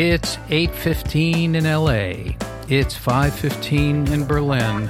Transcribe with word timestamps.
It's 0.00 0.38
8:15 0.48 1.56
in 1.56 1.66
LA. 1.66 2.36
It's 2.68 2.94
5:15 2.94 4.06
in 4.12 4.26
Berlin. 4.26 4.88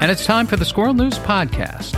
And 0.00 0.10
it's 0.10 0.24
time 0.24 0.46
for 0.46 0.56
the 0.56 0.64
Squirrel 0.64 0.94
News 0.94 1.18
podcast. 1.18 1.92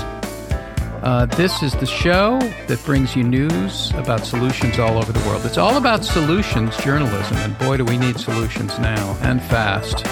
Uh, 1.04 1.26
this 1.26 1.62
is 1.62 1.74
the 1.74 1.86
show 1.86 2.40
that 2.66 2.84
brings 2.84 3.14
you 3.14 3.22
news 3.22 3.92
about 3.92 4.26
solutions 4.26 4.80
all 4.80 4.98
over 4.98 5.12
the 5.12 5.28
world. 5.28 5.46
It's 5.46 5.58
all 5.58 5.76
about 5.76 6.04
solutions 6.04 6.76
journalism, 6.78 7.36
and 7.36 7.56
boy, 7.56 7.76
do 7.76 7.84
we 7.84 7.96
need 7.96 8.18
solutions 8.18 8.80
now 8.80 9.16
and 9.22 9.40
fast. 9.40 10.04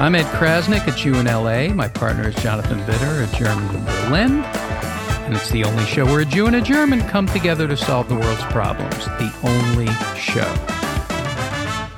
I'm 0.00 0.16
Ed 0.16 0.26
Crasnick 0.34 0.88
at 0.88 0.96
Jew 0.96 1.14
in 1.14 1.28
LA. 1.28 1.72
My 1.72 1.86
partner 1.86 2.30
is 2.30 2.34
Jonathan 2.34 2.80
Widder, 2.80 3.22
a 3.22 3.36
German 3.38 3.76
in 3.76 3.84
Berlin. 3.84 4.42
And 5.24 5.36
it's 5.36 5.50
the 5.50 5.62
only 5.62 5.84
show 5.84 6.04
where 6.04 6.18
a 6.18 6.24
Jew 6.24 6.48
and 6.48 6.56
a 6.56 6.60
German 6.60 7.00
come 7.02 7.26
together 7.26 7.68
to 7.68 7.76
solve 7.76 8.08
the 8.08 8.16
world's 8.16 8.42
problems. 8.46 9.04
The 9.04 9.32
only 9.44 9.86
show. 10.16 10.87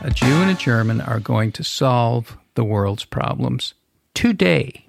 A 0.03 0.11
Jew 0.11 0.41
and 0.41 0.51
a 0.51 0.55
German 0.55 1.03
are 1.03 1.21
going 1.21 1.53
to 1.53 1.63
solve 1.63 2.39
the 2.55 2.65
world's 2.65 3.05
problems 3.05 3.75
today. 4.15 4.87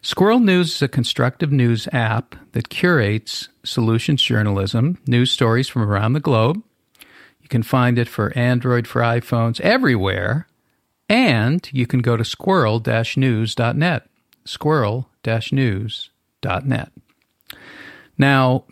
Squirrel 0.00 0.40
News 0.40 0.76
is 0.76 0.82
a 0.82 0.88
constructive 0.88 1.52
news 1.52 1.86
app 1.92 2.34
that 2.52 2.70
curates 2.70 3.50
solutions 3.62 4.22
journalism, 4.22 4.96
news 5.06 5.30
stories 5.30 5.68
from 5.68 5.82
around 5.82 6.14
the 6.14 6.20
globe. 6.20 6.62
You 7.42 7.48
can 7.50 7.62
find 7.62 7.98
it 7.98 8.08
for 8.08 8.32
Android, 8.36 8.88
for 8.88 9.02
iPhones, 9.02 9.60
everywhere. 9.60 10.46
And 11.10 11.68
you 11.70 11.86
can 11.86 12.00
go 12.00 12.16
to 12.16 12.24
squirrel 12.24 12.82
news.net. 13.16 14.08
Squirrel 14.46 15.10
news.net. 15.52 16.92
Now, 18.16 18.64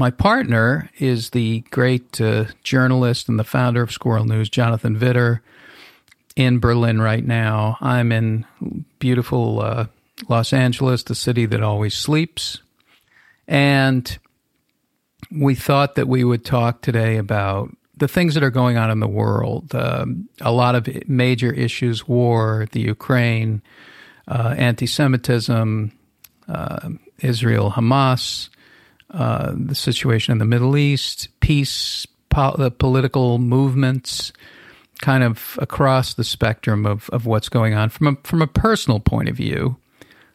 my 0.00 0.10
partner 0.10 0.90
is 0.98 1.28
the 1.30 1.60
great 1.70 2.18
uh, 2.22 2.46
journalist 2.64 3.28
and 3.28 3.38
the 3.38 3.44
founder 3.44 3.82
of 3.82 3.92
Squirrel 3.92 4.24
News, 4.24 4.48
Jonathan 4.48 4.98
Widder, 4.98 5.42
in 6.34 6.58
Berlin 6.58 7.02
right 7.02 7.24
now. 7.24 7.76
I'm 7.82 8.10
in 8.10 8.46
beautiful 8.98 9.60
uh, 9.60 9.86
Los 10.26 10.54
Angeles, 10.54 11.02
the 11.02 11.14
city 11.14 11.44
that 11.44 11.62
always 11.62 11.94
sleeps. 11.94 12.62
And 13.46 14.18
we 15.30 15.54
thought 15.54 15.96
that 15.96 16.08
we 16.08 16.24
would 16.24 16.46
talk 16.46 16.80
today 16.80 17.18
about 17.18 17.68
the 17.94 18.08
things 18.08 18.32
that 18.34 18.42
are 18.42 18.48
going 18.48 18.78
on 18.78 18.90
in 18.90 19.00
the 19.00 19.06
world. 19.06 19.74
Um, 19.74 20.30
a 20.40 20.50
lot 20.50 20.76
of 20.76 20.88
major 21.08 21.52
issues 21.52 22.08
war, 22.08 22.66
the 22.72 22.80
Ukraine, 22.80 23.60
uh, 24.26 24.54
anti 24.56 24.86
Semitism, 24.86 25.92
uh, 26.48 26.88
Israel, 27.18 27.70
Hamas, 27.72 28.48
uh, 29.10 29.52
the 29.54 29.74
situation 29.74 30.32
in 30.32 30.38
the 30.38 30.44
Middle 30.44 30.76
East, 30.76 31.28
peace, 31.40 32.06
po- 32.28 32.56
the 32.56 32.70
political 32.70 33.38
movements, 33.38 34.32
kind 35.00 35.24
of 35.24 35.58
across 35.60 36.14
the 36.14 36.24
spectrum 36.24 36.86
of, 36.86 37.08
of 37.10 37.26
what's 37.26 37.48
going 37.48 37.74
on 37.74 37.88
from 37.88 38.06
a, 38.06 38.16
from 38.22 38.42
a 38.42 38.46
personal 38.46 39.00
point 39.00 39.28
of 39.28 39.36
view. 39.36 39.76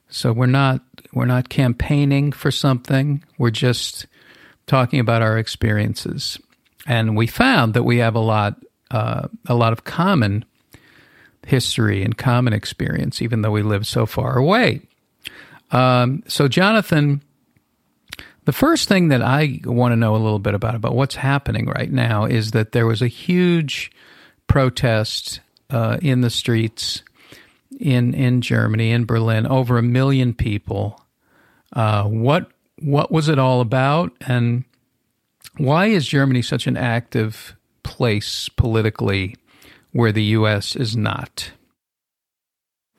So 0.09 0.32
we're 0.32 0.45
not 0.45 0.82
we're 1.14 1.26
not 1.26 1.50
campaigning 1.50 2.32
for 2.32 2.52
something. 2.52 3.23
We're 3.38 3.50
just 3.50 4.06
talking 4.67 5.00
about 5.00 5.22
our 5.22 5.38
experiences, 5.38 6.39
and 6.86 7.17
we 7.17 7.28
found 7.28 7.73
that 7.73 7.84
we 7.84 7.98
have 7.98 8.16
a 8.16 8.20
lot 8.20 8.56
uh, 8.92 9.28
a 9.48 9.56
lot 9.56 9.73
of 9.73 9.84
common 9.84 10.45
history 11.45 12.04
and 12.04 12.17
common 12.17 12.54
experience, 12.54 13.22
even 13.22 13.42
though 13.42 13.52
we 13.52 13.62
live 13.62 13.86
so 13.88 14.06
far 14.06 14.38
away. 14.38 14.82
Um, 15.72 16.23
so, 16.28 16.48
Jonathan, 16.48 17.22
the 18.46 18.54
first 18.54 18.88
thing 18.88 19.10
that 19.10 19.22
I 19.22 19.60
want 19.66 19.92
to 19.92 19.96
know 19.96 20.16
a 20.16 20.18
little 20.18 20.40
bit 20.40 20.54
about 20.54 20.76
about 20.76 20.96
what's 20.96 21.16
happening 21.16 21.68
right 21.68 21.92
now 21.92 22.26
is 22.26 22.52
that 22.52 22.72
there 22.72 22.86
was 22.86 23.02
a 23.02 23.08
huge 23.08 23.92
protest 24.48 25.42
uh, 25.70 25.98
in 26.02 26.22
the 26.22 26.30
streets 26.30 27.04
in 27.80 28.14
in 28.14 28.42
Germany, 28.42 28.92
in 28.92 29.05
Berlin, 29.05 29.45
over 29.48 29.78
a 29.78 29.84
million 29.84 30.34
people. 30.34 31.02
Uh, 31.73 32.04
what 32.05 32.52
what 32.80 33.11
was 33.11 33.30
it 33.30 33.39
all 33.39 33.61
about, 33.61 34.11
and 34.28 34.64
why 35.58 35.88
is 35.88 36.08
Germany 36.08 36.42
such 36.42 36.67
an 36.67 36.78
active 36.78 37.55
place 37.84 38.50
politically, 38.50 39.36
where 39.92 40.11
the 40.11 40.23
U.S. 40.23 40.76
is 40.76 40.95
not? 40.95 41.52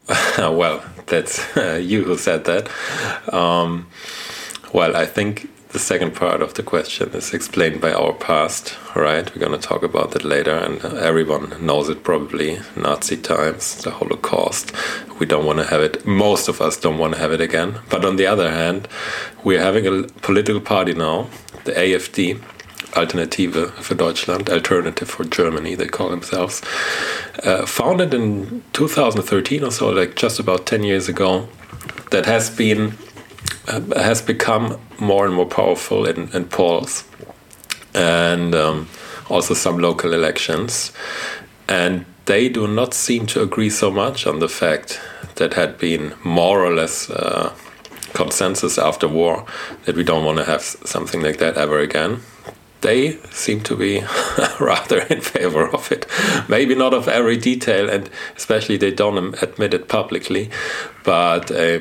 well, 0.39 0.85
that's 1.07 1.57
uh, 1.57 1.81
you 1.83 2.05
who 2.05 2.17
said 2.17 2.45
that. 2.45 2.69
Um, 3.33 3.89
well, 4.73 4.97
I 4.97 5.07
think 5.07 5.49
the 5.71 5.79
second 5.79 6.15
part 6.15 6.41
of 6.41 6.55
the 6.55 6.63
question 6.63 7.11
is 7.11 7.35
explained 7.35 7.81
by 7.81 7.93
our 7.93 8.13
past, 8.13 8.75
right? 8.95 9.29
We're 9.35 9.47
going 9.47 9.61
to 9.61 9.69
talk 9.69 9.83
about 9.83 10.13
that 10.13 10.25
later, 10.25 10.53
and 10.53 10.83
everyone 10.85 11.55
knows 11.61 11.89
it 11.89 12.03
probably 12.03 12.61
Nazi 12.77 13.17
times, 13.17 13.83
the 13.83 13.91
Holocaust. 13.91 14.73
We 15.19 15.27
don't 15.27 15.45
want 15.45 15.59
to 15.59 15.67
have 15.67 15.83
it, 15.83 16.07
most 16.07 16.49
of 16.49 16.61
us 16.61 16.77
don't 16.77 16.99
want 16.99 17.15
to 17.15 17.21
have 17.21 17.33
it 17.33 17.41
again. 17.41 17.81
But 17.91 18.05
on 18.05 18.17
the 18.17 18.27
other 18.27 18.51
hand, 18.51 18.89
we're 19.45 19.63
having 19.63 19.87
a 19.87 20.05
political 20.23 20.61
party 20.61 20.95
now, 20.95 21.29
the 21.65 21.73
AFD, 21.73 22.41
Alternative 22.97 23.75
for 23.75 23.95
Deutschland, 23.95 24.49
Alternative 24.49 25.09
for 25.11 25.25
Germany, 25.25 25.75
they 25.75 25.89
call 25.89 26.09
themselves. 26.09 26.63
Uh, 27.43 27.67
founded 27.67 28.15
in 28.15 28.63
2013 28.73 29.63
or 29.63 29.71
so, 29.71 29.91
like 29.91 30.17
just 30.17 30.41
about 30.41 30.65
10 30.65 30.83
years 30.83 31.07
ago, 31.07 31.47
that 32.11 32.25
has 32.25 32.49
been 32.49 32.97
has 33.97 34.23
become 34.23 34.79
more 34.99 35.27
and 35.27 35.35
more 35.35 35.47
powerful 35.47 36.07
in, 36.07 36.29
in 36.35 36.45
polls 36.45 37.05
and 37.95 38.55
um, 38.55 38.89
also 39.29 39.55
some 39.55 39.79
local 39.79 40.13
elections. 40.13 40.93
And 41.69 42.05
they 42.27 42.49
do 42.49 42.67
not 42.67 42.95
seem 42.95 43.27
to 43.27 43.43
agree 43.43 43.71
so 43.71 43.91
much 43.91 44.27
on 44.27 44.39
the 44.39 44.49
fact 44.49 45.01
that 45.37 45.55
had 45.55 45.79
been 45.79 46.15
more 46.25 46.65
or 46.65 46.75
less 46.75 47.11
uh, 47.11 47.53
consensus 48.15 48.79
after 48.79 49.09
war 49.09 49.45
that 49.85 49.97
we 49.97 50.05
don't 50.05 50.25
want 50.25 50.39
to 50.39 50.45
have 50.45 50.63
something 50.63 51.23
like 51.23 51.39
that 51.39 51.57
ever 51.57 51.79
again. 51.79 52.21
They 52.83 53.17
seem 53.31 53.63
to 53.63 53.77
be 53.77 54.03
rather 54.61 55.01
in 55.01 55.21
favor 55.21 55.67
of 55.69 55.91
it. 55.91 56.07
Maybe 56.49 56.75
not 56.75 56.95
of 56.95 57.09
every 57.09 57.37
detail, 57.37 57.89
and 57.89 58.09
especially 58.37 58.77
they 58.77 58.93
don't 58.93 59.43
admit 59.43 59.75
it 59.75 59.89
publicly, 59.89 60.51
but 61.03 61.51
uh, 61.51 61.81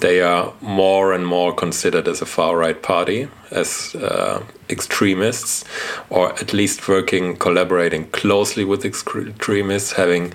they 0.00 0.20
are 0.20 0.52
more 0.60 1.12
and 1.12 1.26
more 1.26 1.54
considered 1.54 2.08
as 2.08 2.22
a 2.22 2.26
far 2.26 2.56
right 2.56 2.82
party, 2.82 3.28
as 3.50 3.94
uh, 3.94 4.42
extremists, 4.70 5.64
or 6.08 6.32
at 6.34 6.52
least 6.52 6.88
working, 6.88 7.36
collaborating 7.36 8.08
closely 8.10 8.64
with 8.64 8.84
extremists, 8.84 9.92
having 9.92 10.32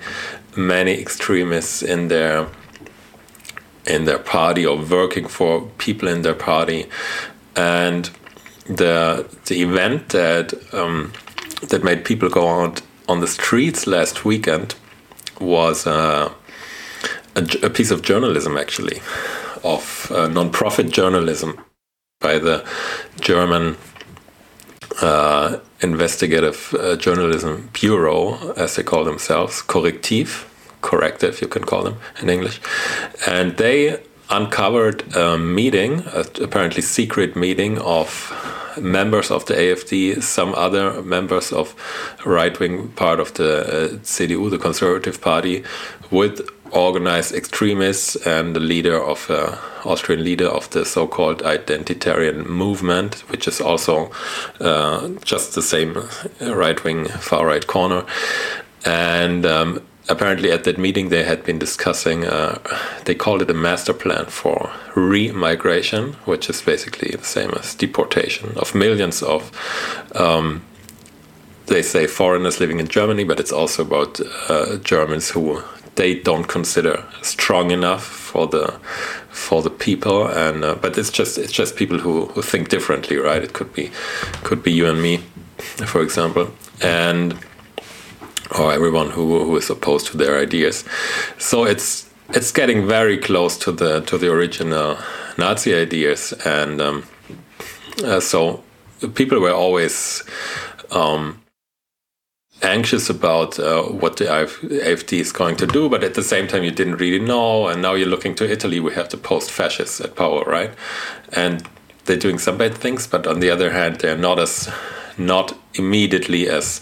many 0.56 0.92
extremists 0.92 1.82
in 1.82 2.08
their 2.08 2.46
in 3.84 4.04
their 4.04 4.18
party 4.18 4.64
or 4.64 4.76
working 4.76 5.26
for 5.26 5.62
people 5.78 6.06
in 6.08 6.22
their 6.22 6.34
party, 6.34 6.86
and 7.56 8.10
the 8.66 9.26
the 9.46 9.60
event 9.60 10.10
that 10.10 10.54
um, 10.72 11.12
that 11.68 11.82
made 11.82 12.04
people 12.04 12.28
go 12.28 12.48
out 12.48 12.80
on 13.08 13.18
the 13.20 13.26
streets 13.26 13.86
last 13.86 14.24
weekend 14.24 14.76
was. 15.40 15.86
Uh, 15.86 16.32
a, 17.36 17.66
a 17.66 17.70
piece 17.70 17.90
of 17.90 18.02
journalism, 18.02 18.56
actually, 18.56 19.00
of 19.64 20.10
uh, 20.14 20.28
non-profit 20.28 20.90
journalism 20.90 21.60
by 22.20 22.38
the 22.38 22.64
German 23.20 23.76
uh, 25.00 25.58
Investigative 25.80 26.74
uh, 26.78 26.96
Journalism 26.96 27.70
Bureau, 27.72 28.52
as 28.56 28.76
they 28.76 28.82
call 28.82 29.04
themselves, 29.04 29.62
Correctiv, 29.62 30.46
corrective, 30.80 31.40
you 31.40 31.48
can 31.48 31.64
call 31.64 31.82
them 31.82 31.96
in 32.20 32.28
English, 32.28 32.60
and 33.26 33.56
they 33.56 34.00
uncovered 34.30 35.14
a 35.16 35.38
meeting, 35.38 36.04
a 36.12 36.24
apparently 36.40 36.82
secret 36.82 37.36
meeting 37.36 37.78
of 37.78 38.32
members 38.80 39.30
of 39.30 39.44
the 39.46 39.54
AFD, 39.54 40.22
some 40.22 40.54
other 40.54 41.02
members 41.02 41.52
of 41.52 41.74
right 42.24 42.58
wing 42.58 42.88
part 42.88 43.20
of 43.20 43.34
the 43.34 43.60
uh, 43.60 43.88
CDU, 43.98 44.50
the 44.50 44.58
Conservative 44.58 45.20
Party, 45.20 45.62
with 46.10 46.40
organized 46.72 47.34
extremists 47.34 48.16
and 48.26 48.56
the 48.56 48.60
leader 48.60 49.00
of 49.02 49.30
uh, 49.30 49.56
Austrian 49.84 50.24
leader 50.24 50.46
of 50.46 50.70
the 50.70 50.84
so-called 50.84 51.42
identitarian 51.42 52.46
movement, 52.46 53.20
which 53.30 53.46
is 53.46 53.60
also 53.60 54.10
uh, 54.60 55.08
just 55.24 55.54
the 55.54 55.62
same 55.62 56.08
right-wing 56.40 57.06
far-right 57.06 57.66
corner, 57.66 58.04
and. 58.84 59.46
Um, 59.46 59.82
apparently, 60.08 60.50
at 60.50 60.64
that 60.64 60.78
meeting, 60.78 61.10
they 61.10 61.22
had 61.22 61.44
been 61.44 61.60
discussing. 61.60 62.26
Uh, 62.26 62.58
they 63.04 63.14
called 63.14 63.40
it 63.40 63.48
a 63.48 63.54
master 63.54 63.94
plan 63.94 64.26
for 64.26 64.68
re-migration, 64.96 66.14
which 66.24 66.50
is 66.50 66.60
basically 66.60 67.12
the 67.16 67.24
same 67.24 67.50
as 67.50 67.76
deportation 67.76 68.52
of 68.58 68.74
millions 68.74 69.22
of 69.22 69.52
um, 70.16 70.62
they 71.66 71.82
say 71.82 72.06
foreigners 72.06 72.60
living 72.60 72.80
in 72.80 72.88
Germany, 72.88 73.24
but 73.24 73.40
it's 73.40 73.52
also 73.52 73.82
about 73.82 74.20
uh, 74.48 74.76
Germans 74.78 75.30
who 75.30 75.62
they 75.96 76.14
don't 76.14 76.44
consider 76.44 77.04
strong 77.22 77.70
enough 77.70 78.04
for 78.04 78.46
the 78.46 78.68
for 79.28 79.62
the 79.62 79.70
people 79.70 80.26
and 80.26 80.64
uh, 80.64 80.74
but 80.74 80.96
it's 80.96 81.10
just 81.10 81.38
it's 81.38 81.52
just 81.52 81.76
people 81.76 81.98
who, 81.98 82.26
who 82.26 82.42
think 82.42 82.68
differently 82.68 83.16
right 83.16 83.42
it 83.42 83.52
could 83.52 83.72
be 83.72 83.90
could 84.42 84.62
be 84.62 84.72
you 84.72 84.86
and 84.86 85.02
me 85.02 85.18
for 85.86 86.02
example 86.02 86.50
and 86.82 87.38
or 88.58 88.72
everyone 88.72 89.10
who, 89.10 89.44
who 89.44 89.56
is 89.56 89.70
opposed 89.70 90.06
to 90.08 90.16
their 90.16 90.38
ideas. 90.38 90.84
So 91.38 91.64
it's 91.64 92.10
it's 92.30 92.50
getting 92.50 92.86
very 92.86 93.18
close 93.18 93.56
to 93.58 93.72
the 93.72 94.00
to 94.02 94.18
the 94.18 94.30
original 94.30 94.98
Nazi 95.38 95.74
ideas, 95.74 96.32
and 96.44 96.80
um, 96.80 97.04
uh, 98.04 98.20
so 98.20 98.62
people 99.14 99.40
were 99.40 99.52
always 99.52 100.22
um, 100.90 101.41
anxious 102.62 103.10
about 103.10 103.58
uh, 103.58 103.82
what 103.82 104.16
the 104.16 104.24
AFD 104.24 105.18
is 105.18 105.32
going 105.32 105.56
to 105.56 105.66
do, 105.66 105.88
but 105.88 106.04
at 106.04 106.14
the 106.14 106.22
same 106.22 106.46
time, 106.46 106.62
you 106.62 106.70
didn't 106.70 106.96
really 106.96 107.24
know. 107.24 107.68
And 107.68 107.82
now 107.82 107.94
you're 107.94 108.08
looking 108.08 108.34
to 108.36 108.50
Italy, 108.50 108.80
we 108.80 108.94
have 108.94 109.08
the 109.08 109.16
post 109.16 109.50
fascists 109.50 110.00
at 110.00 110.16
power, 110.16 110.44
right? 110.44 110.70
And 111.32 111.68
they're 112.04 112.16
doing 112.16 112.38
some 112.38 112.56
bad 112.56 112.74
things, 112.74 113.06
but 113.06 113.26
on 113.26 113.40
the 113.40 113.50
other 113.50 113.70
hand, 113.70 113.96
they're 113.96 114.16
not 114.16 114.38
as 114.38 114.70
not 115.18 115.56
immediately 115.74 116.48
as 116.48 116.80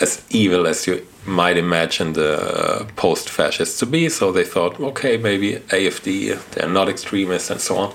as 0.00 0.24
evil 0.30 0.66
as 0.66 0.86
you 0.86 1.06
might 1.26 1.56
imagine 1.56 2.12
the 2.12 2.86
post 2.96 3.28
fascists 3.30 3.78
to 3.78 3.86
be. 3.86 4.08
So 4.08 4.32
they 4.32 4.44
thought, 4.44 4.78
okay, 4.80 5.16
maybe 5.16 5.56
AFD, 5.68 6.38
they're 6.50 6.68
not 6.68 6.88
extremists 6.88 7.50
and 7.50 7.60
so 7.60 7.76
on. 7.76 7.94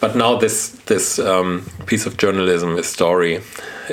But 0.00 0.16
now 0.16 0.36
this 0.36 0.70
this 0.86 1.18
um, 1.18 1.66
piece 1.86 2.06
of 2.06 2.16
journalism, 2.16 2.76
this 2.76 2.88
story, 2.88 3.40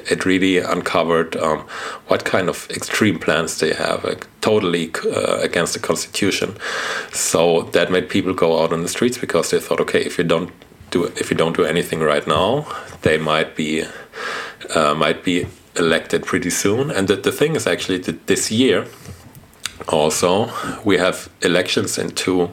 it 0.09 0.25
really 0.25 0.57
uncovered 0.59 1.35
um, 1.37 1.59
what 2.07 2.25
kind 2.25 2.49
of 2.49 2.67
extreme 2.69 3.19
plans 3.19 3.59
they 3.59 3.73
have, 3.73 4.05
totally 4.41 4.91
uh, 5.05 5.39
against 5.41 5.73
the 5.73 5.79
constitution. 5.79 6.55
So 7.11 7.63
that 7.73 7.91
made 7.91 8.09
people 8.09 8.33
go 8.33 8.61
out 8.61 8.71
on 8.71 8.81
the 8.81 8.89
streets 8.89 9.17
because 9.17 9.51
they 9.51 9.59
thought, 9.59 9.81
okay, 9.81 10.01
if 10.01 10.17
you 10.17 10.23
don't 10.23 10.51
do 10.91 11.05
if 11.05 11.31
you 11.31 11.37
don't 11.37 11.55
do 11.55 11.65
anything 11.65 11.99
right 12.01 12.27
now, 12.27 12.65
they 13.01 13.17
might 13.17 13.55
be 13.55 13.85
uh, 14.75 14.93
might 14.93 15.23
be 15.23 15.47
elected 15.77 16.25
pretty 16.25 16.49
soon. 16.49 16.91
And 16.91 17.07
the, 17.07 17.15
the 17.15 17.31
thing 17.31 17.55
is 17.55 17.67
actually 17.67 17.99
that 17.99 18.27
this 18.27 18.51
year 18.51 18.87
also 19.89 20.49
we 20.83 20.97
have 20.97 21.29
elections 21.41 21.97
in 21.97 22.11
two 22.11 22.49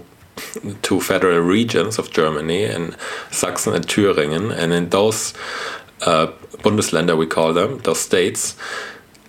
two 0.80 1.00
federal 1.00 1.40
regions 1.40 1.98
of 1.98 2.10
Germany, 2.10 2.64
in 2.64 2.96
Sachsen 3.30 3.74
and 3.74 3.86
Thüringen, 3.86 4.50
and 4.50 4.72
in 4.72 4.88
those 4.88 5.34
uh, 6.06 6.28
Bundesländer 6.62 7.16
we 7.16 7.26
call 7.26 7.52
them, 7.52 7.78
those 7.78 8.00
states, 8.00 8.56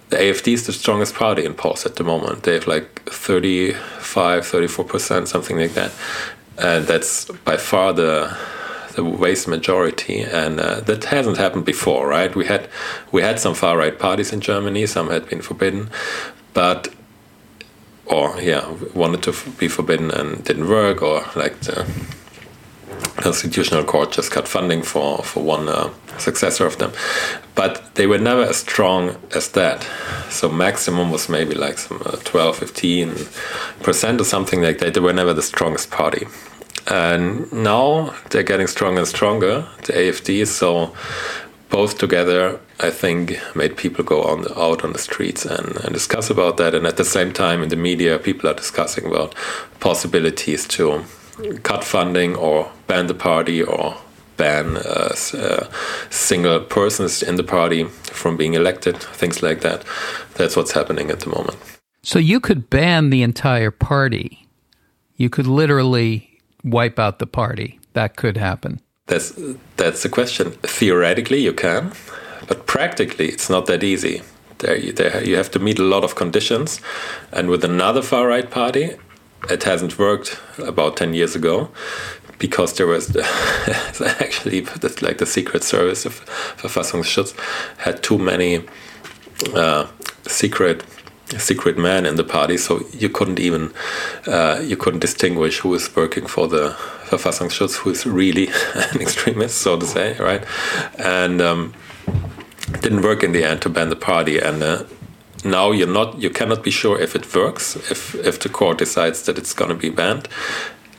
the 0.09 0.17
AFD 0.17 0.53
is 0.53 0.65
the 0.65 0.73
strongest 0.73 1.15
party 1.15 1.43
in 1.43 1.53
polls 1.53 1.85
at 1.85 1.95
the 1.95 2.03
moment. 2.03 2.43
They 2.43 2.53
have 2.53 2.67
like 2.67 3.01
35, 3.09 4.45
34 4.45 4.85
percent, 4.85 5.27
something 5.27 5.57
like 5.57 5.73
that. 5.73 5.91
And 6.57 6.85
that's 6.85 7.25
by 7.45 7.57
far 7.57 7.93
the 7.93 8.35
the 8.95 9.03
vast 9.03 9.47
majority, 9.47 10.21
and 10.21 10.59
uh, 10.59 10.79
that 10.81 11.05
hasn't 11.05 11.37
happened 11.37 11.65
before, 11.65 12.07
right? 12.07 12.35
We 12.35 12.45
had 12.45 12.67
we 13.11 13.21
had 13.21 13.39
some 13.39 13.53
far 13.53 13.77
right 13.77 13.97
parties 13.97 14.33
in 14.33 14.41
Germany, 14.41 14.85
some 14.85 15.09
had 15.09 15.27
been 15.29 15.41
forbidden, 15.41 15.89
but 16.53 16.93
or 18.05 18.39
yeah, 18.41 18.69
wanted 18.93 19.23
to 19.23 19.33
be 19.57 19.67
forbidden 19.67 20.11
and 20.11 20.43
didn't 20.43 20.67
work, 20.67 21.01
or 21.01 21.25
like 21.35 21.59
the 21.61 21.85
constitutional 23.17 23.83
court 23.83 24.11
just 24.11 24.31
cut 24.31 24.47
funding 24.47 24.81
for 24.83 25.23
for 25.23 25.43
one 25.43 25.69
uh, 25.69 25.89
successor 26.17 26.65
of 26.65 26.77
them, 26.77 26.91
but 27.55 27.95
they 27.95 28.07
were 28.07 28.17
never 28.17 28.43
as 28.43 28.57
strong 28.57 29.15
as 29.35 29.49
that. 29.49 29.87
So 30.29 30.49
maximum 30.49 31.11
was 31.11 31.29
maybe 31.29 31.55
like 31.55 31.77
some 31.77 32.01
uh, 32.05 32.17
12, 32.23 32.57
15 32.57 33.15
percent 33.81 34.21
or 34.21 34.25
something 34.25 34.61
like 34.61 34.79
that. 34.79 34.93
They 34.93 34.99
were 34.99 35.13
never 35.13 35.33
the 35.33 35.41
strongest 35.41 35.91
party. 35.91 36.27
And 36.87 37.51
now 37.51 38.13
they're 38.29 38.43
getting 38.43 38.67
stronger 38.67 38.99
and 38.99 39.07
stronger, 39.07 39.67
the 39.83 39.93
AFD. 39.93 40.47
So 40.47 40.93
both 41.69 41.97
together, 41.97 42.59
I 42.79 42.91
think, 42.91 43.39
made 43.55 43.77
people 43.77 44.03
go 44.03 44.23
on 44.23 44.41
the, 44.41 44.59
out 44.59 44.83
on 44.83 44.93
the 44.93 44.99
streets 44.99 45.45
and, 45.45 45.77
and 45.77 45.93
discuss 45.93 46.29
about 46.29 46.57
that. 46.57 46.75
And 46.75 46.85
at 46.85 46.97
the 46.97 47.05
same 47.05 47.31
time, 47.31 47.63
in 47.63 47.69
the 47.69 47.75
media, 47.75 48.19
people 48.19 48.49
are 48.49 48.53
discussing 48.53 49.05
about 49.05 49.33
possibilities 49.79 50.67
to 50.69 51.03
cut 51.63 51.83
funding 51.83 52.35
or 52.35 52.71
ban 52.87 53.07
the 53.07 53.13
party 53.13 53.63
or 53.63 53.97
ban 54.37 54.77
uh, 54.77 55.15
uh, 55.33 55.67
single 56.09 56.59
persons 56.59 57.23
in 57.23 57.35
the 57.35 57.43
party 57.43 57.85
from 57.85 58.37
being 58.37 58.53
elected, 58.53 58.97
things 58.97 59.41
like 59.41 59.61
that. 59.61 59.83
That's 60.35 60.55
what's 60.55 60.73
happening 60.73 61.09
at 61.11 61.21
the 61.21 61.29
moment. 61.29 61.57
So 62.01 62.19
you 62.19 62.39
could 62.39 62.69
ban 62.69 63.09
the 63.09 63.23
entire 63.23 63.71
party. 63.71 64.47
You 65.15 65.29
could 65.29 65.47
literally 65.47 66.32
wipe 66.63 66.99
out 66.99 67.19
the 67.19 67.27
party. 67.27 67.79
That 67.93 68.15
could 68.15 68.37
happen. 68.37 68.79
That's 69.07 69.33
that's 69.77 70.03
the 70.03 70.09
question. 70.09 70.51
Theoretically, 70.63 71.39
you 71.39 71.53
can, 71.53 71.91
but 72.47 72.65
practically, 72.65 73.27
it's 73.27 73.49
not 73.49 73.65
that 73.65 73.83
easy. 73.83 74.21
There, 74.59 74.77
you, 74.77 74.93
there, 74.93 75.23
you 75.23 75.35
have 75.35 75.51
to 75.51 75.59
meet 75.59 75.77
a 75.79 75.83
lot 75.83 76.03
of 76.03 76.15
conditions, 76.15 76.79
and 77.31 77.49
with 77.49 77.65
another 77.65 78.01
far 78.01 78.27
right 78.27 78.49
party, 78.49 78.95
it 79.49 79.63
hasn't 79.63 79.99
worked 79.99 80.39
about 80.57 80.95
ten 80.95 81.13
years 81.13 81.35
ago, 81.35 81.69
because 82.39 82.73
there 82.73 82.87
was 82.87 83.15
actually 84.21 84.61
like 85.01 85.17
the 85.17 85.25
Secret 85.25 85.63
Service 85.63 86.05
of 86.05 86.25
Verfassungsschutz 86.57 87.33
had 87.77 88.01
too 88.01 88.17
many 88.17 88.63
uh, 89.53 89.87
secret 90.27 90.83
secret 91.39 91.77
man 91.77 92.05
in 92.05 92.15
the 92.15 92.23
party, 92.23 92.57
so 92.57 92.81
you 92.91 93.09
couldn't 93.09 93.39
even 93.39 93.73
uh, 94.27 94.59
you 94.63 94.77
couldn't 94.77 94.99
distinguish 94.99 95.59
who 95.59 95.73
is 95.73 95.95
working 95.95 96.25
for 96.27 96.47
the 96.47 96.75
Verfassungsschutz, 97.09 97.77
who 97.77 97.89
is 97.89 98.05
really 98.05 98.47
an 98.75 99.01
extremist, 99.01 99.57
so 99.57 99.77
to 99.77 99.85
say, 99.85 100.17
right? 100.17 100.43
And 100.97 101.41
um, 101.41 101.73
didn't 102.81 103.01
work 103.01 103.23
in 103.23 103.31
the 103.31 103.43
end 103.43 103.61
to 103.61 103.69
ban 103.69 103.89
the 103.89 103.95
party, 103.95 104.39
and 104.39 104.63
uh, 104.63 104.83
now 105.43 105.71
you're 105.71 105.87
not 105.87 106.19
you 106.19 106.29
cannot 106.29 106.63
be 106.63 106.71
sure 106.71 106.99
if 106.99 107.15
it 107.15 107.33
works 107.35 107.75
if 107.91 108.15
if 108.15 108.39
the 108.39 108.49
court 108.49 108.77
decides 108.77 109.23
that 109.23 109.37
it's 109.37 109.53
going 109.53 109.69
to 109.69 109.75
be 109.75 109.89
banned. 109.89 110.27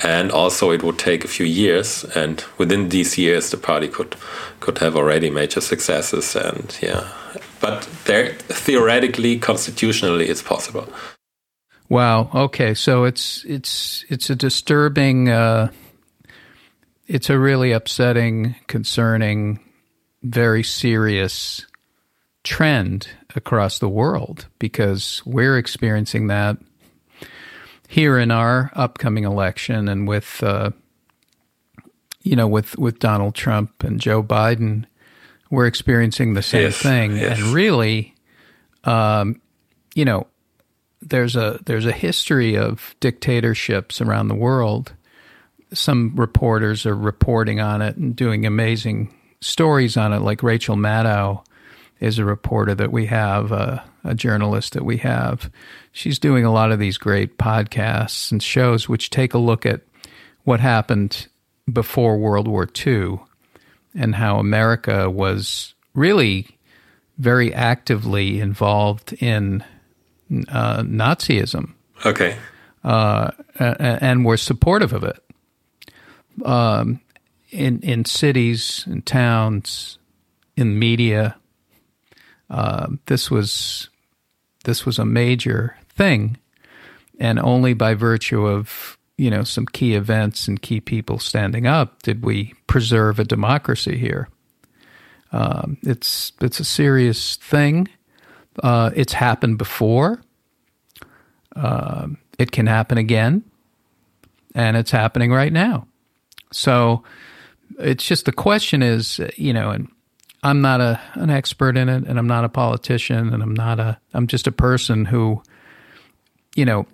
And 0.03 0.31
also, 0.33 0.71
it 0.71 0.83
would 0.83 0.99
take 0.99 1.25
a 1.25 1.29
few 1.29 1.47
years, 1.47 2.05
and 2.17 2.45
within 2.59 2.89
these 2.89 3.17
years, 3.17 3.51
the 3.51 3.57
party 3.57 3.89
could 3.89 4.17
could 4.61 4.79
have 4.79 4.97
already 4.97 5.31
major 5.31 5.61
successes, 5.61 6.37
and 6.37 6.77
yeah, 6.83 7.09
but 7.61 7.89
there 8.05 8.35
theoretically, 8.49 9.39
constitutionally, 9.39 10.29
it's 10.29 10.43
possible. 10.43 10.89
Wow. 11.89 12.31
Okay. 12.35 12.75
So 12.75 13.05
it's 13.05 13.45
it's 13.45 14.05
it's 14.09 14.31
a 14.31 14.35
disturbing. 14.35 15.29
Uh, 15.29 15.71
it's 17.07 17.31
a 17.31 17.39
really 17.39 17.73
upsetting, 17.73 18.57
concerning, 18.67 19.61
very 20.23 20.63
serious 20.63 21.67
trend 22.43 23.09
across 23.37 23.79
the 23.79 23.89
world 23.89 24.47
because 24.59 25.23
we're 25.25 25.59
experiencing 25.59 26.29
that 26.29 26.57
here 27.89 28.19
in 28.19 28.31
our 28.31 28.71
upcoming 28.75 29.25
election 29.25 29.89
and 29.89 30.09
with 30.09 30.43
uh, 30.43 30.71
you 32.23 32.37
know 32.37 32.49
with 32.49 32.77
with 32.79 32.99
Donald 32.99 33.35
Trump 33.35 33.85
and 33.85 34.01
Joe 34.01 34.23
Biden 34.23 34.87
we're 35.55 35.67
experiencing 35.67 36.35
the 36.35 36.43
same 36.43 36.63
yes, 36.63 36.77
thing. 36.77 37.17
Yes. 37.17 37.39
And 37.39 37.49
really, 37.49 38.15
um, 38.85 39.41
you 39.95 40.05
know, 40.05 40.27
there's 41.01 41.37
a 41.37 41.61
there's 41.65 41.87
a 41.87 41.93
history 41.93 42.57
of 42.57 42.95
dictatorships 43.01 44.01
around 44.01 44.29
the 44.29 44.35
world. 44.35 44.93
Some 45.73 46.15
reporters 46.17 46.87
are 46.87 46.97
reporting 46.97 47.61
on 47.61 47.83
it 47.83 47.97
and 47.97 48.15
doing 48.15 48.47
amazing 48.47 49.15
stories 49.41 49.97
on 49.97 50.13
it. 50.13 50.21
Like 50.21 50.43
Rachel 50.43 50.77
Maddow 50.77 51.45
is 52.05 52.19
a 52.19 52.25
reporter 52.25 52.75
that 52.75 52.93
we 52.93 53.07
have, 53.07 53.51
uh, 53.51 53.81
a 54.05 54.15
journalist 54.15 54.75
that 54.75 54.85
we 54.85 54.99
have. 54.99 55.51
She's 55.93 56.19
doing 56.19 56.45
a 56.45 56.53
lot 56.53 56.71
of 56.71 56.79
these 56.79 56.99
great 56.99 57.39
podcasts 57.39 58.31
and 58.31 58.43
shows 58.43 58.89
which 58.89 59.11
take 59.11 59.33
a 59.33 59.39
look 59.39 59.65
at 59.65 59.81
what 60.45 60.61
happened 60.61 61.27
before 61.73 62.19
World 62.19 62.47
War 62.47 62.69
II 62.87 63.21
and 63.95 64.15
how 64.15 64.39
America 64.39 65.09
was 65.09 65.75
really 65.95 66.59
very 67.17 67.55
actively 67.55 68.41
involved 68.41 69.15
in 69.15 69.65
uh, 70.49 70.83
Nazism. 70.83 71.73
Okay. 72.05 72.37
Uh, 72.83 73.31
and 73.59 74.27
were 74.27 74.37
supportive 74.37 74.93
of 74.93 75.05
it. 75.05 75.19
Um, 76.45 77.01
in 77.51 77.81
in 77.81 78.05
cities, 78.05 78.85
in 78.89 79.03
towns, 79.03 79.99
in 80.57 80.79
media, 80.79 81.37
uh, 82.55 82.87
this 83.07 83.33
was 83.33 83.89
this 84.63 84.87
was 84.87 85.01
a 85.01 85.05
major 85.05 85.77
thing, 85.89 86.37
and 87.19 87.41
only 87.41 87.75
by 87.75 87.95
virtue 87.95 88.47
of 88.47 88.97
you 89.19 89.29
know 89.29 89.43
some 89.43 89.67
key 89.67 89.97
events 89.97 90.47
and 90.47 90.63
key 90.63 90.81
people 90.81 91.19
standing 91.19 91.67
up 91.67 92.01
did 92.03 92.25
we 92.25 92.55
preserve 92.69 93.19
a 93.19 93.25
democracy 93.25 93.99
here. 93.99 94.29
Um, 95.33 95.79
it's 95.83 96.31
it's 96.41 96.61
a 96.61 96.65
serious 96.65 97.35
thing. 97.39 97.89
Uh, 98.63 98.93
it's 98.95 99.15
happened 99.15 99.59
before. 99.59 100.23
Uh, 101.57 102.07
it 102.39 102.53
can 102.53 102.69
happen 102.69 102.99
again, 102.99 103.43
and 104.55 104.77
it's 104.77 104.93
happening 104.93 105.33
right 105.33 105.53
now. 105.53 105.89
So 106.53 107.03
it's 107.81 108.07
just 108.07 108.27
the 108.27 108.33
question 108.33 108.81
is, 108.81 109.21
you 109.37 109.53
know, 109.53 109.71
and 109.71 109.89
I'm 110.45 110.61
not 110.61 110.81
a 110.81 111.01
an 111.15 111.31
expert 111.31 111.77
in 111.77 111.89
it, 111.89 112.05
and 112.07 112.19
I'm 112.19 112.27
not 112.27 112.45
a 112.45 112.49
politician, 112.49 113.33
and 113.33 113.43
I'm 113.43 113.55
not 113.55 113.81
a 113.81 113.99
I'm 114.13 114.27
just 114.27 114.47
a 114.47 114.53
person 114.53 115.07
who 115.07 115.43
you 116.55 116.65
know, 116.65 116.87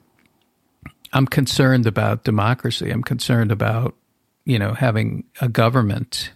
I'm 1.12 1.26
concerned 1.26 1.86
about 1.86 2.24
democracy. 2.24 2.90
I'm 2.90 3.02
concerned 3.02 3.52
about, 3.52 3.94
you 4.44 4.58
know, 4.58 4.74
having 4.74 5.24
a 5.40 5.48
government 5.48 6.32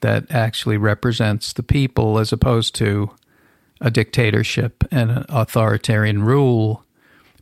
that 0.00 0.30
actually 0.30 0.76
represents 0.76 1.52
the 1.52 1.62
people 1.62 2.18
as 2.18 2.32
opposed 2.32 2.74
to 2.76 3.10
a 3.80 3.90
dictatorship 3.90 4.84
and 4.90 5.10
an 5.10 5.26
authoritarian 5.28 6.22
rule 6.22 6.84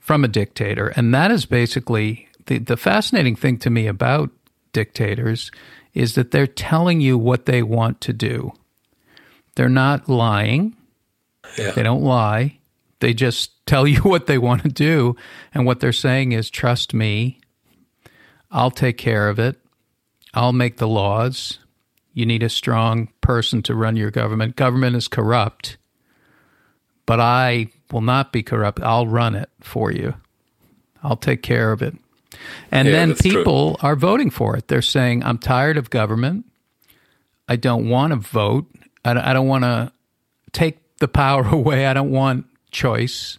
from 0.00 0.24
a 0.24 0.28
dictator. 0.28 0.88
And 0.88 1.12
that 1.14 1.30
is 1.30 1.44
basically 1.44 2.28
the, 2.46 2.58
the 2.58 2.76
fascinating 2.76 3.36
thing 3.36 3.58
to 3.58 3.70
me 3.70 3.86
about 3.86 4.30
dictators 4.72 5.50
is 5.92 6.14
that 6.14 6.30
they're 6.30 6.46
telling 6.46 7.00
you 7.00 7.18
what 7.18 7.46
they 7.46 7.62
want 7.62 8.00
to 8.02 8.12
do. 8.12 8.52
They're 9.56 9.68
not 9.68 10.08
lying. 10.08 10.76
Yeah. 11.58 11.72
They 11.72 11.82
don't 11.82 12.02
lie. 12.02 12.58
They 13.00 13.12
just 13.12 13.66
tell 13.66 13.86
you 13.86 14.00
what 14.02 14.26
they 14.26 14.38
want 14.38 14.62
to 14.62 14.68
do. 14.68 15.16
And 15.52 15.66
what 15.66 15.80
they're 15.80 15.92
saying 15.92 16.32
is, 16.32 16.48
trust 16.48 16.94
me, 16.94 17.40
I'll 18.50 18.70
take 18.70 18.96
care 18.96 19.28
of 19.28 19.38
it. 19.38 19.58
I'll 20.32 20.52
make 20.52 20.76
the 20.76 20.88
laws. 20.88 21.58
You 22.12 22.26
need 22.26 22.42
a 22.42 22.48
strong 22.48 23.08
person 23.20 23.62
to 23.64 23.74
run 23.74 23.96
your 23.96 24.10
government. 24.10 24.56
Government 24.56 24.96
is 24.96 25.08
corrupt, 25.08 25.76
but 27.04 27.20
I 27.20 27.68
will 27.90 28.00
not 28.00 28.32
be 28.32 28.42
corrupt. 28.42 28.80
I'll 28.82 29.06
run 29.06 29.34
it 29.34 29.50
for 29.60 29.90
you. 29.90 30.14
I'll 31.02 31.16
take 31.16 31.42
care 31.42 31.72
of 31.72 31.82
it. 31.82 31.94
And 32.70 32.88
yeah, 32.88 32.92
then 32.92 33.14
people 33.14 33.76
true. 33.76 33.88
are 33.88 33.96
voting 33.96 34.30
for 34.30 34.56
it. 34.56 34.68
They're 34.68 34.82
saying, 34.82 35.22
I'm 35.24 35.38
tired 35.38 35.76
of 35.76 35.90
government. 35.90 36.46
I 37.48 37.56
don't 37.56 37.88
want 37.88 38.12
to 38.12 38.16
vote. 38.16 38.66
I 39.10 39.32
don't 39.32 39.48
want 39.48 39.64
to 39.64 39.92
take 40.52 40.78
the 40.98 41.08
power 41.08 41.46
away. 41.52 41.86
I 41.86 41.92
don't 41.92 42.10
want 42.10 42.46
choice. 42.70 43.38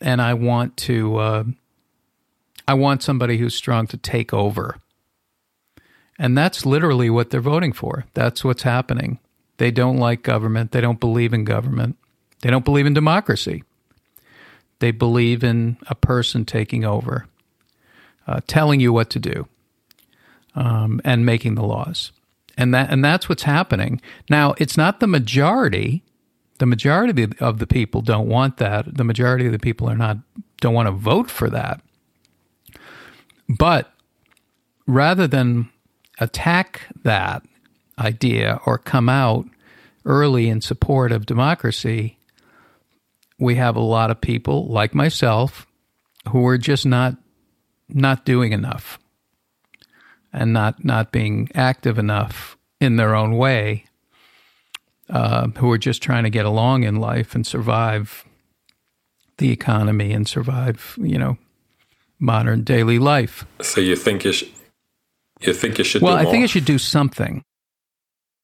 And 0.00 0.20
I 0.20 0.34
want 0.34 0.76
to, 0.78 1.16
uh, 1.16 1.44
I 2.68 2.74
want 2.74 3.02
somebody 3.02 3.38
who's 3.38 3.54
strong 3.54 3.86
to 3.88 3.96
take 3.96 4.34
over. 4.34 4.76
And 6.18 6.36
that's 6.36 6.66
literally 6.66 7.10
what 7.10 7.30
they're 7.30 7.40
voting 7.40 7.72
for. 7.72 8.04
That's 8.14 8.44
what's 8.44 8.62
happening. 8.62 9.18
They 9.58 9.70
don't 9.70 9.96
like 9.96 10.22
government. 10.22 10.72
They 10.72 10.80
don't 10.80 11.00
believe 11.00 11.32
in 11.32 11.44
government. 11.44 11.96
They 12.42 12.50
don't 12.50 12.64
believe 12.64 12.86
in 12.86 12.94
democracy. 12.94 13.64
They 14.78 14.90
believe 14.90 15.42
in 15.42 15.78
a 15.86 15.94
person 15.94 16.44
taking 16.44 16.84
over 16.84 17.26
uh, 18.26 18.40
telling 18.46 18.80
you 18.80 18.92
what 18.92 19.10
to 19.10 19.18
do 19.18 19.46
um, 20.54 21.00
and 21.04 21.24
making 21.24 21.54
the 21.54 21.62
laws. 21.62 22.12
And 22.56 22.72
that 22.74 22.90
and 22.90 23.04
that's 23.04 23.28
what's 23.28 23.42
happening. 23.42 24.00
Now, 24.30 24.54
it's 24.58 24.76
not 24.76 25.00
the 25.00 25.06
majority. 25.06 26.02
The 26.58 26.66
majority 26.66 27.28
of 27.40 27.58
the 27.58 27.66
people 27.66 28.00
don't 28.00 28.28
want 28.28 28.56
that. 28.56 28.96
The 28.96 29.04
majority 29.04 29.46
of 29.46 29.52
the 29.52 29.58
people 29.58 29.88
are 29.90 29.96
not 29.96 30.18
don't 30.60 30.74
want 30.74 30.86
to 30.86 30.92
vote 30.92 31.30
for 31.30 31.50
that. 31.50 31.80
But 33.48 33.92
rather 34.86 35.26
than 35.26 35.68
attack 36.18 36.82
that 37.02 37.42
idea 37.98 38.60
or 38.64 38.78
come 38.78 39.08
out 39.08 39.46
early 40.04 40.48
in 40.48 40.60
support 40.60 41.12
of 41.12 41.26
democracy, 41.26 42.18
we 43.38 43.56
have 43.56 43.76
a 43.76 43.80
lot 43.80 44.10
of 44.10 44.20
people 44.20 44.66
like 44.66 44.94
myself 44.94 45.66
who 46.30 46.46
are 46.46 46.58
just 46.58 46.86
not 46.86 47.16
not 47.88 48.24
doing 48.24 48.52
enough 48.52 48.98
and 50.32 50.52
not 50.52 50.84
not 50.84 51.12
being 51.12 51.48
active 51.54 51.98
enough 51.98 52.56
in 52.80 52.96
their 52.96 53.14
own 53.14 53.36
way, 53.36 53.84
uh, 55.08 55.48
who 55.48 55.70
are 55.70 55.78
just 55.78 56.02
trying 56.02 56.24
to 56.24 56.30
get 56.30 56.44
along 56.44 56.84
in 56.84 56.96
life 56.96 57.34
and 57.34 57.46
survive 57.46 58.24
the 59.38 59.50
economy 59.50 60.12
and 60.12 60.26
survive, 60.28 60.98
you 61.00 61.18
know, 61.18 61.36
modern 62.18 62.64
daily 62.64 62.98
life. 62.98 63.44
So 63.60 63.80
you 63.80 63.96
think 63.96 64.24
you 64.24 64.32
should? 64.32 64.50
You 65.40 65.52
think 65.52 65.78
you 65.78 65.84
should? 65.84 66.02
Well, 66.02 66.16
I 66.16 66.24
think 66.24 66.42
you 66.42 66.48
should 66.48 66.64
do 66.64 66.78
something. 66.78 67.42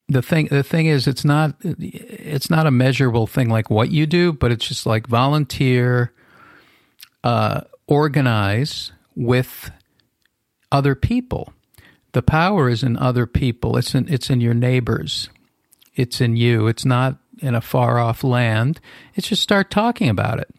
The 0.08 0.20
thing, 0.20 0.48
the 0.48 0.62
thing 0.62 0.86
is, 0.86 1.06
it's 1.06 1.24
not, 1.24 1.54
it's 1.62 2.50
not 2.50 2.66
a 2.66 2.70
measurable 2.70 3.26
thing 3.26 3.48
like 3.48 3.70
what 3.70 3.90
you 3.90 4.04
do, 4.06 4.32
but 4.32 4.52
it's 4.52 4.68
just 4.68 4.84
like 4.84 5.06
volunteer, 5.06 6.12
uh, 7.24 7.62
organize, 7.86 8.92
with 9.14 9.70
other 10.70 10.94
people. 10.94 11.54
The 12.12 12.22
power 12.22 12.68
is 12.68 12.82
in 12.82 12.96
other 12.96 13.26
people. 13.26 13.76
It's 13.76 13.94
in 13.94 14.08
it's 14.08 14.30
in 14.30 14.40
your 14.40 14.54
neighbors. 14.54 15.28
It's 15.94 16.20
in 16.20 16.36
you. 16.36 16.66
It's 16.66 16.84
not 16.84 17.18
in 17.40 17.54
a 17.54 17.60
far 17.60 17.98
off 17.98 18.22
land. 18.22 18.80
It's 19.14 19.28
just 19.28 19.42
start 19.42 19.70
talking 19.70 20.08
about 20.08 20.38
it. 20.38 20.50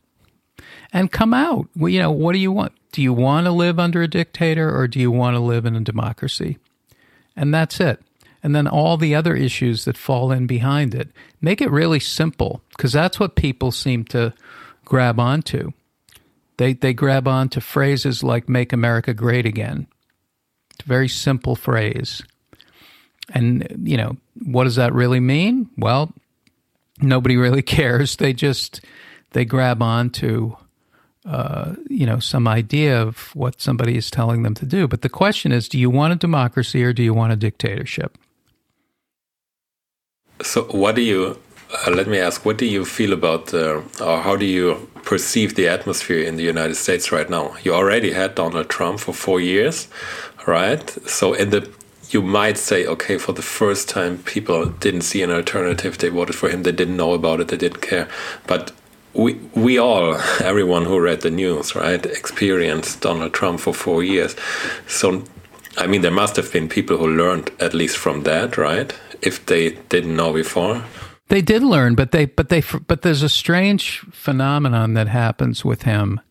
And 0.91 1.11
come 1.11 1.33
out. 1.33 1.67
Well, 1.75 1.89
you 1.89 1.99
know, 1.99 2.11
what 2.11 2.33
do 2.33 2.39
you 2.39 2.51
want? 2.51 2.73
Do 2.91 3.01
you 3.01 3.13
want 3.13 3.45
to 3.45 3.51
live 3.51 3.79
under 3.79 4.03
a 4.03 4.07
dictator 4.07 4.75
or 4.75 4.87
do 4.87 4.99
you 4.99 5.09
want 5.09 5.35
to 5.35 5.39
live 5.39 5.65
in 5.65 5.75
a 5.75 5.81
democracy? 5.81 6.59
And 7.35 7.53
that's 7.53 7.79
it. 7.79 7.99
And 8.43 8.55
then 8.55 8.67
all 8.67 8.97
the 8.97 9.15
other 9.15 9.35
issues 9.35 9.85
that 9.85 9.97
fall 9.97 10.31
in 10.31 10.45
behind 10.45 10.93
it. 10.93 11.09
Make 11.41 11.61
it 11.61 11.71
really 11.71 11.99
simple 11.99 12.61
because 12.69 12.91
that's 12.91 13.19
what 13.19 13.35
people 13.35 13.71
seem 13.71 14.03
to 14.05 14.33
grab 14.85 15.19
onto. 15.19 15.71
They 16.57 16.73
they 16.73 16.93
grab 16.93 17.27
onto 17.27 17.59
phrases 17.59 18.23
like 18.23 18.49
"Make 18.49 18.73
America 18.73 19.13
Great 19.13 19.45
Again." 19.45 19.87
Very 20.85 21.07
simple 21.07 21.55
phrase, 21.55 22.21
and 23.33 23.67
you 23.83 23.97
know 23.97 24.17
what 24.43 24.65
does 24.65 24.75
that 24.75 24.93
really 24.93 25.19
mean? 25.19 25.69
Well, 25.77 26.13
nobody 27.01 27.37
really 27.37 27.61
cares. 27.77 28.17
They 28.17 28.33
just 28.33 28.81
they 29.31 29.45
grab 29.45 29.81
on 29.81 30.09
to 30.11 30.57
uh, 31.25 31.75
you 31.89 32.05
know 32.05 32.19
some 32.19 32.47
idea 32.47 33.01
of 33.01 33.33
what 33.35 33.61
somebody 33.61 33.97
is 33.97 34.11
telling 34.11 34.43
them 34.43 34.53
to 34.55 34.65
do. 34.65 34.87
But 34.87 35.01
the 35.01 35.09
question 35.09 35.51
is, 35.51 35.69
do 35.69 35.79
you 35.79 35.89
want 35.89 36.13
a 36.13 36.17
democracy 36.17 36.83
or 36.83 36.93
do 36.93 37.03
you 37.03 37.13
want 37.13 37.33
a 37.33 37.37
dictatorship? 37.37 38.17
So, 40.41 40.63
what 40.65 40.95
do 40.95 41.01
you 41.01 41.39
uh, 41.73 41.91
let 41.91 42.07
me 42.07 42.19
ask, 42.19 42.45
what 42.45 42.57
do 42.57 42.65
you 42.65 42.85
feel 42.85 43.13
about, 43.13 43.53
uh, 43.53 43.81
or 44.01 44.21
how 44.21 44.35
do 44.35 44.45
you 44.45 44.87
perceive 45.03 45.55
the 45.55 45.67
atmosphere 45.67 46.21
in 46.21 46.35
the 46.35 46.43
United 46.43 46.75
States 46.75 47.11
right 47.11 47.29
now? 47.29 47.55
You 47.63 47.73
already 47.73 48.11
had 48.11 48.35
Donald 48.35 48.69
Trump 48.69 48.99
for 48.99 49.13
four 49.13 49.41
years, 49.41 49.87
right? 50.45 50.89
So 51.07 51.33
in 51.33 51.49
the 51.49 51.69
you 52.09 52.21
might 52.21 52.57
say, 52.57 52.85
okay, 52.85 53.17
for 53.17 53.33
the 53.33 53.41
first 53.41 53.89
time, 53.89 54.19
people 54.19 54.67
didn't 54.67 55.01
see 55.01 55.23
an 55.23 55.31
alternative. 55.31 55.97
They 55.97 56.09
voted 56.09 56.35
for 56.35 56.47
him. 56.47 56.61
They 56.61 56.71
didn't 56.71 56.97
know 56.97 57.13
about 57.13 57.39
it. 57.39 57.47
They 57.47 57.57
didn't 57.57 57.81
care. 57.81 58.07
But 58.45 58.71
we 59.13 59.33
we 59.55 59.77
all, 59.79 60.15
everyone 60.41 60.85
who 60.85 60.99
read 60.99 61.21
the 61.21 61.31
news, 61.31 61.75
right, 61.75 62.05
experienced 62.05 63.01
Donald 63.01 63.33
Trump 63.33 63.59
for 63.59 63.73
four 63.73 64.03
years. 64.03 64.35
So, 64.87 65.23
I 65.77 65.87
mean, 65.87 66.01
there 66.01 66.11
must 66.11 66.35
have 66.35 66.51
been 66.51 66.69
people 66.69 66.97
who 66.97 67.07
learned 67.07 67.51
at 67.59 67.73
least 67.73 67.97
from 67.97 68.23
that, 68.23 68.57
right? 68.57 68.93
If 69.21 69.45
they 69.45 69.71
didn't 69.89 70.15
know 70.15 70.33
before. 70.33 70.83
They 71.33 71.41
did 71.41 71.63
learn, 71.63 71.95
but 71.95 72.11
they 72.11 72.25
but 72.25 72.49
they 72.49 72.61
but 72.85 73.01
there's 73.01 73.23
a 73.23 73.27
strange 73.27 74.01
phenomenon 74.11 74.93
that 74.93 75.07
happens 75.07 75.65
with 75.65 75.81
him. 75.81 76.21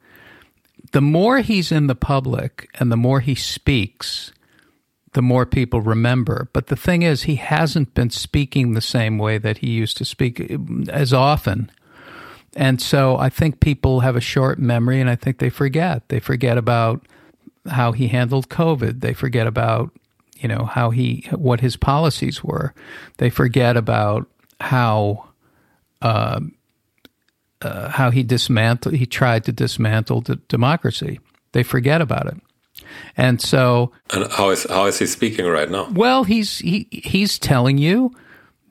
The 0.92 1.00
more 1.00 1.38
he's 1.40 1.72
in 1.72 1.88
the 1.88 1.96
public 1.96 2.70
and 2.78 2.92
the 2.92 2.96
more 2.96 3.18
he 3.18 3.34
speaks, 3.34 4.30
the 5.14 5.20
more 5.20 5.44
people 5.44 5.80
remember. 5.80 6.48
But 6.52 6.68
the 6.68 6.76
thing 6.76 7.02
is, 7.02 7.24
he 7.24 7.34
hasn't 7.34 7.94
been 7.94 8.10
speaking 8.10 8.74
the 8.74 8.80
same 8.80 9.18
way 9.18 9.38
that 9.38 9.58
he 9.58 9.70
used 9.70 9.96
to 9.96 10.04
speak 10.04 10.40
uh, 10.40 10.56
as 10.88 11.12
often. 11.12 11.72
And 12.54 12.80
so 12.80 13.16
I 13.16 13.28
think 13.28 13.58
people 13.58 14.00
have 14.00 14.14
a 14.14 14.20
short 14.20 14.60
memory 14.60 15.00
and 15.00 15.10
I 15.10 15.16
think 15.16 15.38
they 15.38 15.50
forget. 15.50 16.10
They 16.10 16.20
forget 16.20 16.56
about 16.56 17.04
how 17.68 17.90
he 17.90 18.06
handled 18.06 18.50
COVID. 18.50 19.00
They 19.00 19.14
forget 19.14 19.48
about, 19.48 19.90
you 20.38 20.46
know, 20.46 20.64
how 20.64 20.90
he, 20.90 21.26
what 21.32 21.58
his 21.58 21.76
policies 21.76 22.44
were. 22.44 22.72
They 23.16 23.30
forget 23.30 23.76
about 23.76 24.28
how 24.62 25.28
uh, 26.00 26.40
uh, 27.60 27.88
how 27.88 28.10
he 28.10 28.22
dismantled 28.22 28.94
he 28.94 29.06
tried 29.06 29.44
to 29.44 29.52
dismantle 29.52 30.22
democracy. 30.48 31.20
They 31.52 31.62
forget 31.62 32.00
about 32.00 32.26
it. 32.26 32.36
And 33.16 33.40
so 33.40 33.92
And 34.10 34.30
how 34.32 34.50
is 34.50 34.66
how 34.68 34.86
is 34.86 34.98
he 34.98 35.06
speaking 35.06 35.46
right 35.46 35.70
now? 35.70 35.88
Well, 35.90 36.24
he's 36.24 36.58
he 36.58 36.88
he's 36.90 37.38
telling 37.38 37.78
you 37.78 38.12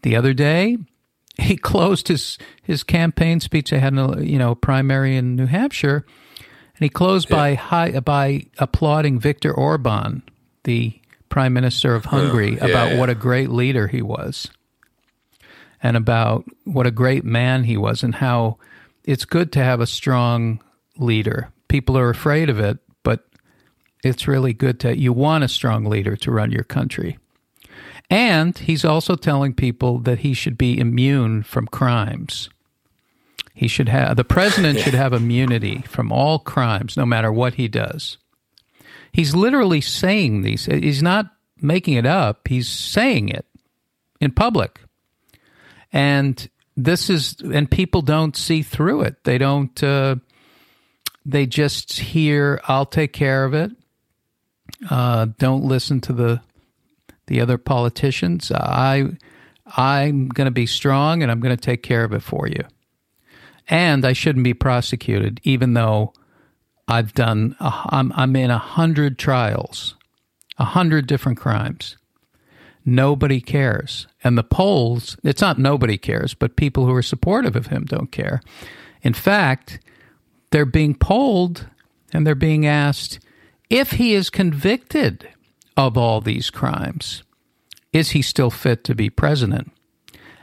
the 0.01 0.15
other 0.15 0.33
day 0.33 0.77
he 1.37 1.57
closed 1.71 2.07
his 2.07 2.37
his 2.63 2.83
campaign 2.83 3.39
speech. 3.39 3.69
They 3.69 3.79
had 3.79 3.97
a 3.97 4.17
you 4.21 4.39
know 4.39 4.55
primary 4.55 5.15
in 5.15 5.35
New 5.35 5.47
Hampshire, 5.47 6.05
and 6.39 6.83
he 6.83 6.89
closed 6.89 7.29
yeah. 7.29 7.35
by 7.35 7.53
high 7.55 7.99
by 7.99 8.45
applauding 8.57 9.19
Viktor 9.19 9.53
Orban, 9.53 10.23
the 10.63 10.99
prime 11.29 11.53
minister 11.53 11.95
of 11.95 12.05
Hungary, 12.05 12.55
yeah, 12.55 12.65
about 12.65 12.91
yeah. 12.91 12.99
what 12.99 13.09
a 13.09 13.15
great 13.15 13.49
leader 13.49 13.87
he 13.87 14.01
was 14.01 14.49
and 15.83 15.97
about 15.97 16.45
what 16.63 16.87
a 16.87 16.91
great 16.91 17.23
man 17.23 17.63
he 17.63 17.77
was 17.77 18.03
and 18.03 18.15
how 18.15 18.57
it's 19.03 19.25
good 19.25 19.51
to 19.53 19.63
have 19.63 19.79
a 19.79 19.87
strong 19.87 20.61
leader. 20.97 21.49
People 21.67 21.97
are 21.97 22.09
afraid 22.09 22.49
of 22.49 22.59
it, 22.59 22.77
but 23.03 23.27
it's 24.03 24.27
really 24.27 24.53
good 24.53 24.79
to 24.81 24.97
you 24.97 25.13
want 25.13 25.43
a 25.43 25.47
strong 25.47 25.85
leader 25.85 26.15
to 26.17 26.31
run 26.31 26.51
your 26.51 26.63
country. 26.63 27.17
And 28.09 28.57
he's 28.57 28.83
also 28.83 29.15
telling 29.15 29.53
people 29.53 29.99
that 29.99 30.19
he 30.19 30.33
should 30.33 30.57
be 30.57 30.77
immune 30.77 31.43
from 31.43 31.67
crimes. 31.67 32.49
He 33.53 33.67
should 33.67 33.89
have 33.89 34.17
the 34.17 34.23
president 34.23 34.79
should 34.79 34.93
have 34.93 35.13
immunity 35.13 35.81
from 35.87 36.11
all 36.11 36.39
crimes, 36.39 36.97
no 36.97 37.05
matter 37.05 37.31
what 37.31 37.55
he 37.55 37.67
does. 37.67 38.17
He's 39.11 39.35
literally 39.35 39.81
saying 39.81 40.41
these. 40.41 40.65
He's 40.65 41.03
not 41.03 41.27
making 41.61 41.95
it 41.95 42.05
up. 42.05 42.47
He's 42.47 42.69
saying 42.69 43.29
it 43.29 43.45
in 44.19 44.31
public, 44.31 44.81
and 45.91 46.49
this 46.77 47.09
is 47.09 47.35
and 47.41 47.69
people 47.69 48.01
don't 48.01 48.35
see 48.35 48.61
through 48.61 49.01
it. 49.01 49.23
They 49.23 49.37
don't. 49.37 49.81
Uh, 49.83 50.15
they 51.25 51.45
just 51.45 51.99
hear, 51.99 52.61
"I'll 52.67 52.85
take 52.85 53.13
care 53.13 53.45
of 53.45 53.53
it." 53.53 53.71
Uh, 54.89 55.27
don't 55.37 55.63
listen 55.63 56.01
to 56.01 56.13
the 56.13 56.41
the 57.27 57.41
other 57.41 57.57
politicians. 57.57 58.51
I 58.51 59.11
I'm 59.65 60.27
going 60.29 60.45
to 60.45 60.51
be 60.51 60.65
strong 60.65 61.21
and 61.21 61.31
I'm 61.31 61.39
going 61.39 61.55
to 61.55 61.61
take 61.61 61.83
care 61.83 62.03
of 62.03 62.13
it 62.13 62.23
for 62.23 62.47
you. 62.47 62.63
And 63.67 64.03
I 64.05 64.13
shouldn't 64.13 64.43
be 64.43 64.53
prosecuted, 64.53 65.39
even 65.43 65.73
though 65.75 66.13
I've 66.87 67.13
done. 67.13 67.55
I'm 67.59 68.11
I'm 68.15 68.35
in 68.35 68.51
a 68.51 68.57
hundred 68.57 69.17
trials, 69.17 69.95
a 70.57 70.65
hundred 70.65 71.07
different 71.07 71.37
crimes. 71.37 71.95
Nobody 72.83 73.41
cares, 73.41 74.07
and 74.23 74.37
the 74.37 74.43
polls. 74.43 75.17
It's 75.23 75.41
not 75.41 75.59
nobody 75.59 75.97
cares, 75.97 76.33
but 76.33 76.55
people 76.55 76.85
who 76.85 76.95
are 76.95 77.03
supportive 77.03 77.55
of 77.55 77.67
him 77.67 77.85
don't 77.85 78.11
care. 78.11 78.41
In 79.03 79.13
fact, 79.13 79.79
they're 80.51 80.65
being 80.65 80.95
polled 80.95 81.67
and 82.13 82.25
they're 82.25 82.35
being 82.35 82.65
asked 82.65 83.19
if 83.69 83.91
he 83.91 84.13
is 84.13 84.29
convicted 84.29 85.29
of 85.77 85.97
all 85.97 86.19
these 86.19 86.49
crimes, 86.49 87.23
is 87.93 88.11
he 88.11 88.21
still 88.21 88.49
fit 88.49 88.83
to 88.83 88.95
be 88.95 89.09
president? 89.09 89.71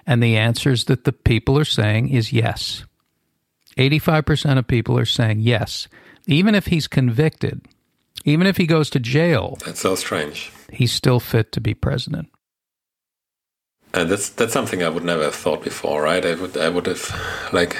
And 0.07 0.23
the 0.23 0.37
answers 0.37 0.87
that 0.87 1.04
the 1.04 1.12
people 1.12 1.59
are 1.59 1.64
saying 1.66 2.09
is 2.09 2.33
yes. 2.33 2.85
85% 3.76 4.59
of 4.59 4.66
people 4.66 4.99
are 4.99 5.04
saying 5.04 5.40
yes. 5.40 5.88
Even 6.26 6.54
if 6.54 6.66
he's 6.66 6.88
convicted, 6.88 7.66
even 8.25 8.47
if 8.47 8.57
he 8.57 8.66
goes 8.66 8.88
to 8.90 8.99
jail. 8.99 9.59
That's 9.64 9.80
so 9.80 9.95
strange. 9.95 10.50
He's 10.70 10.92
still 10.92 11.20
fit 11.20 11.52
to 11.52 11.60
be 11.60 11.75
president. 11.75 12.28
And 13.94 14.10
that's 14.10 14.28
that's 14.28 14.52
something 14.52 14.82
I 14.82 14.88
would 14.88 15.04
never 15.04 15.25
have 15.25 15.34
thought 15.34 15.62
before, 15.64 16.02
right? 16.02 16.25
I 16.25 16.34
would 16.34 16.56
I 16.56 16.68
would 16.68 16.87
have 16.87 17.48
like 17.52 17.76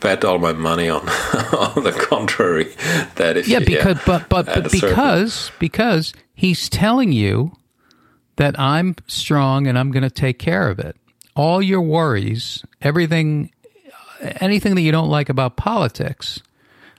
bet 0.00 0.24
all 0.24 0.38
my 0.38 0.52
money 0.52 0.88
on 0.88 1.00
on 1.08 1.84
the 1.84 1.92
contrary 1.92 2.74
that 3.16 3.36
if 3.36 3.46
yeah 3.46 3.58
you, 3.58 3.62
uh, 3.62 3.66
because 3.66 3.96
yeah, 3.96 4.02
but 4.06 4.28
but, 4.28 4.44
but 4.46 4.70
because 4.70 5.34
certain... 5.34 5.56
because 5.58 6.14
he's 6.34 6.68
telling 6.68 7.12
you 7.12 7.52
that 8.36 8.58
I'm 8.58 8.96
strong 9.06 9.66
and 9.66 9.78
I'm 9.78 9.90
going 9.90 10.02
to 10.02 10.10
take 10.10 10.38
care 10.38 10.68
of 10.68 10.78
it. 10.78 10.96
All 11.36 11.62
your 11.62 11.80
worries, 11.80 12.64
everything, 12.80 13.50
anything 14.40 14.74
that 14.74 14.82
you 14.82 14.92
don't 14.92 15.08
like 15.08 15.28
about 15.28 15.56
politics, 15.56 16.42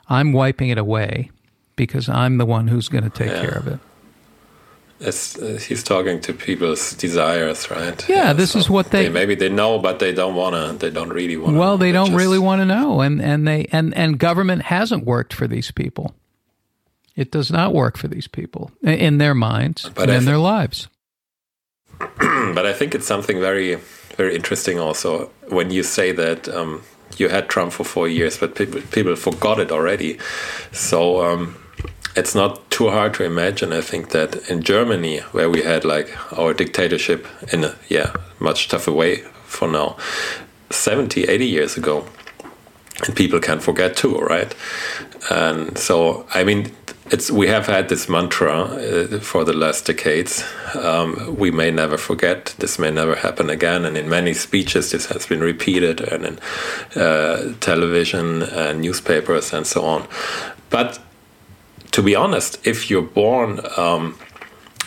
I'm 0.09 0.33
wiping 0.33 0.69
it 0.69 0.77
away 0.77 1.31
because 1.75 2.09
I'm 2.09 2.37
the 2.37 2.45
one 2.45 2.67
who's 2.67 2.89
going 2.89 3.03
to 3.03 3.09
take 3.09 3.31
yeah. 3.31 3.41
care 3.41 3.57
of 3.57 3.67
it. 3.67 3.79
It's, 4.99 5.37
uh, 5.37 5.59
he's 5.67 5.83
talking 5.83 6.21
to 6.21 6.33
people's 6.33 6.93
desires, 6.93 7.69
right? 7.69 8.07
Yeah, 8.07 8.15
yeah 8.15 8.33
this 8.33 8.51
so 8.51 8.59
is 8.59 8.69
what 8.69 8.91
they, 8.91 9.03
they, 9.03 9.09
maybe 9.09 9.35
they 9.35 9.49
know, 9.49 9.77
but 9.77 9.99
they 9.99 10.13
don't 10.13 10.35
wanna. 10.35 10.73
They 10.73 10.89
don't 10.89 11.09
really 11.09 11.35
want. 11.35 11.53
To. 11.53 11.59
Well, 11.59 11.77
they 11.77 11.91
don't 11.91 12.07
just, 12.07 12.17
really 12.17 12.39
want 12.39 12.61
to 12.61 12.65
know, 12.65 13.01
and 13.01 13.21
and 13.21 13.45
they 13.45 13.65
and 13.71 13.93
and 13.93 14.17
government 14.17 14.63
hasn't 14.63 15.05
worked 15.05 15.33
for 15.33 15.47
these 15.47 15.69
people. 15.69 16.15
It 17.15 17.31
does 17.31 17.51
not 17.51 17.73
work 17.73 17.97
for 17.97 18.07
these 18.07 18.27
people 18.27 18.71
in 18.83 19.17
their 19.17 19.33
minds 19.33 19.89
but 19.89 20.09
and 20.09 20.19
in 20.19 20.25
their 20.25 20.37
lives. 20.37 20.87
but 21.99 22.65
I 22.65 22.73
think 22.73 22.95
it's 22.95 23.07
something 23.07 23.39
very 23.39 23.75
very 24.15 24.33
interesting 24.33 24.79
also 24.79 25.29
when 25.49 25.71
you 25.71 25.83
say 25.83 26.13
that 26.13 26.47
um, 26.49 26.83
you 27.17 27.27
had 27.27 27.49
Trump 27.49 27.73
for 27.73 27.83
four 27.83 28.07
years, 28.07 28.37
but 28.37 28.55
people 28.55 28.79
people 28.91 29.15
forgot 29.17 29.59
it 29.59 29.71
already. 29.71 30.19
So. 30.71 31.21
Um, 31.21 31.57
it's 32.15 32.33
not 32.33 32.69
too 32.71 32.89
hard 32.89 33.13
to 33.15 33.23
imagine. 33.23 33.73
I 33.73 33.81
think 33.81 34.09
that 34.09 34.49
in 34.49 34.63
Germany, 34.63 35.19
where 35.31 35.49
we 35.49 35.63
had 35.63 35.83
like 35.83 36.09
our 36.37 36.53
dictatorship 36.53 37.27
in 37.51 37.63
a 37.63 37.75
yeah 37.89 38.13
much 38.39 38.67
tougher 38.69 38.91
way 38.91 39.17
for 39.45 39.67
now, 39.67 39.97
70, 40.69 41.23
80 41.23 41.45
years 41.45 41.77
ago, 41.77 42.05
and 43.05 43.15
people 43.15 43.39
can 43.39 43.59
forget 43.59 43.95
too, 43.95 44.17
right? 44.17 44.55
And 45.29 45.77
so 45.77 46.25
I 46.33 46.43
mean, 46.43 46.71
it's 47.11 47.29
we 47.29 47.47
have 47.47 47.67
had 47.67 47.89
this 47.89 48.07
mantra 48.09 48.61
uh, 48.61 49.19
for 49.19 49.43
the 49.43 49.53
last 49.53 49.85
decades. 49.85 50.43
Um, 50.73 51.35
we 51.37 51.51
may 51.51 51.69
never 51.69 51.97
forget. 51.97 52.55
This 52.57 52.79
may 52.79 52.91
never 52.91 53.15
happen 53.15 53.49
again. 53.49 53.85
And 53.85 53.97
in 53.97 54.09
many 54.09 54.33
speeches, 54.33 54.91
this 54.91 55.07
has 55.07 55.25
been 55.25 55.41
repeated, 55.41 56.01
and 56.01 56.25
in 56.25 57.01
uh, 57.01 57.53
television 57.59 58.43
and 58.43 58.81
newspapers 58.81 59.53
and 59.53 59.67
so 59.67 59.85
on. 59.85 60.07
But 60.69 60.99
to 61.91 62.01
be 62.01 62.15
honest, 62.15 62.65
if 62.65 62.89
you're 62.89 63.01
born 63.01 63.59
um, 63.77 64.13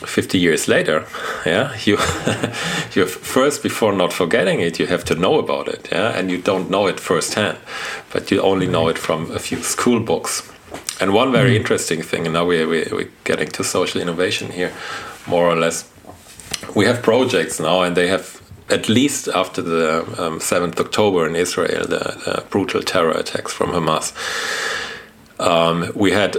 50 0.04 0.38
years 0.38 0.68
later, 0.68 1.06
yeah, 1.46 1.76
you 1.84 1.96
you 2.94 3.06
first 3.06 3.62
before 3.62 3.92
not 3.92 4.12
forgetting 4.12 4.60
it, 4.60 4.78
you 4.78 4.86
have 4.86 5.04
to 5.04 5.14
know 5.14 5.38
about 5.38 5.68
it, 5.68 5.88
yeah, 5.90 6.18
and 6.18 6.30
you 6.30 6.38
don't 6.38 6.70
know 6.70 6.86
it 6.86 7.00
firsthand, 7.00 7.58
but 8.12 8.30
you 8.30 8.40
only 8.40 8.66
know 8.66 8.88
it 8.88 8.98
from 8.98 9.30
a 9.32 9.38
few 9.38 9.62
school 9.62 10.00
books. 10.00 10.42
And 11.00 11.14
one 11.14 11.32
very 11.32 11.52
mm. 11.52 11.56
interesting 11.56 12.02
thing, 12.02 12.26
and 12.26 12.34
now 12.34 12.44
we're, 12.44 12.68
we're 12.68 13.10
getting 13.24 13.48
to 13.48 13.64
social 13.64 14.00
innovation 14.00 14.50
here, 14.50 14.72
more 15.26 15.48
or 15.48 15.56
less. 15.56 15.88
We 16.74 16.86
have 16.86 17.02
projects 17.02 17.60
now, 17.60 17.82
and 17.82 17.96
they 17.96 18.08
have 18.08 18.42
at 18.70 18.88
least 18.88 19.28
after 19.28 19.62
the 19.62 20.00
um, 20.18 20.38
7th 20.40 20.78
October 20.78 21.26
in 21.26 21.36
Israel, 21.36 21.86
the, 21.86 21.98
the, 22.24 22.44
brutal 22.50 22.82
terror 22.82 23.12
attacks 23.12 23.52
from 23.52 23.70
Hamas. 23.70 24.12
Um, 25.40 25.90
we 25.94 26.10
had 26.12 26.36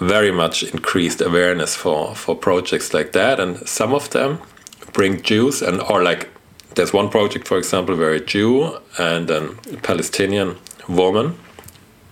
very 0.00 0.32
much 0.32 0.62
increased 0.62 1.20
awareness 1.20 1.74
for 1.76 2.14
for 2.14 2.34
projects 2.34 2.92
like 2.94 3.12
that, 3.12 3.40
and 3.40 3.68
some 3.68 3.94
of 3.94 4.10
them 4.10 4.38
bring 4.92 5.22
Jews 5.22 5.62
and 5.62 5.80
or 5.80 6.02
like 6.02 6.28
there's 6.74 6.92
one 6.92 7.08
project, 7.08 7.46
for 7.46 7.58
example, 7.58 7.96
where 7.96 8.12
a 8.12 8.20
Jew 8.20 8.78
and 8.98 9.30
a 9.30 9.54
Palestinian 9.82 10.56
woman 10.88 11.36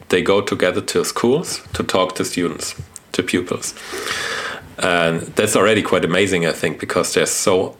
they 0.09 0.23
go 0.23 0.41
together 0.43 0.81
to 0.81 1.05
schools 1.05 1.63
to 1.73 1.83
talk 1.83 2.15
to 2.17 2.25
students, 2.25 2.75
to 3.13 3.23
pupils. 3.23 3.75
And 4.83 5.21
that's 5.37 5.55
already 5.55 5.81
quite 5.81 6.05
amazing, 6.05 6.45
I 6.45 6.51
think, 6.51 6.81
because 6.81 7.15
there's 7.15 7.31
so 7.31 7.77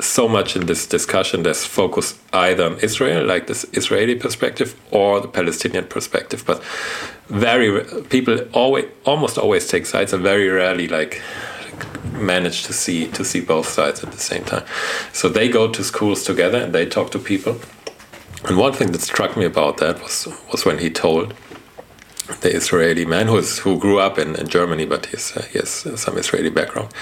so 0.00 0.28
much 0.28 0.54
in 0.54 0.66
this 0.66 0.86
discussion. 0.86 1.42
There's 1.42 1.64
focus 1.64 2.16
either 2.32 2.64
on 2.64 2.78
Israel, 2.78 3.26
like 3.26 3.48
this 3.48 3.66
Israeli 3.72 4.14
perspective, 4.14 4.76
or 4.92 5.20
the 5.20 5.26
Palestinian 5.26 5.86
perspective. 5.86 6.44
But 6.46 6.62
very 7.26 7.84
people 8.04 8.38
always 8.52 8.84
almost 9.04 9.36
always 9.36 9.66
take 9.66 9.84
sides, 9.86 10.12
and 10.12 10.22
very 10.22 10.48
rarely 10.48 10.86
like 10.86 11.20
manage 12.12 12.62
to 12.64 12.72
see 12.72 13.08
to 13.08 13.24
see 13.24 13.40
both 13.40 13.68
sides 13.68 14.04
at 14.04 14.12
the 14.12 14.18
same 14.18 14.44
time. 14.44 14.64
So 15.12 15.28
they 15.28 15.48
go 15.48 15.66
to 15.72 15.82
schools 15.82 16.22
together 16.22 16.58
and 16.58 16.72
they 16.72 16.86
talk 16.86 17.10
to 17.12 17.18
people. 17.18 17.56
And 18.44 18.56
one 18.56 18.72
thing 18.72 18.92
that 18.92 19.00
struck 19.00 19.36
me 19.36 19.44
about 19.44 19.78
that 19.78 20.00
was 20.00 20.28
was 20.52 20.64
when 20.64 20.78
he 20.78 20.88
told 20.88 21.34
the 22.40 22.54
Israeli 22.54 23.04
man 23.04 23.26
who 23.26 23.36
is 23.36 23.58
who 23.58 23.78
grew 23.78 23.98
up 23.98 24.18
in, 24.18 24.36
in 24.36 24.48
Germany, 24.48 24.86
but 24.86 25.06
he's, 25.06 25.36
uh, 25.36 25.42
he 25.42 25.58
has 25.58 25.70
some 25.96 26.16
Israeli 26.18 26.50
background. 26.50 26.92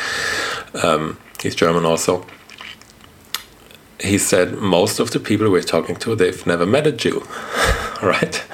Um, 0.83 1.19
he's 1.43 1.55
German 1.55 1.85
also. 1.85 2.25
He 4.01 4.19
said 4.19 4.55
most 4.55 5.01
of 5.01 5.11
the 5.11 5.21
people 5.21 5.51
we're 5.51 5.63
talking 5.63 5.97
to, 5.97 6.15
they've 6.15 6.47
never 6.47 6.67
met 6.67 6.87
a 6.87 6.93
Jew, 6.93 7.27
right? 8.03 8.45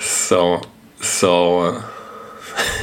So, 0.00 0.62
so. 1.00 1.60
Uh, 1.60 1.82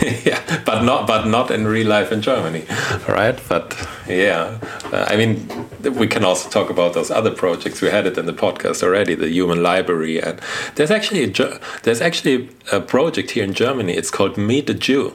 yeah, 0.26 0.42
but 0.66 0.84
not 0.84 1.08
but 1.08 1.28
not 1.28 1.52
in 1.52 1.68
real 1.68 1.88
life 1.88 2.12
in 2.12 2.22
Germany, 2.22 2.66
right? 3.08 3.40
But 3.48 3.88
yeah, 4.08 4.60
uh, 4.92 5.06
I 5.08 5.16
mean, 5.16 5.48
we 5.86 6.08
can 6.08 6.24
also 6.24 6.50
talk 6.50 6.70
about 6.70 6.94
those 6.94 7.12
other 7.12 7.32
projects. 7.32 7.82
We 7.82 7.90
had 7.90 8.06
it 8.06 8.18
in 8.18 8.26
the 8.26 8.34
podcast 8.34 8.84
already, 8.84 9.16
the 9.16 9.30
Human 9.30 9.62
Library, 9.64 10.22
and 10.22 10.40
there's 10.76 10.92
actually 10.92 11.24
a, 11.24 11.60
there's 11.84 12.02
actually 12.02 12.50
a 12.72 12.80
project 12.80 13.32
here 13.32 13.44
in 13.44 13.54
Germany. 13.54 13.94
It's 13.94 14.12
called 14.12 14.38
Meet 14.38 14.70
a 14.70 14.74
Jew. 14.74 15.14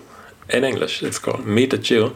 In 0.49 0.63
English, 0.63 1.03
it's 1.03 1.19
called 1.19 1.45
Meet 1.45 1.73
a 1.73 1.79
Jew, 1.79 2.15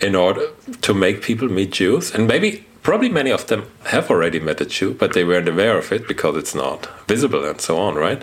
in 0.00 0.14
order 0.14 0.48
to 0.80 0.94
make 0.94 1.22
people 1.22 1.48
meet 1.48 1.72
Jews, 1.72 2.14
and 2.14 2.26
maybe 2.26 2.64
probably 2.82 3.10
many 3.10 3.30
of 3.30 3.46
them 3.48 3.70
have 3.84 4.10
already 4.10 4.40
met 4.40 4.60
a 4.60 4.64
Jew, 4.64 4.94
but 4.94 5.12
they 5.12 5.24
weren't 5.24 5.48
aware 5.48 5.76
of 5.76 5.92
it 5.92 6.08
because 6.08 6.36
it's 6.36 6.54
not 6.54 6.88
visible 7.06 7.44
and 7.44 7.60
so 7.60 7.78
on, 7.78 7.96
right? 7.96 8.22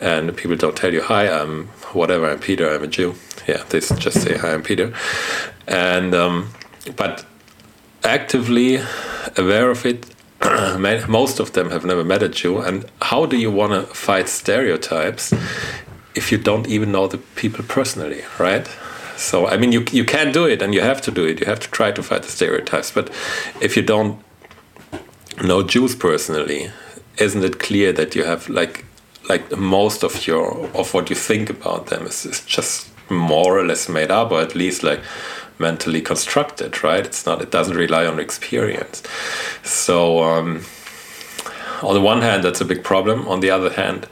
And 0.00 0.34
people 0.36 0.56
don't 0.56 0.76
tell 0.76 0.92
you, 0.92 1.02
"Hi, 1.02 1.28
I'm 1.28 1.66
whatever. 1.92 2.30
I'm 2.30 2.38
Peter. 2.38 2.74
I'm 2.74 2.82
a 2.82 2.86
Jew." 2.86 3.14
Yeah, 3.46 3.62
they 3.68 3.80
just 3.80 4.22
say, 4.22 4.38
"Hi, 4.38 4.54
I'm 4.54 4.62
Peter," 4.62 4.94
and 5.66 6.14
um, 6.14 6.50
but 6.96 7.26
actively 8.04 8.80
aware 9.36 9.70
of 9.70 9.86
it. 9.86 10.06
Most 11.08 11.40
of 11.40 11.52
them 11.52 11.70
have 11.70 11.84
never 11.84 12.04
met 12.04 12.22
a 12.22 12.28
Jew, 12.28 12.58
and 12.58 12.84
how 13.02 13.26
do 13.26 13.36
you 13.36 13.50
want 13.50 13.72
to 13.72 13.94
fight 13.94 14.28
stereotypes 14.28 15.32
if 16.14 16.32
you 16.32 16.38
don't 16.38 16.66
even 16.66 16.92
know 16.92 17.06
the 17.06 17.18
people 17.18 17.64
personally, 17.64 18.22
right? 18.38 18.66
So 19.16 19.46
I 19.46 19.58
mean, 19.58 19.72
you 19.72 19.84
you 19.92 20.04
can 20.04 20.32
do 20.32 20.46
it, 20.46 20.62
and 20.62 20.74
you 20.74 20.80
have 20.80 21.02
to 21.02 21.10
do 21.10 21.26
it. 21.26 21.40
You 21.40 21.46
have 21.46 21.60
to 21.60 21.70
try 21.70 21.92
to 21.92 22.02
fight 22.02 22.22
the 22.22 22.30
stereotypes. 22.30 22.90
But 22.90 23.10
if 23.60 23.76
you 23.76 23.82
don't 23.82 24.22
know 25.42 25.62
Jews 25.62 25.94
personally, 25.94 26.70
isn't 27.18 27.44
it 27.44 27.58
clear 27.58 27.92
that 27.92 28.14
you 28.14 28.24
have 28.24 28.48
like 28.48 28.84
like 29.28 29.56
most 29.56 30.02
of 30.02 30.26
your 30.26 30.68
of 30.74 30.94
what 30.94 31.10
you 31.10 31.16
think 31.16 31.50
about 31.50 31.86
them 31.86 32.06
is, 32.06 32.24
is 32.24 32.40
just 32.46 32.88
more 33.10 33.58
or 33.58 33.66
less 33.66 33.88
made 33.88 34.10
up, 34.10 34.32
or 34.32 34.40
at 34.40 34.54
least 34.54 34.82
like 34.82 35.00
mentally 35.60 36.00
constructed, 36.00 36.82
right? 36.82 37.04
It's 37.06 37.26
not. 37.26 37.40
It 37.42 37.50
doesn't 37.50 37.76
rely 37.76 38.06
on 38.06 38.18
experience. 38.18 39.02
So. 39.62 40.24
Um, 40.24 40.64
on 41.82 41.94
the 41.94 42.00
one 42.02 42.20
hand, 42.20 42.44
that's 42.44 42.60
a 42.60 42.64
big 42.66 42.84
problem. 42.84 43.26
On 43.26 43.40
the 43.40 43.50
other 43.50 43.70
hand, 43.70 44.06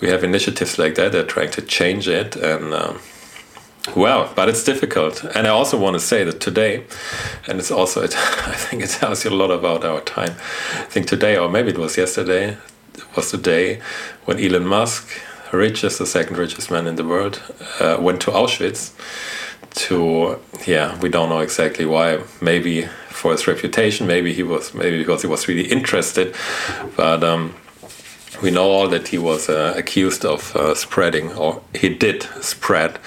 we 0.00 0.08
have 0.08 0.24
initiatives 0.24 0.78
like 0.78 0.94
that 0.94 1.12
that 1.12 1.24
are 1.24 1.28
trying 1.28 1.50
to 1.50 1.60
change 1.60 2.08
it, 2.08 2.34
and 2.34 2.72
um, 2.72 2.98
well, 3.96 4.32
but 4.34 4.48
it's 4.48 4.64
difficult. 4.64 5.24
And 5.34 5.46
I 5.46 5.50
also 5.50 5.78
want 5.78 5.94
to 5.94 6.00
say 6.00 6.24
that 6.24 6.40
today, 6.40 6.84
and 7.46 7.58
it's 7.58 7.70
also, 7.70 8.02
it, 8.02 8.16
I 8.46 8.54
think 8.54 8.82
it 8.82 8.90
tells 8.90 9.24
you 9.24 9.30
a 9.30 9.34
lot 9.34 9.50
about 9.50 9.84
our 9.84 10.00
time. 10.00 10.34
I 10.74 10.84
think 10.88 11.06
today, 11.06 11.36
or 11.36 11.48
maybe 11.48 11.70
it 11.70 11.78
was 11.78 11.96
yesterday, 11.96 12.56
was 13.16 13.30
the 13.30 13.38
day 13.38 13.80
when 14.24 14.38
Elon 14.38 14.66
Musk, 14.66 15.08
richest, 15.52 15.98
the 15.98 16.06
second 16.06 16.36
richest 16.36 16.70
man 16.70 16.86
in 16.86 16.96
the 16.96 17.04
world, 17.04 17.42
uh, 17.80 17.96
went 18.00 18.20
to 18.22 18.30
Auschwitz 18.30 18.92
to, 19.74 20.38
yeah, 20.66 20.98
we 21.00 21.08
don't 21.08 21.28
know 21.28 21.40
exactly 21.40 21.84
why. 21.84 22.20
Maybe 22.40 22.86
for 23.08 23.32
his 23.32 23.46
reputation, 23.46 24.06
maybe 24.06 24.32
he 24.32 24.42
was, 24.42 24.74
maybe 24.74 24.98
because 24.98 25.22
he 25.22 25.28
was 25.28 25.48
really 25.48 25.68
interested, 25.70 26.34
but. 26.96 27.22
Um, 27.24 27.54
we 28.42 28.50
know 28.50 28.70
all 28.70 28.88
that 28.88 29.08
he 29.08 29.18
was 29.18 29.50
uh, 29.50 29.74
accused 29.76 30.24
of 30.24 30.56
uh, 30.56 30.74
spreading, 30.74 31.32
or 31.32 31.60
he 31.74 31.90
did 31.90 32.22
spread 32.40 32.98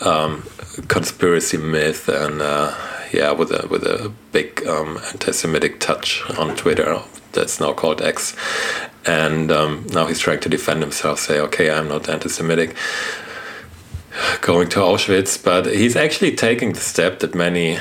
um, 0.00 0.42
conspiracy 0.88 1.56
myth 1.56 2.08
and 2.08 2.42
uh, 2.42 2.74
yeah, 3.12 3.30
with 3.32 3.50
a 3.52 3.66
with 3.68 3.84
a 3.84 4.10
big 4.32 4.66
um, 4.66 4.98
anti-Semitic 5.12 5.80
touch 5.80 6.22
on 6.38 6.56
Twitter. 6.56 7.00
That's 7.32 7.60
now 7.60 7.72
called 7.72 8.02
X, 8.02 8.34
and 9.06 9.50
um, 9.52 9.86
now 9.90 10.06
he's 10.06 10.18
trying 10.18 10.40
to 10.40 10.48
defend 10.48 10.82
himself, 10.82 11.18
say, 11.18 11.38
"Okay, 11.40 11.70
I'm 11.70 11.88
not 11.88 12.08
anti-Semitic." 12.08 12.74
Going 14.40 14.68
to 14.70 14.80
Auschwitz, 14.80 15.42
but 15.42 15.66
he's 15.66 15.96
actually 15.96 16.34
taking 16.36 16.72
the 16.72 16.80
step 16.80 17.20
that 17.20 17.34
many 17.34 17.78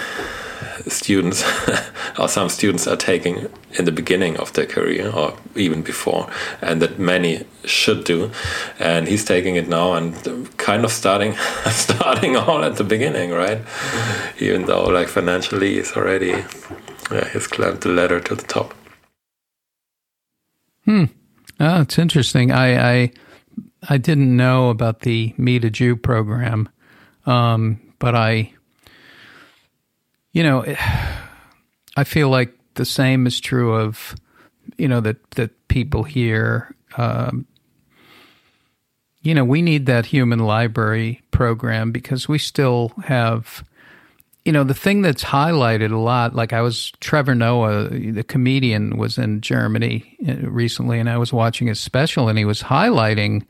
students 0.88 1.44
or 2.20 2.28
some 2.28 2.50
students 2.50 2.88
are 2.88 2.96
taking 2.96 3.48
in 3.74 3.86
the 3.86 3.92
beginning 3.92 4.38
of 4.38 4.54
their 4.54 4.66
career 4.66 5.10
or 5.10 5.38
even 5.56 5.82
before 5.82 6.30
and 6.62 6.82
that 6.82 7.00
many 7.00 7.46
should 7.66 8.04
do. 8.04 8.32
And 8.80 9.08
he's 9.08 9.26
taking 9.26 9.56
it 9.56 9.68
now 9.68 9.94
and 9.94 10.58
kind 10.58 10.86
of 10.86 10.92
starting 10.92 11.34
starting 11.70 12.36
all 12.36 12.64
at 12.64 12.76
the 12.76 12.84
beginning 12.84 13.32
right? 13.32 13.60
Mm-hmm. 13.60 14.44
even 14.44 14.66
though 14.66 14.86
like 14.86 15.08
financially 15.08 15.76
he's 15.76 15.94
already 15.94 16.44
yeah 17.12 17.30
he's 17.30 17.48
climbed 17.48 17.82
the 17.82 17.90
ladder 17.90 18.20
to 18.20 18.36
the 18.36 18.44
top. 18.44 18.74
Hmm. 20.86 21.06
Oh 21.60 21.82
it's 21.82 22.00
interesting. 22.00 22.52
I 22.52 22.94
i 22.94 23.12
i 23.90 23.98
didn't 23.98 24.36
know 24.36 24.70
about 24.70 25.02
the 25.02 25.34
meet 25.38 25.64
a 25.66 25.70
jew 25.70 25.96
program 25.96 26.70
um, 27.26 27.80
but 28.00 28.16
i 28.16 28.52
you 30.34 30.44
know, 30.44 30.66
I 31.96 32.04
feel 32.04 32.30
like 32.30 32.58
the 32.76 32.86
same 32.86 33.28
is 33.28 33.40
true 33.40 33.76
of, 33.76 34.16
you 34.78 34.88
know, 34.88 35.02
that 35.02 35.32
that 35.32 35.68
people 35.68 36.04
here. 36.04 36.76
Um, 36.98 37.46
you 39.22 39.36
know, 39.36 39.46
we 39.46 39.62
need 39.62 39.86
that 39.86 40.08
human 40.08 40.40
library 40.40 41.22
program 41.30 41.92
because 41.92 42.28
we 42.28 42.40
still 42.40 42.92
have, 43.04 43.64
you 44.46 44.52
know, 44.52 44.64
the 44.64 44.74
thing 44.74 45.04
that's 45.04 45.24
highlighted 45.24 45.92
a 45.92 45.98
lot. 45.98 46.34
Like 46.34 46.54
I 46.54 46.62
was 46.62 46.92
Trevor 47.02 47.36
Noah, 47.36 47.90
the 47.90 48.24
comedian, 48.24 48.98
was 48.98 49.18
in 49.18 49.42
Germany 49.42 50.18
uh, 50.28 50.50
recently, 50.50 51.00
and 51.00 51.10
I 51.10 51.18
was 51.18 51.34
watching 51.34 51.68
his 51.68 51.80
special, 51.80 52.30
and 52.30 52.38
he 52.38 52.46
was 52.46 52.64
highlighting 52.64 53.46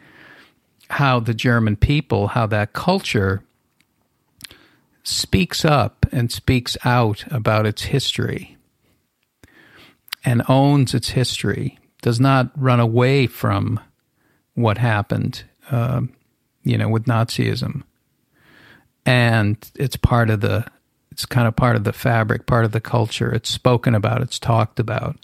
how 0.92 1.20
the 1.20 1.34
German 1.34 1.76
people, 1.76 2.28
how 2.28 2.46
that 2.48 2.74
culture 2.74 3.44
speaks 5.04 5.66
up 5.66 6.06
and 6.12 6.32
speaks 6.32 6.78
out 6.86 7.24
about 7.32 7.66
its 7.66 7.84
history 7.84 8.58
and 10.24 10.44
owns 10.48 10.94
its 10.94 11.10
history, 11.10 11.80
does 12.02 12.20
not 12.20 12.52
run 12.56 12.80
away 12.80 13.26
from 13.26 13.80
what 14.54 14.78
happened, 14.78 15.44
uh, 15.72 16.02
you 16.64 16.78
know, 16.78 16.90
with 16.90 17.06
Nazism. 17.06 17.84
And 19.06 19.58
it's 19.76 19.96
part 19.96 20.30
of 20.30 20.42
the, 20.42 20.66
it's 21.12 21.26
kind 21.26 21.48
of 21.48 21.56
part 21.56 21.76
of 21.76 21.84
the 21.84 21.94
fabric, 21.94 22.46
part 22.46 22.66
of 22.66 22.72
the 22.72 22.82
culture. 22.82 23.34
It's 23.34 23.50
spoken 23.50 23.96
about, 23.96 24.22
it's 24.22 24.38
talked 24.38 24.80
about. 24.80 25.18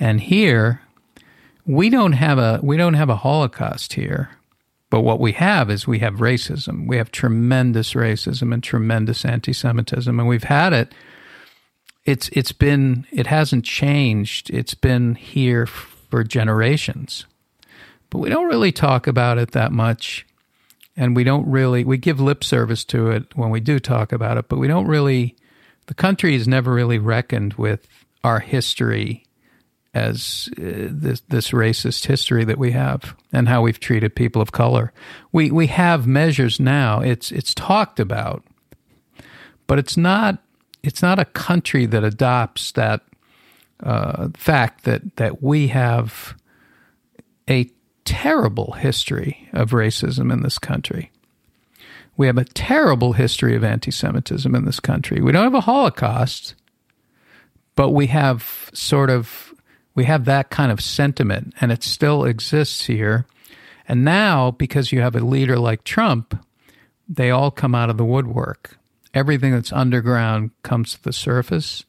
And 0.00 0.20
here, 0.20 0.80
we 1.66 1.90
don't 1.90 2.12
have 2.12 2.38
a 2.38 2.58
we 2.62 2.76
don't 2.76 2.94
have 2.94 3.10
a 3.10 3.16
Holocaust 3.16 3.92
here. 3.92 4.30
But 4.90 5.02
what 5.02 5.20
we 5.20 5.32
have 5.32 5.70
is 5.70 5.86
we 5.86 6.00
have 6.00 6.14
racism. 6.16 6.88
We 6.88 6.96
have 6.96 7.12
tremendous 7.12 7.94
racism 7.94 8.52
and 8.52 8.62
tremendous 8.62 9.24
anti-Semitism, 9.24 10.18
and 10.18 10.28
we've 10.28 10.44
had 10.44 10.72
it. 10.72 10.92
It's 12.04 12.28
it's 12.32 12.52
been 12.52 13.06
it 13.12 13.28
hasn't 13.28 13.64
changed. 13.64 14.50
It's 14.50 14.74
been 14.74 15.14
here 15.14 15.66
for 15.66 16.24
generations, 16.24 17.26
but 18.10 18.18
we 18.18 18.30
don't 18.30 18.48
really 18.48 18.72
talk 18.72 19.06
about 19.06 19.38
it 19.38 19.52
that 19.52 19.70
much, 19.70 20.26
and 20.96 21.14
we 21.14 21.22
don't 21.22 21.48
really 21.48 21.84
we 21.84 21.96
give 21.96 22.20
lip 22.20 22.42
service 22.42 22.84
to 22.86 23.10
it 23.10 23.36
when 23.36 23.50
we 23.50 23.60
do 23.60 23.78
talk 23.78 24.12
about 24.12 24.38
it, 24.38 24.48
but 24.48 24.58
we 24.58 24.66
don't 24.66 24.88
really. 24.88 25.36
The 25.86 25.94
country 25.94 26.32
has 26.34 26.46
never 26.46 26.72
really 26.72 26.98
reckoned 26.98 27.54
with 27.54 27.86
our 28.22 28.40
history 28.40 29.24
as 29.92 30.48
uh, 30.52 30.88
this 30.90 31.20
this 31.28 31.50
racist 31.50 32.06
history 32.06 32.44
that 32.44 32.58
we 32.58 32.70
have 32.72 33.16
and 33.32 33.48
how 33.48 33.62
we've 33.62 33.80
treated 33.80 34.14
people 34.14 34.40
of 34.40 34.52
color. 34.52 34.92
We 35.32 35.50
we 35.50 35.66
have 35.68 36.06
measures 36.06 36.60
now. 36.60 37.00
It's 37.00 37.32
it's 37.32 37.54
talked 37.54 37.98
about, 37.98 38.44
but 39.66 39.78
it's 39.78 39.96
not 39.96 40.38
it's 40.82 41.02
not 41.02 41.18
a 41.18 41.24
country 41.24 41.86
that 41.86 42.04
adopts 42.04 42.72
that 42.72 43.02
uh, 43.82 44.28
fact 44.34 44.84
that 44.84 45.16
that 45.16 45.42
we 45.42 45.68
have 45.68 46.36
a 47.48 47.68
terrible 48.04 48.72
history 48.72 49.48
of 49.52 49.70
racism 49.70 50.32
in 50.32 50.42
this 50.42 50.58
country. 50.58 51.10
We 52.16 52.26
have 52.26 52.38
a 52.38 52.44
terrible 52.44 53.14
history 53.14 53.56
of 53.56 53.64
anti-Semitism 53.64 54.54
in 54.54 54.66
this 54.66 54.78
country. 54.78 55.20
We 55.20 55.32
don't 55.32 55.44
have 55.44 55.54
a 55.54 55.62
Holocaust, 55.62 56.54
but 57.76 57.90
we 57.90 58.08
have 58.08 58.70
sort 58.74 59.10
of 59.10 59.49
we 59.94 60.04
have 60.04 60.24
that 60.24 60.50
kind 60.50 60.70
of 60.70 60.80
sentiment, 60.80 61.54
and 61.60 61.72
it 61.72 61.82
still 61.82 62.24
exists 62.24 62.86
here. 62.86 63.26
And 63.88 64.04
now, 64.04 64.52
because 64.52 64.92
you 64.92 65.00
have 65.00 65.16
a 65.16 65.20
leader 65.20 65.58
like 65.58 65.84
Trump, 65.84 66.38
they 67.08 67.30
all 67.30 67.50
come 67.50 67.74
out 67.74 67.90
of 67.90 67.96
the 67.96 68.04
woodwork. 68.04 68.78
Everything 69.12 69.52
that's 69.52 69.72
underground 69.72 70.52
comes 70.62 70.92
to 70.94 71.02
the 71.02 71.12
surface. 71.12 71.84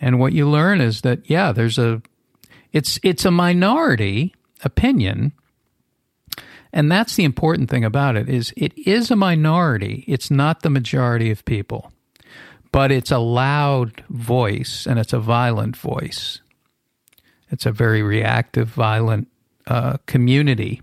And 0.00 0.20
what 0.20 0.34
you 0.34 0.48
learn 0.48 0.80
is 0.82 1.00
that, 1.00 1.28
yeah, 1.30 1.52
there's 1.52 1.78
a, 1.78 2.02
it's, 2.72 3.00
it's 3.02 3.24
a 3.24 3.30
minority 3.30 4.34
opinion. 4.62 5.32
And 6.72 6.92
that's 6.92 7.16
the 7.16 7.24
important 7.24 7.70
thing 7.70 7.84
about 7.84 8.16
it 8.16 8.28
is 8.28 8.52
it 8.56 8.76
is 8.76 9.10
a 9.10 9.16
minority. 9.16 10.04
It's 10.06 10.30
not 10.30 10.60
the 10.60 10.70
majority 10.70 11.30
of 11.30 11.44
people, 11.46 11.90
but 12.70 12.92
it's 12.92 13.10
a 13.10 13.18
loud 13.18 14.04
voice 14.10 14.86
and 14.86 14.98
it's 14.98 15.14
a 15.14 15.18
violent 15.18 15.76
voice. 15.76 16.40
It's 17.50 17.66
a 17.66 17.72
very 17.72 18.02
reactive, 18.02 18.68
violent 18.68 19.28
uh, 19.66 19.98
community. 20.06 20.82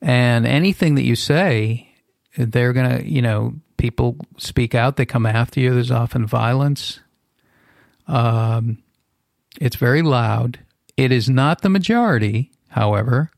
And 0.00 0.46
anything 0.46 0.96
that 0.96 1.04
you 1.04 1.16
say, 1.16 1.88
they're 2.36 2.72
going 2.72 2.98
to, 2.98 3.08
you 3.10 3.22
know, 3.22 3.54
people 3.76 4.16
speak 4.36 4.74
out, 4.74 4.96
they 4.96 5.06
come 5.06 5.26
after 5.26 5.60
you. 5.60 5.74
There's 5.74 5.90
often 5.90 6.26
violence. 6.26 7.00
Um, 8.06 8.78
it's 9.60 9.76
very 9.76 10.02
loud. 10.02 10.58
It 10.96 11.10
is 11.10 11.28
not 11.28 11.62
the 11.62 11.68
majority, 11.68 12.50
however. 12.68 13.30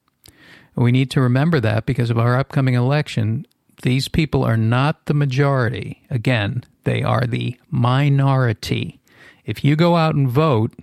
We 0.75 0.92
need 0.92 1.11
to 1.12 1.20
remember 1.20 1.61
that 1.61 1.87
because 1.87 2.11
of 2.11 2.18
our 2.18 2.37
upcoming 2.37 2.75
election. 2.75 3.46
These 3.83 4.09
people 4.09 4.44
are 4.44 4.57
not 4.57 5.07
the 5.07 5.14
majority. 5.14 6.03
Again, 6.11 6.64
they 6.85 7.03
are 7.03 7.27
the 7.27 7.59
minority. 7.70 9.01
If 9.44 9.64
you 9.64 9.77
go 9.77 9.96
out 9.96 10.14
and 10.14 10.29
vote, 10.29 10.75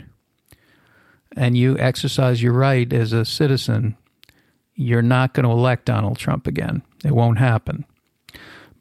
and 1.35 1.57
you 1.57 1.77
exercise 1.77 2.41
your 2.41 2.53
right 2.53 2.91
as 2.91 3.13
a 3.13 3.25
citizen, 3.25 3.97
you're 4.75 5.01
not 5.01 5.33
going 5.33 5.45
to 5.45 5.51
elect 5.51 5.85
Donald 5.85 6.17
Trump 6.17 6.47
again. 6.47 6.81
It 7.03 7.15
won't 7.15 7.37
happen. 7.37 7.85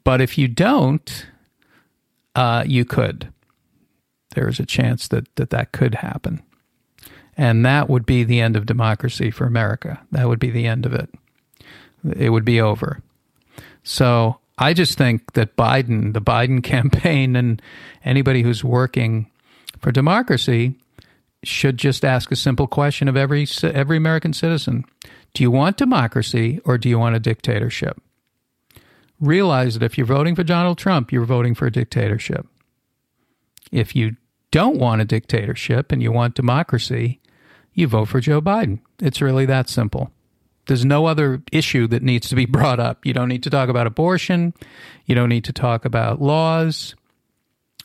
But 0.03 0.21
if 0.21 0.37
you 0.37 0.47
don't, 0.47 1.27
uh, 2.35 2.63
you 2.65 2.85
could. 2.85 3.31
There 4.35 4.47
is 4.47 4.59
a 4.59 4.65
chance 4.65 5.07
that, 5.09 5.33
that 5.35 5.51
that 5.51 5.71
could 5.71 5.95
happen. 5.95 6.41
And 7.37 7.65
that 7.65 7.89
would 7.89 8.05
be 8.05 8.23
the 8.23 8.41
end 8.41 8.55
of 8.55 8.65
democracy 8.65 9.31
for 9.31 9.45
America. 9.45 10.01
That 10.11 10.27
would 10.27 10.39
be 10.39 10.51
the 10.51 10.67
end 10.67 10.85
of 10.85 10.93
it. 10.93 11.09
It 12.15 12.29
would 12.29 12.45
be 12.45 12.59
over. 12.59 13.01
So 13.83 14.39
I 14.57 14.73
just 14.73 14.97
think 14.97 15.33
that 15.33 15.55
Biden, 15.55 16.13
the 16.13 16.21
Biden 16.21 16.63
campaign, 16.63 17.35
and 17.35 17.61
anybody 18.03 18.41
who's 18.41 18.63
working 18.63 19.29
for 19.79 19.91
democracy 19.91 20.75
should 21.43 21.77
just 21.77 22.05
ask 22.05 22.31
a 22.31 22.35
simple 22.35 22.67
question 22.67 23.07
of 23.07 23.17
every 23.17 23.47
every 23.63 23.97
American 23.97 24.33
citizen: 24.33 24.85
Do 25.33 25.43
you 25.43 25.51
want 25.51 25.77
democracy 25.77 26.59
or 26.65 26.77
do 26.77 26.89
you 26.89 26.99
want 26.99 27.15
a 27.15 27.19
dictatorship? 27.19 28.01
Realize 29.19 29.75
that 29.75 29.85
if 29.85 29.97
you're 29.97 30.07
voting 30.07 30.35
for 30.35 30.43
Donald 30.43 30.77
Trump, 30.77 31.11
you're 31.11 31.25
voting 31.25 31.55
for 31.55 31.65
a 31.67 31.71
dictatorship. 31.71 32.45
If 33.71 33.95
you 33.95 34.17
don't 34.51 34.77
want 34.77 35.01
a 35.01 35.05
dictatorship 35.05 35.91
and 35.91 36.01
you 36.01 36.11
want 36.11 36.35
democracy, 36.35 37.19
you 37.73 37.87
vote 37.87 38.07
for 38.07 38.19
Joe 38.19 38.41
Biden. 38.41 38.79
It's 38.99 39.21
really 39.21 39.45
that 39.47 39.69
simple. 39.69 40.11
There's 40.67 40.85
no 40.85 41.07
other 41.07 41.41
issue 41.51 41.87
that 41.87 42.03
needs 42.03 42.29
to 42.29 42.35
be 42.35 42.45
brought 42.57 42.79
up. 42.79 43.05
You 43.05 43.13
don't 43.13 43.29
need 43.29 43.43
to 43.43 43.49
talk 43.49 43.69
about 43.69 43.87
abortion. 43.87 44.53
You 45.05 45.15
don't 45.15 45.29
need 45.29 45.45
to 45.45 45.53
talk 45.53 45.85
about 45.85 46.21
laws. 46.21 46.95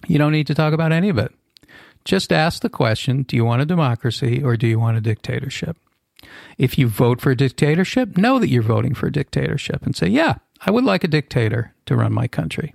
You 0.06 0.18
don't 0.18 0.32
need 0.32 0.46
to 0.48 0.54
talk 0.54 0.72
about 0.72 0.92
any 0.92 1.08
of 1.08 1.18
it. 1.18 1.32
Just 2.08 2.32
ask 2.32 2.62
the 2.62 2.70
question 2.70 3.22
do 3.24 3.36
you 3.36 3.44
want 3.44 3.60
a 3.60 3.66
democracy 3.66 4.42
or 4.42 4.56
do 4.56 4.66
you 4.66 4.80
want 4.80 4.96
a 4.96 5.00
dictatorship? 5.02 5.76
If 6.56 6.78
you 6.78 6.88
vote 6.88 7.20
for 7.20 7.32
a 7.32 7.36
dictatorship, 7.36 8.16
know 8.16 8.38
that 8.38 8.48
you're 8.48 8.62
voting 8.62 8.94
for 8.94 9.08
a 9.08 9.12
dictatorship 9.12 9.84
and 9.84 9.94
say, 9.94 10.06
yeah, 10.06 10.36
I 10.64 10.70
would 10.70 10.84
like 10.84 11.04
a 11.04 11.08
dictator 11.08 11.74
to 11.84 11.96
run 11.96 12.14
my 12.14 12.26
country. 12.26 12.74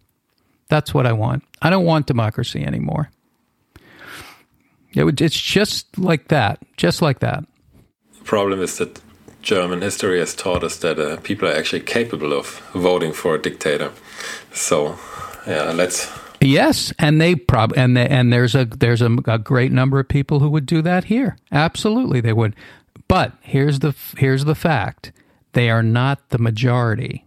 That's 0.70 0.94
what 0.94 1.08
I 1.08 1.14
want. 1.14 1.44
I 1.64 1.72
don't 1.72 1.84
want 1.84 2.06
democracy 2.06 2.64
anymore. 2.64 3.10
It 4.94 5.04
would, 5.04 5.20
it's 5.20 5.42
just 5.42 5.98
like 5.98 6.28
that, 6.28 6.60
just 6.78 7.02
like 7.02 7.18
that. 7.22 7.44
The 8.20 8.26
problem 8.26 8.62
is 8.62 8.78
that 8.78 9.02
German 9.42 9.82
history 9.82 10.20
has 10.20 10.36
taught 10.36 10.64
us 10.64 10.78
that 10.78 11.00
uh, 11.00 11.18
people 11.18 11.48
are 11.48 11.56
actually 11.56 11.82
capable 11.82 12.34
of 12.34 12.62
voting 12.76 13.12
for 13.12 13.34
a 13.34 13.42
dictator. 13.42 13.92
So, 14.54 15.00
yeah, 15.48 15.72
let's. 15.72 16.08
Yes, 16.44 16.94
and 17.00 17.22
they 17.22 17.36
prob 17.36 17.74
and 17.78 17.96
they, 17.96 18.08
and 18.08 18.32
there's 18.32 18.56
a 18.56 18.66
there's 18.66 19.02
a, 19.02 19.16
a 19.26 19.40
great 19.40 19.72
number 19.72 20.00
of 20.00 20.08
people 20.08 20.40
who 20.40 20.50
would 20.50 20.66
do 20.66 20.82
that 20.82 21.06
here. 21.06 21.38
Absolutely, 21.52 22.22
they 22.22 22.34
would. 22.34 22.56
But 23.08 23.34
here's 23.42 23.80
the 23.80 23.96
here's 24.18 24.46
the 24.46 24.56
fact: 24.56 25.12
they 25.54 25.70
are 25.70 25.84
not 25.84 26.30
the 26.30 26.38
majority. 26.38 27.26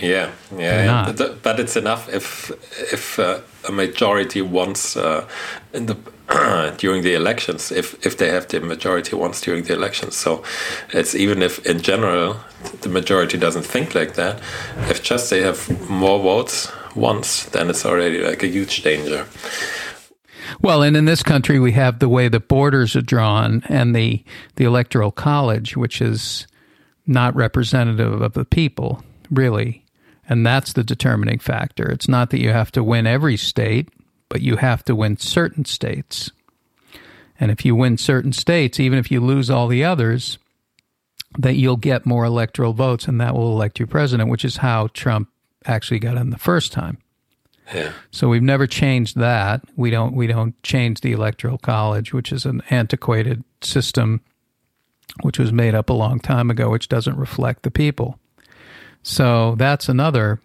Yeah, 0.00 0.32
yeah, 0.56 0.84
yeah. 0.84 1.12
But, 1.16 1.42
but, 1.42 1.60
it's 1.60 1.76
enough 1.76 2.08
if 2.08 2.50
if 2.92 3.18
uh, 3.18 3.40
a 3.68 3.72
majority 3.72 4.42
wants 4.42 4.96
uh, 4.96 5.28
in 5.72 5.86
the 5.86 5.96
during 6.78 7.02
the 7.02 7.14
elections 7.14 7.70
if 7.70 8.04
if 8.04 8.16
they 8.16 8.28
have 8.28 8.48
the 8.48 8.60
majority 8.60 9.14
once 9.14 9.40
during 9.40 9.62
the 9.64 9.74
elections. 9.74 10.16
So 10.16 10.42
it's 10.90 11.14
even 11.14 11.42
if 11.42 11.64
in 11.64 11.80
general 11.80 12.36
the 12.80 12.88
majority 12.88 13.38
doesn't 13.38 13.64
think 13.64 13.94
like 13.94 14.14
that, 14.14 14.40
if 14.90 15.02
just 15.02 15.30
they 15.30 15.42
have 15.42 15.88
more 15.88 16.18
votes 16.18 16.72
once, 16.94 17.44
then 17.46 17.70
it's 17.70 17.84
already 17.84 18.22
like 18.22 18.42
a 18.42 18.48
huge 18.48 18.82
danger. 18.82 19.26
Well, 20.60 20.82
and 20.82 20.96
in 20.96 21.06
this 21.06 21.22
country, 21.22 21.58
we 21.58 21.72
have 21.72 21.98
the 21.98 22.08
way 22.08 22.28
the 22.28 22.40
borders 22.40 22.94
are 22.94 23.02
drawn 23.02 23.62
and 23.68 23.94
the 23.94 24.24
the 24.56 24.64
electoral 24.64 25.10
college, 25.10 25.76
which 25.76 26.00
is 26.00 26.46
not 27.06 27.34
representative 27.34 28.20
of 28.20 28.34
the 28.34 28.44
people, 28.44 29.02
really, 29.30 29.84
and 30.28 30.46
that's 30.46 30.72
the 30.72 30.84
determining 30.84 31.38
factor. 31.38 31.90
It's 31.90 32.08
not 32.08 32.30
that 32.30 32.40
you 32.40 32.50
have 32.50 32.70
to 32.72 32.84
win 32.84 33.06
every 33.06 33.36
state 33.36 33.88
but 34.32 34.40
you 34.40 34.56
have 34.56 34.82
to 34.82 34.96
win 34.96 35.18
certain 35.18 35.66
states. 35.66 36.30
And 37.38 37.50
if 37.50 37.66
you 37.66 37.76
win 37.76 37.98
certain 37.98 38.32
states, 38.32 38.80
even 38.80 38.98
if 38.98 39.10
you 39.10 39.20
lose 39.20 39.50
all 39.50 39.68
the 39.68 39.84
others, 39.84 40.38
that 41.36 41.56
you'll 41.56 41.76
get 41.76 42.06
more 42.06 42.24
electoral 42.24 42.72
votes 42.72 43.06
and 43.06 43.20
that 43.20 43.34
will 43.34 43.52
elect 43.52 43.78
you 43.78 43.86
president, 43.86 44.30
which 44.30 44.46
is 44.46 44.56
how 44.56 44.86
Trump 44.94 45.28
actually 45.66 45.98
got 45.98 46.16
in 46.16 46.30
the 46.30 46.38
first 46.38 46.72
time. 46.72 46.98
Yeah. 47.72 47.92
So 48.10 48.28
we've 48.28 48.42
never 48.42 48.66
changed 48.66 49.16
that. 49.18 49.62
We 49.76 49.90
don't 49.90 50.14
we 50.14 50.26
don't 50.26 50.60
change 50.62 51.00
the 51.00 51.12
electoral 51.12 51.58
college, 51.58 52.12
which 52.12 52.32
is 52.32 52.44
an 52.44 52.62
antiquated 52.70 53.44
system 53.60 54.20
which 55.22 55.38
was 55.38 55.52
made 55.52 55.74
up 55.74 55.90
a 55.90 55.94
long 55.94 56.18
time 56.18 56.50
ago 56.50 56.70
which 56.70 56.88
doesn't 56.88 57.16
reflect 57.16 57.62
the 57.62 57.70
people. 57.70 58.18
So 59.02 59.54
that's 59.56 59.88
another 59.88 60.40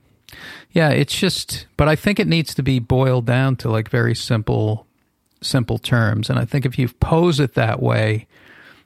yeah, 0.71 0.89
it's 0.89 1.17
just, 1.17 1.67
but 1.77 1.87
I 1.87 1.95
think 1.95 2.19
it 2.19 2.27
needs 2.27 2.53
to 2.55 2.63
be 2.63 2.79
boiled 2.79 3.25
down 3.25 3.55
to 3.57 3.69
like 3.69 3.89
very 3.89 4.15
simple, 4.15 4.85
simple 5.41 5.77
terms. 5.77 6.29
And 6.29 6.37
I 6.37 6.45
think 6.45 6.65
if 6.65 6.77
you 6.77 6.89
pose 6.89 7.39
it 7.39 7.53
that 7.55 7.81
way, 7.81 8.27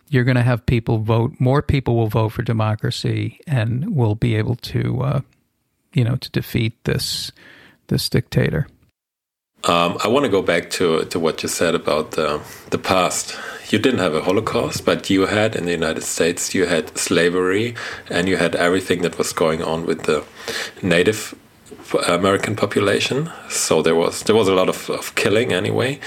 you're 0.10 0.24
going 0.24 0.36
to 0.36 0.44
have 0.44 0.66
people 0.66 1.00
vote. 1.00 1.34
More 1.40 1.62
people 1.62 1.96
will 1.96 2.08
vote 2.08 2.30
for 2.30 2.44
democracy, 2.44 3.40
and 3.48 3.96
will 3.96 4.16
be 4.16 4.36
able 4.36 4.56
to, 4.56 5.02
uh, 5.02 5.22
you 5.94 6.04
know, 6.04 6.16
to 6.16 6.30
defeat 6.32 6.74
this 6.84 7.32
this 7.88 8.10
dictator. 8.10 8.68
Um, 9.64 9.98
I 10.04 10.08
want 10.08 10.26
to 10.26 10.32
go 10.32 10.42
back 10.42 10.72
to 10.72 11.06
to 11.06 11.20
what 11.20 11.44
you 11.44 11.50
said 11.50 11.76
about 11.76 12.12
the 12.12 12.42
the 12.70 12.78
past. 12.78 13.38
You 13.70 13.80
didn't 13.80 14.00
have 14.00 14.16
a 14.16 14.22
Holocaust, 14.22 14.86
but 14.86 15.10
you 15.10 15.28
had 15.28 15.56
in 15.56 15.66
the 15.66 15.72
United 15.72 16.04
States 16.04 16.54
you 16.56 16.66
had 16.66 16.98
slavery, 16.98 17.76
and 18.10 18.28
you 18.28 18.38
had 18.38 18.56
everything 18.56 19.02
that 19.04 19.18
was 19.18 19.34
going 19.34 19.64
on 19.64 19.86
with 19.86 20.04
the 20.04 20.24
native 20.82 21.36
American 22.08 22.56
population. 22.56 23.30
So 23.50 23.82
there 23.82 23.96
was 23.96 24.24
there 24.24 24.36
was 24.36 24.48
a 24.48 24.54
lot 24.54 24.70
of, 24.70 24.90
of 24.90 25.14
killing 25.16 25.54
anyway. 25.54 26.00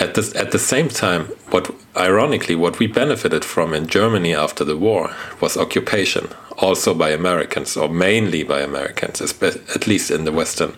At 0.00 0.14
the 0.14 0.32
at 0.36 0.50
the 0.50 0.58
same 0.58 0.88
time, 0.88 1.26
what 1.50 1.74
ironically 1.96 2.54
what 2.54 2.78
we 2.78 2.86
benefited 2.86 3.44
from 3.44 3.74
in 3.74 3.86
Germany 3.86 4.34
after 4.34 4.64
the 4.64 4.76
war 4.76 5.14
was 5.40 5.56
occupation, 5.56 6.28
also 6.58 6.94
by 6.94 7.10
Americans 7.10 7.76
or 7.76 7.88
mainly 7.88 8.42
by 8.44 8.60
Americans, 8.60 9.20
at 9.20 9.86
least 9.86 10.10
in 10.10 10.24
the 10.24 10.32
western 10.32 10.74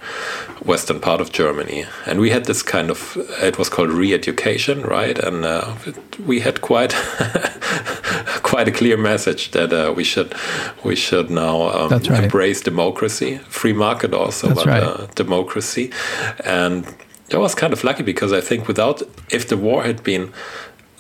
western 0.65 1.01
part 1.01 1.21
of 1.21 1.33
Germany. 1.33 1.85
And 2.07 2.19
we 2.21 2.31
had 2.31 2.47
this 2.47 2.63
kind 2.63 2.91
of 2.91 3.17
it 3.43 3.59
was 3.59 3.69
called 3.69 3.91
re-education, 3.91 4.83
right? 4.83 5.19
And 5.19 5.45
uh, 5.45 5.75
we 6.25 6.41
had 6.41 6.61
quite 6.61 6.93
quite 8.43 8.69
a 8.69 8.73
clear 8.73 8.97
message 8.97 9.51
that 9.51 9.73
uh, 9.73 9.93
we 9.95 10.05
should 10.05 10.35
we 10.85 10.97
should 10.97 11.31
now 11.31 11.69
um, 11.71 11.91
right. 11.91 12.25
embrace 12.25 12.61
democracy, 12.61 13.39
free 13.49 13.75
market 13.75 14.15
also, 14.15 14.49
That's 14.49 14.65
but 14.65 14.67
right. 14.67 14.83
uh, 14.83 15.07
democracy 15.15 15.91
and 16.45 16.87
I 17.33 17.39
was 17.39 17.55
kind 17.55 17.73
of 17.73 17.83
lucky 17.83 18.03
because 18.03 18.33
I 18.33 18.41
think 18.41 18.69
without 18.69 19.03
if 19.31 19.49
the 19.49 19.57
war 19.57 19.83
had 19.83 20.03
been 20.05 20.33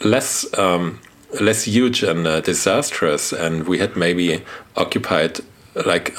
less 0.04 0.46
um, 0.58 1.00
less 1.40 1.64
huge 1.64 2.02
and 2.02 2.26
uh, 2.26 2.40
disastrous, 2.40 3.32
and 3.32 3.66
we 3.66 3.78
had 3.78 3.96
maybe 3.96 4.42
occupied 4.76 5.40
like 5.84 6.16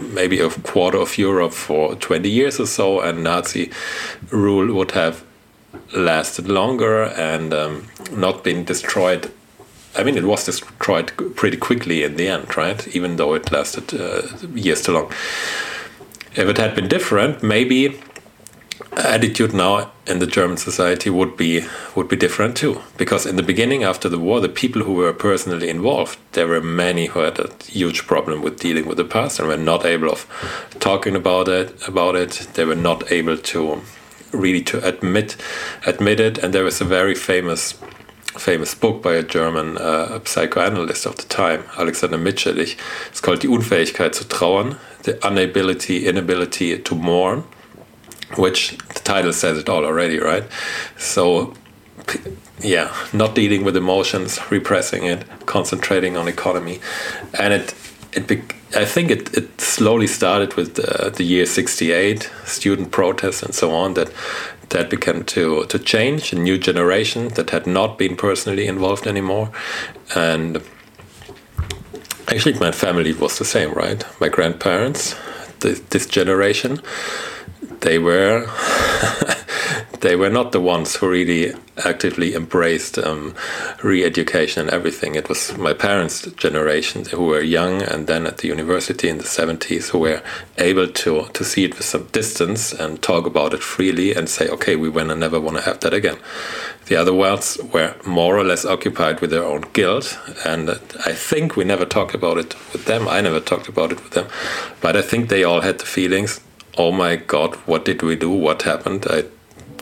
maybe 0.00 0.40
a 0.40 0.50
quarter 0.50 0.98
of 0.98 1.16
Europe 1.18 1.52
for 1.52 1.94
20 1.94 2.28
years 2.28 2.58
or 2.58 2.66
so, 2.66 3.00
and 3.00 3.22
Nazi 3.22 3.70
rule 4.30 4.74
would 4.74 4.92
have 4.92 5.24
lasted 5.94 6.48
longer 6.48 7.04
and 7.04 7.54
um, 7.54 7.86
not 8.12 8.42
been 8.42 8.64
destroyed. 8.64 9.30
I 9.96 10.02
mean, 10.02 10.16
it 10.16 10.24
was 10.24 10.44
destroyed 10.44 11.12
pretty 11.36 11.56
quickly 11.56 12.02
in 12.02 12.16
the 12.16 12.28
end, 12.28 12.56
right? 12.56 12.86
Even 12.94 13.16
though 13.16 13.34
it 13.34 13.52
lasted 13.52 13.94
uh, 13.94 14.22
years 14.54 14.82
too 14.82 14.92
long. 14.92 15.12
If 16.34 16.48
it 16.48 16.58
had 16.58 16.74
been 16.74 16.88
different, 16.88 17.42
maybe 17.42 17.98
attitude 18.96 19.52
now 19.52 19.90
in 20.06 20.18
the 20.18 20.26
German 20.26 20.56
society 20.56 21.10
would 21.10 21.36
be 21.36 21.64
would 21.94 22.08
be 22.08 22.16
different 22.16 22.56
too. 22.56 22.80
Because 22.96 23.26
in 23.26 23.36
the 23.36 23.42
beginning, 23.42 23.84
after 23.84 24.08
the 24.08 24.18
war, 24.18 24.40
the 24.40 24.48
people 24.48 24.82
who 24.82 24.94
were 24.94 25.12
personally 25.12 25.68
involved, 25.68 26.18
there 26.32 26.46
were 26.46 26.60
many 26.60 27.06
who 27.06 27.20
had 27.20 27.38
a 27.38 27.50
huge 27.64 28.06
problem 28.06 28.42
with 28.42 28.60
dealing 28.60 28.86
with 28.86 28.96
the 28.96 29.04
past 29.04 29.38
and 29.38 29.48
were 29.48 29.56
not 29.56 29.84
able 29.84 30.10
of 30.10 30.26
talking 30.80 31.14
about 31.14 31.48
it. 31.48 31.88
About 31.88 32.16
it, 32.16 32.48
they 32.54 32.64
were 32.64 32.74
not 32.74 33.10
able 33.12 33.36
to 33.36 33.80
really 34.32 34.62
to 34.62 34.84
admit 34.86 35.36
admit 35.86 36.20
it. 36.20 36.38
And 36.38 36.52
there 36.52 36.64
was 36.64 36.80
a 36.80 36.84
very 36.84 37.14
famous 37.14 37.74
famous 38.36 38.74
book 38.74 39.02
by 39.02 39.14
a 39.14 39.22
German 39.22 39.78
uh, 39.78 40.20
psychoanalyst 40.24 41.06
of 41.06 41.16
the 41.16 41.24
time, 41.24 41.64
Alexander 41.76 42.18
Mitscherlich. 42.18 42.76
It's 43.08 43.20
called 43.20 43.40
Die 43.40 43.48
Unfähigkeit 43.48 44.14
zu 44.14 44.24
trauern, 44.24 44.76
the 45.02 45.18
inability 45.26 46.06
inability 46.06 46.78
to 46.78 46.94
mourn 46.94 47.44
which 48.36 48.76
the 48.94 49.00
title 49.00 49.32
says 49.32 49.58
it 49.58 49.68
all 49.68 49.84
already, 49.84 50.18
right? 50.18 50.44
So, 50.96 51.54
yeah, 52.60 52.94
not 53.12 53.34
dealing 53.34 53.64
with 53.64 53.76
emotions, 53.76 54.38
repressing 54.50 55.04
it, 55.04 55.24
concentrating 55.46 56.16
on 56.16 56.28
economy, 56.28 56.80
and 57.38 57.52
it 57.54 57.74
it 58.12 58.30
I 58.76 58.84
think 58.84 59.10
it, 59.10 59.34
it 59.36 59.60
slowly 59.60 60.06
started 60.06 60.54
with 60.54 60.74
the, 60.74 61.10
the 61.10 61.24
year 61.24 61.46
'68, 61.46 62.30
student 62.44 62.90
protests 62.90 63.42
and 63.42 63.54
so 63.54 63.70
on 63.70 63.94
that 63.94 64.12
that 64.70 64.90
began 64.90 65.24
to 65.24 65.64
to 65.66 65.78
change 65.78 66.32
a 66.32 66.36
new 66.36 66.58
generation 66.58 67.28
that 67.28 67.50
had 67.50 67.66
not 67.66 67.98
been 67.98 68.16
personally 68.16 68.66
involved 68.66 69.06
anymore, 69.06 69.50
and 70.14 70.62
actually 72.28 72.58
my 72.58 72.72
family 72.72 73.12
was 73.14 73.38
the 73.38 73.44
same, 73.44 73.72
right? 73.72 74.04
My 74.20 74.28
grandparents, 74.28 75.14
this 75.60 76.06
generation 76.06 76.80
they 77.80 77.98
were 77.98 78.46
they 80.00 80.16
were 80.16 80.30
not 80.30 80.52
the 80.52 80.60
ones 80.60 80.96
who 80.96 81.08
really 81.08 81.52
actively 81.84 82.34
embraced 82.34 82.98
um, 82.98 83.34
re-education 83.82 84.62
and 84.62 84.70
everything. 84.70 85.14
It 85.14 85.28
was 85.28 85.56
my 85.56 85.72
parents' 85.72 86.22
generation 86.32 87.04
who 87.06 87.26
were 87.26 87.40
young 87.40 87.82
and 87.82 88.06
then 88.06 88.26
at 88.26 88.38
the 88.38 88.48
university 88.48 89.08
in 89.08 89.18
the 89.18 89.24
70s 89.24 89.90
who 89.90 89.98
were 90.00 90.22
able 90.56 90.88
to 90.88 91.26
to 91.32 91.44
see 91.44 91.64
it 91.64 91.76
with 91.76 91.84
some 91.84 92.04
distance 92.12 92.72
and 92.72 93.02
talk 93.02 93.26
about 93.26 93.54
it 93.54 93.62
freely 93.62 94.14
and 94.14 94.28
say, 94.28 94.48
okay, 94.48 94.76
we 94.76 94.88
will 94.88 95.14
never 95.16 95.40
want 95.40 95.56
to 95.56 95.62
have 95.62 95.80
that 95.80 95.94
again. 95.94 96.18
The 96.86 96.96
other 96.96 97.12
ones 97.12 97.58
were 97.72 97.94
more 98.06 98.38
or 98.38 98.44
less 98.44 98.64
occupied 98.64 99.20
with 99.20 99.30
their 99.30 99.44
own 99.44 99.64
guilt, 99.74 100.18
and 100.46 100.70
I 100.70 101.12
think 101.12 101.54
we 101.54 101.64
never 101.64 101.84
talked 101.84 102.14
about 102.14 102.38
it 102.38 102.54
with 102.72 102.86
them. 102.86 103.06
I 103.06 103.20
never 103.20 103.40
talked 103.40 103.68
about 103.68 103.92
it 103.92 104.02
with 104.02 104.12
them, 104.12 104.26
but 104.80 104.96
I 104.96 105.02
think 105.02 105.28
they 105.28 105.44
all 105.44 105.60
had 105.60 105.80
the 105.80 105.84
feelings. 105.84 106.40
Oh 106.78 106.92
my 106.92 107.16
God, 107.16 107.56
what 107.66 107.84
did 107.84 108.02
we 108.02 108.14
do? 108.14 108.30
What 108.30 108.62
happened? 108.62 109.04
I 109.10 109.24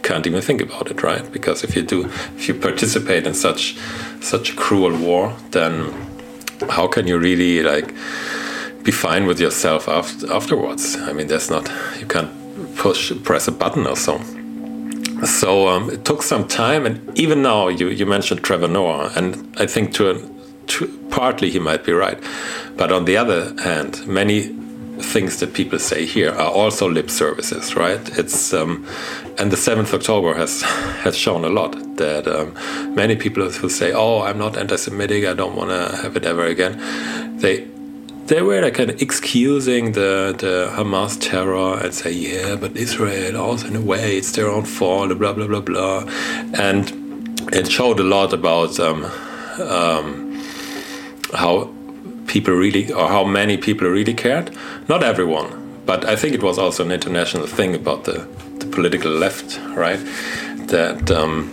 can't 0.03 0.27
even 0.27 0.41
think 0.41 0.63
about 0.63 0.91
it, 0.91 1.03
right? 1.03 1.31
Because 1.31 1.63
if 1.63 1.77
you 1.77 1.83
do, 1.83 2.07
if 2.37 2.49
you 2.49 2.55
participate 2.55 3.27
in 3.27 3.35
such 3.35 3.77
such 4.21 4.53
a 4.53 4.57
cruel 4.57 4.97
war, 4.97 5.37
then 5.51 5.93
how 6.71 6.87
can 6.89 7.07
you 7.07 7.19
really 7.19 7.63
like 7.63 7.89
be 8.83 8.93
fine 8.93 9.27
with 9.27 9.39
yourself 9.39 9.89
after, 9.89 10.33
afterwards? 10.33 10.97
I 10.97 11.13
mean, 11.13 11.27
that's 11.27 11.51
not 11.51 11.71
you 12.01 12.07
can't 12.07 12.31
push 12.77 13.13
press 13.25 13.47
a 13.47 13.53
button 13.53 13.87
or 13.87 13.97
so. 13.97 14.19
So 15.25 15.69
um, 15.69 15.91
it 15.91 16.05
took 16.07 16.23
some 16.23 16.49
time, 16.49 16.87
and 16.87 17.19
even 17.19 17.43
now 17.43 17.69
you 17.69 17.89
you 17.89 18.07
mentioned 18.07 18.43
Trevor 18.43 18.69
Noah, 18.69 19.13
and 19.17 19.55
I 19.59 19.67
think 19.67 19.93
to, 19.95 20.35
to 20.69 20.89
partly 21.11 21.51
he 21.51 21.59
might 21.59 21.85
be 21.85 21.93
right, 21.93 22.19
but 22.77 22.91
on 22.91 23.05
the 23.05 23.19
other 23.19 23.55
hand, 23.63 24.07
many 24.07 24.57
things 25.01 25.41
that 25.41 25.55
people 25.55 25.79
say 25.79 26.07
here 26.07 26.31
are 26.31 26.51
also 26.51 26.89
lip 26.89 27.11
services, 27.11 27.77
right? 27.77 28.01
It's 28.19 28.53
um, 28.53 28.87
and 29.39 29.51
the 29.51 29.57
seventh 29.57 29.93
October 29.93 30.35
has 30.35 30.63
has 31.05 31.17
shown 31.17 31.45
a 31.45 31.49
lot 31.49 31.73
that 31.97 32.27
um, 32.27 32.55
many 32.95 33.17
people 33.17 33.51
who 33.51 33.69
say, 33.69 33.93
"Oh, 33.93 34.23
I'm 34.23 34.39
not 34.39 34.57
anti-Semitic. 34.57 35.25
I 35.25 35.35
don't 35.35 35.57
want 35.57 35.71
to 35.71 35.97
have 36.03 36.17
it 36.17 36.25
ever 36.25 36.45
again," 36.45 36.75
they 37.39 37.67
they 38.27 38.43
were 38.43 38.61
like 38.61 38.75
kind 38.75 38.91
of 38.91 39.01
excusing 39.01 39.93
the 39.93 40.35
the 40.37 40.71
Hamas 40.75 41.19
terror 41.21 41.79
and 41.79 41.95
say, 41.95 42.11
"Yeah, 42.11 42.57
but 42.57 42.77
Israel 42.77 43.37
also 43.37 43.69
in 43.69 43.77
a 43.77 43.81
way 43.81 44.17
it's 44.19 44.33
their 44.33 44.49
own 44.49 44.65
fault." 44.65 45.17
Blah 45.19 45.33
blah 45.33 45.47
blah 45.47 45.61
blah, 45.61 46.05
and 46.55 46.85
it 47.53 47.71
showed 47.71 48.01
a 48.01 48.05
lot 48.05 48.33
about 48.33 48.81
um, 48.81 49.05
um, 49.61 50.43
how 51.33 51.73
people 52.27 52.55
really 52.55 52.93
or 52.93 53.09
how 53.09 53.25
many 53.25 53.57
people 53.57 53.89
really 53.89 54.15
cared. 54.15 54.57
Not 54.89 55.03
everyone, 55.03 55.81
but 55.87 56.05
I 56.05 56.17
think 56.17 56.35
it 56.35 56.43
was 56.43 56.59
also 56.59 56.85
an 56.85 56.93
international 56.93 57.47
thing 57.47 57.75
about 57.75 58.05
the, 58.05 58.27
the 58.59 58.67
political 58.67 59.11
left, 59.11 59.59
right? 59.77 60.01
That 60.69 61.11
um, 61.11 61.53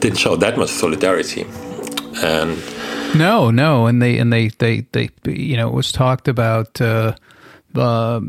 didn't 0.00 0.18
show 0.18 0.36
that 0.36 0.56
much 0.56 0.70
solidarity, 0.70 1.46
and 2.22 2.58
no, 3.14 3.50
no, 3.50 3.86
and 3.86 4.02
they 4.02 4.18
and 4.18 4.32
they 4.32 4.48
they 4.48 4.80
they 4.92 5.10
you 5.24 5.56
know 5.56 5.68
it 5.68 5.74
was 5.74 5.92
talked 5.92 6.28
about. 6.28 6.80
Uh, 6.80 7.14
uh, 7.74 8.20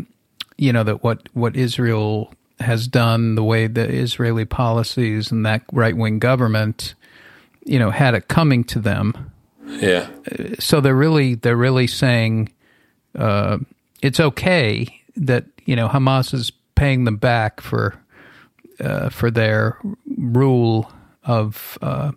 you 0.57 0.71
know 0.71 0.83
that 0.83 1.03
what 1.03 1.27
what 1.33 1.55
Israel 1.55 2.31
has 2.59 2.87
done, 2.87 3.35
the 3.35 3.43
way 3.43 3.67
the 3.67 3.87
Israeli 3.87 4.45
policies 4.45 5.31
and 5.31 5.45
that 5.45 5.63
right 5.73 5.95
wing 5.95 6.19
government, 6.19 6.95
you 7.65 7.77
know, 7.77 7.89
had 7.89 8.13
it 8.13 8.27
coming 8.27 8.63
to 8.63 8.79
them 8.79 9.31
yeah. 9.67 10.09
So 10.59 10.81
they're 10.81 10.95
really 10.95 11.35
they're 11.35 11.55
really 11.55 11.87
saying 11.87 12.51
uh, 13.17 13.59
it's 14.01 14.19
okay 14.19 15.01
that 15.15 15.45
you 15.65 15.75
know 15.75 15.87
Hamas 15.87 16.33
is 16.33 16.51
paying 16.75 17.05
them 17.05 17.17
back 17.17 17.61
for 17.61 17.99
uh, 18.79 19.09
for 19.09 19.31
their 19.31 19.77
rule 20.17 20.91
of 21.23 21.77
uh, 21.81 22.11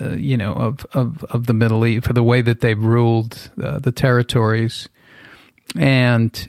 uh 0.00 0.10
you 0.10 0.36
know 0.36 0.52
of, 0.52 0.86
of 0.92 1.24
of 1.24 1.46
the 1.46 1.54
Middle 1.54 1.86
East 1.86 2.06
for 2.06 2.12
the 2.12 2.22
way 2.22 2.42
that 2.42 2.60
they've 2.60 2.82
ruled 2.82 3.50
uh, 3.62 3.78
the 3.78 3.92
territories. 3.92 4.88
And 5.76 6.48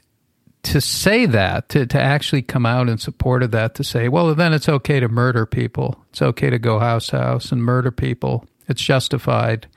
to 0.63 0.81
say 0.81 1.25
that 1.25 1.69
to, 1.69 1.85
to 1.85 1.99
actually 1.99 2.41
come 2.41 2.65
out 2.65 2.89
in 2.89 2.97
support 2.97 3.43
of 3.43 3.51
that 3.51 3.75
to 3.75 3.83
say 3.83 4.09
well 4.09 4.33
then 4.35 4.53
it's 4.53 4.69
okay 4.69 4.99
to 4.99 5.07
murder 5.07 5.45
people. 5.45 6.03
It's 6.09 6.21
okay 6.21 6.49
to 6.49 6.59
go 6.59 6.79
house 6.79 7.09
house 7.09 7.51
and 7.51 7.63
murder 7.63 7.91
people. 7.91 8.45
It's 8.67 8.81
justified 8.81 9.67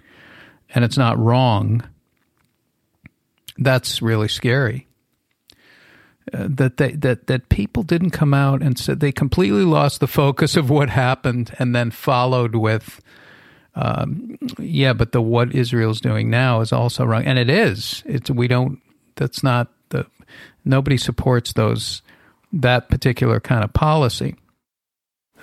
and 0.75 0.85
it's 0.85 0.99
not 0.99 1.19
wrong, 1.19 1.83
that's 3.59 4.03
really 4.03 4.29
scary. 4.29 4.87
Uh, 6.33 6.47
that 6.49 6.77
they 6.77 6.93
that 6.93 7.27
that 7.27 7.49
people 7.49 7.83
didn't 7.83 8.11
come 8.11 8.33
out 8.33 8.63
and 8.63 8.79
said 8.79 9.01
they 9.01 9.11
completely 9.11 9.65
lost 9.65 9.99
the 9.99 10.07
focus 10.07 10.57
of 10.57 10.71
what 10.71 10.89
happened 10.89 11.53
and 11.59 11.75
then 11.75 11.91
followed 11.91 12.55
with 12.55 13.01
um, 13.75 14.39
yeah 14.59 14.93
but 14.93 15.11
the 15.11 15.21
what 15.21 15.53
Israel's 15.53 16.01
doing 16.01 16.31
now 16.31 16.61
is 16.61 16.73
also 16.73 17.05
wrong. 17.05 17.25
And 17.25 17.41
it 17.41 17.51
is. 17.51 18.05
It's 18.07 18.31
we 18.31 18.47
don't 18.47 18.81
that's 19.17 19.43
not 19.43 19.69
the 19.89 20.07
nobody 20.65 20.97
supports 20.97 21.55
those 21.55 22.03
that 22.53 22.89
particular 22.89 23.41
kind 23.41 23.65
of 23.65 23.73
policy. 23.73 24.37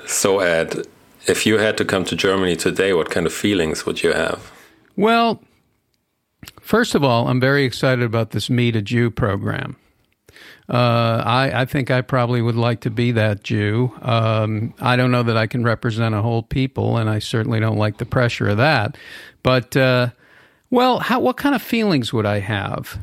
So 0.06 0.40
ed 0.40 0.88
if 1.28 1.46
you 1.46 1.58
had 1.58 1.78
to 1.78 1.84
come 1.84 2.06
to 2.06 2.16
Germany 2.16 2.56
today 2.56 2.94
what 2.94 3.10
kind 3.10 3.26
of 3.26 3.34
feelings 3.34 3.86
would 3.86 4.02
you 4.02 4.14
have 4.14 4.50
well, 5.00 5.42
first 6.60 6.94
of 6.94 7.06
all, 7.06 7.30
I'm 7.30 7.40
very 7.40 7.64
excited 7.64 8.04
about 8.04 8.32
this 8.32 8.50
Meet 8.50 8.76
a 8.76 8.82
Jew 8.82 9.10
program. 9.10 9.78
Uh, 10.68 11.24
I, 11.26 11.62
I, 11.62 11.66
think 11.66 11.90
I 11.90 12.02
probably 12.02 12.42
would 12.42 12.58
like 12.58 12.82
to 12.82 12.90
be 12.90 13.14
that 13.14 13.42
Jew. 13.42 13.94
Um, 14.02 14.74
I 14.80 14.98
don't 14.98 15.10
know 15.10 15.24
that 15.24 15.38
I 15.38 15.48
can 15.48 15.64
represent 15.64 16.14
a 16.14 16.22
whole 16.22 16.44
people, 16.44 16.98
and 16.98 17.10
I 17.10 17.20
certainly 17.20 17.62
don't 17.62 17.78
like 17.78 17.98
the 17.98 18.06
pressure 18.06 18.50
of 18.50 18.58
that. 18.58 18.98
But, 19.42 19.76
uh, 19.78 20.10
well, 20.70 21.00
how, 21.00 21.22
what 21.22 21.38
kind 21.38 21.56
of 21.56 21.62
feelings 21.62 22.12
would 22.12 22.26
I 22.26 22.40
have? 22.40 23.00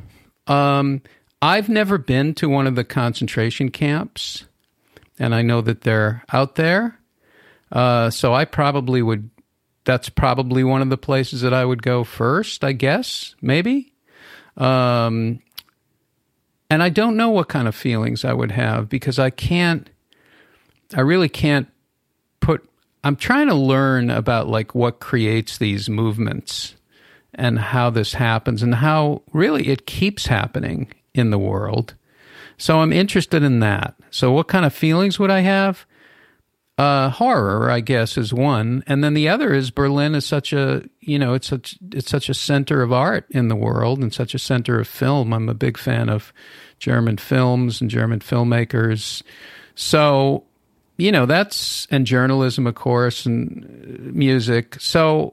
Um, 0.46 1.00
I've 1.40 1.70
never 1.70 1.96
been 1.96 2.34
to 2.34 2.48
one 2.48 2.66
of 2.66 2.76
the 2.76 2.84
concentration 2.84 3.70
camps, 3.70 4.44
and 5.18 5.34
I 5.34 5.40
know 5.40 5.62
that 5.62 5.80
they're 5.80 6.24
out 6.30 6.56
there. 6.56 6.98
Uh, 7.72 8.10
so 8.10 8.34
I 8.34 8.44
probably 8.44 9.00
would 9.00 9.30
that's 9.86 10.08
probably 10.08 10.64
one 10.64 10.82
of 10.82 10.90
the 10.90 10.98
places 10.98 11.40
that 11.40 11.54
I 11.54 11.64
would 11.64 11.82
go 11.82 12.04
first, 12.04 12.64
I 12.64 12.72
guess, 12.72 13.34
maybe. 13.40 13.92
Um, 14.56 15.40
and 16.68 16.82
I 16.82 16.88
don't 16.88 17.16
know 17.16 17.30
what 17.30 17.48
kind 17.48 17.68
of 17.68 17.74
feelings 17.74 18.24
I 18.24 18.32
would 18.32 18.50
have 18.50 18.88
because 18.88 19.18
I 19.18 19.30
can't, 19.30 19.88
I 20.94 21.00
really 21.00 21.28
can't 21.28 21.68
put, 22.40 22.68
I'm 23.04 23.14
trying 23.14 23.46
to 23.46 23.54
learn 23.54 24.10
about 24.10 24.48
like 24.48 24.74
what 24.74 24.98
creates 24.98 25.56
these 25.56 25.88
movements 25.88 26.74
and 27.32 27.58
how 27.58 27.88
this 27.88 28.14
happens 28.14 28.64
and 28.64 28.74
how 28.74 29.22
really 29.32 29.68
it 29.68 29.86
keeps 29.86 30.26
happening 30.26 30.92
in 31.14 31.30
the 31.30 31.38
world. 31.38 31.94
So 32.58 32.80
I'm 32.80 32.92
interested 32.92 33.44
in 33.44 33.60
that. 33.60 33.94
So, 34.10 34.32
what 34.32 34.48
kind 34.48 34.64
of 34.64 34.72
feelings 34.72 35.18
would 35.18 35.30
I 35.30 35.40
have? 35.40 35.84
Uh, 36.78 37.08
horror, 37.08 37.70
I 37.70 37.80
guess, 37.80 38.18
is 38.18 38.34
one, 38.34 38.84
and 38.86 39.02
then 39.02 39.14
the 39.14 39.30
other 39.30 39.54
is 39.54 39.70
Berlin 39.70 40.14
is 40.14 40.26
such 40.26 40.52
a 40.52 40.84
you 41.00 41.18
know 41.18 41.32
it's 41.32 41.48
such 41.48 41.78
it's 41.92 42.10
such 42.10 42.28
a 42.28 42.34
center 42.34 42.82
of 42.82 42.92
art 42.92 43.24
in 43.30 43.48
the 43.48 43.56
world 43.56 44.00
and 44.00 44.12
such 44.12 44.34
a 44.34 44.38
center 44.38 44.78
of 44.78 44.86
film. 44.86 45.32
I'm 45.32 45.48
a 45.48 45.54
big 45.54 45.78
fan 45.78 46.10
of 46.10 46.34
German 46.78 47.16
films 47.16 47.80
and 47.80 47.88
German 47.88 48.20
filmmakers, 48.20 49.22
so 49.74 50.44
you 50.98 51.10
know 51.10 51.24
that's 51.24 51.86
and 51.90 52.06
journalism, 52.06 52.66
of 52.66 52.74
course, 52.74 53.24
and 53.24 54.12
music. 54.14 54.76
So 54.78 55.32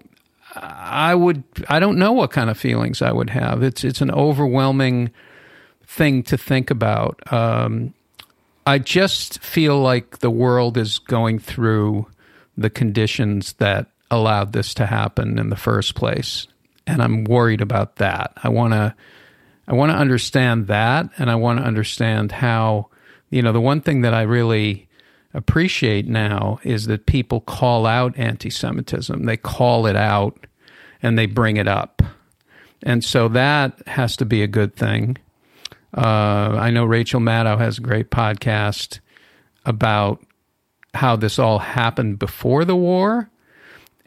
I 0.56 1.14
would 1.14 1.44
I 1.68 1.80
don't 1.80 1.98
know 1.98 2.14
what 2.14 2.32
kind 2.32 2.50
of 2.50 2.58
feelings 2.58 3.02
I 3.02 3.12
would 3.12 3.32
have. 3.32 3.64
It's 3.64 3.84
it's 3.84 4.00
an 4.00 4.12
overwhelming 4.12 5.12
thing 5.86 6.24
to 6.24 6.38
think 6.38 6.72
about. 6.72 7.20
Um, 7.34 7.94
I 8.66 8.80
just 8.80 9.40
feel 9.40 9.80
like 9.80 10.20
the 10.20 10.32
world 10.32 10.78
is 10.78 11.00
going 11.00 11.40
through 11.40 12.08
the 12.58 12.70
conditions 12.70 13.54
that 13.54 13.88
allowed 14.10 14.54
this 14.54 14.74
to 14.76 14.86
happen 14.86 15.40
in 15.40 15.50
the 15.50 15.56
first 15.56 15.96
place. 15.96 16.48
And 16.86 17.02
I'm 17.02 17.24
worried 17.24 17.62
about 17.62 17.98
that. 17.98 18.34
I 18.44 18.50
want 18.50 18.74
to 18.74 18.96
I 19.68 19.74
want 19.74 19.92
to 19.92 19.98
understand 19.98 20.68
that 20.68 21.10
and 21.18 21.32
I 21.32 21.36
want 21.36 21.60
to 21.60 21.66
understand 21.66 22.32
how 22.32 22.90
you 23.30 23.42
know 23.42 23.54
the 23.54 23.62
one 23.62 23.82
thing 23.82 24.02
that 24.02 24.14
I 24.14 24.22
really 24.24 24.88
appreciate 25.34 26.08
now 26.08 26.60
is 26.64 26.86
that 26.86 27.06
people 27.06 27.42
call 27.42 27.86
out 27.86 28.18
anti-Semitism. 28.18 29.24
They 29.26 29.38
call 29.38 29.88
it 29.88 29.96
out 29.96 30.46
and 31.02 31.18
they 31.18 31.26
bring 31.26 31.58
it 31.58 31.68
up. 31.68 32.02
And 32.84 33.04
so 33.04 33.30
that 33.30 33.82
has 33.88 34.16
to 34.18 34.26
be 34.26 34.44
a 34.44 34.48
good 34.48 34.76
thing. 34.76 35.18
Uh, 35.94 36.58
I 36.60 36.72
know 36.72 36.86
Rachel 36.86 37.20
Maddow 37.20 37.58
has 37.58 37.78
a 37.78 37.82
great 37.82 38.10
podcast 38.10 39.00
about 39.66 40.24
how 40.94 41.16
this 41.16 41.40
all 41.40 41.60
happened 41.60 42.20
before 42.20 42.66
the 42.66 42.76
war 42.76 43.30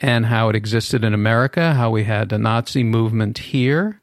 and 0.00 0.26
how 0.26 0.48
it 0.48 0.56
existed 0.56 1.04
in 1.04 1.14
America, 1.14 1.74
how 1.74 1.90
we 1.90 2.04
had 2.04 2.32
a 2.32 2.38
Nazi 2.38 2.82
movement 2.82 3.38
here, 3.38 4.00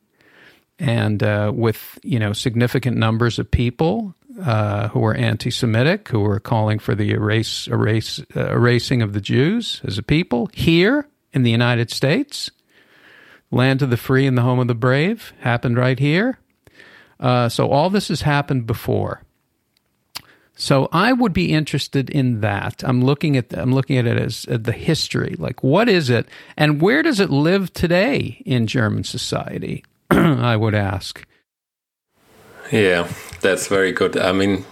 and 0.79 1.21
uh, 1.21 1.51
with 1.53 1.99
you 2.03 2.19
know 2.19 2.33
significant 2.33 2.97
numbers 2.97 3.37
of 3.37 3.51
people 3.51 4.15
uh, 4.41 4.87
who 4.89 4.99
were 5.01 5.13
anti-Semitic, 5.13 6.07
who 6.07 6.21
were 6.21 6.39
calling 6.39 6.79
for 6.79 6.95
the 6.95 7.11
erase, 7.11 7.67
erase, 7.67 8.19
uh, 8.35 8.51
erasing 8.51 9.01
of 9.01 9.13
the 9.13 9.21
Jews 9.21 9.81
as 9.85 9.97
a 9.97 10.03
people 10.03 10.49
here 10.53 11.07
in 11.31 11.43
the 11.43 11.51
United 11.51 11.91
States. 11.91 12.49
Land 13.51 13.83
of 13.83 13.91
the 13.91 13.97
free 13.97 14.25
and 14.25 14.35
the 14.35 14.41
home 14.41 14.57
of 14.57 14.67
the 14.67 14.73
brave 14.73 15.31
happened 15.41 15.77
right 15.77 15.99
here. 15.99 16.39
Uh, 17.23 17.47
so 17.47 17.69
all 17.71 17.89
this 17.89 18.09
has 18.09 18.21
happened 18.21 18.67
before. 18.67 19.21
So 20.55 20.87
I 20.91 21.13
would 21.13 21.33
be 21.33 21.51
interested 21.51 22.09
in 22.09 22.41
that. 22.41 22.83
I'm 22.85 23.01
looking 23.01 23.37
at 23.37 23.57
I'm 23.57 23.73
looking 23.73 23.97
at 23.97 24.05
it 24.05 24.17
as 24.17 24.43
the 24.47 24.71
history. 24.71 25.35
Like 25.39 25.63
what 25.63 25.89
is 25.89 26.09
it 26.09 26.27
and 26.57 26.79
where 26.81 27.01
does 27.01 27.19
it 27.19 27.31
live 27.31 27.73
today 27.73 28.43
in 28.45 28.67
German 28.67 29.03
society? 29.03 29.83
I 30.11 30.55
would 30.55 30.75
ask. 30.75 31.25
Yeah, 32.71 33.07
that's 33.41 33.67
very 33.67 33.91
good. 33.91 34.17
I 34.17 34.31
mean, 34.31 34.65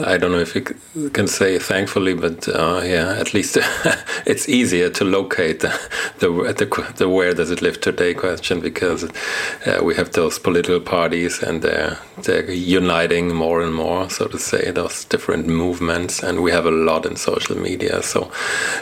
I 0.00 0.16
don't 0.16 0.32
know 0.32 0.38
if 0.38 0.54
you 0.54 1.10
can 1.10 1.28
say 1.28 1.58
thankfully, 1.58 2.14
but 2.14 2.48
uh, 2.48 2.80
yeah, 2.84 3.16
at 3.18 3.34
least 3.34 3.58
it's 4.26 4.48
easier 4.48 4.90
to 4.90 5.04
locate 5.04 5.60
the, 5.60 5.72
the, 6.18 6.92
the, 6.96 7.08
where 7.08 7.32
does 7.34 7.50
it 7.50 7.62
live 7.62 7.80
today 7.80 8.14
question 8.14 8.60
because 8.60 9.04
uh, 9.66 9.80
we 9.82 9.94
have 9.94 10.12
those 10.12 10.38
political 10.38 10.80
parties 10.80 11.42
and 11.42 11.62
they're, 11.62 11.98
they're 12.22 12.50
uniting 12.50 13.34
more 13.34 13.62
and 13.62 13.74
more, 13.74 14.10
so 14.10 14.26
to 14.26 14.38
say, 14.38 14.70
those 14.70 15.04
different 15.04 15.46
movements, 15.46 16.22
and 16.22 16.42
we 16.42 16.50
have 16.50 16.66
a 16.66 16.70
lot 16.70 17.06
in 17.06 17.16
social 17.16 17.56
media. 17.56 18.02
So, 18.02 18.32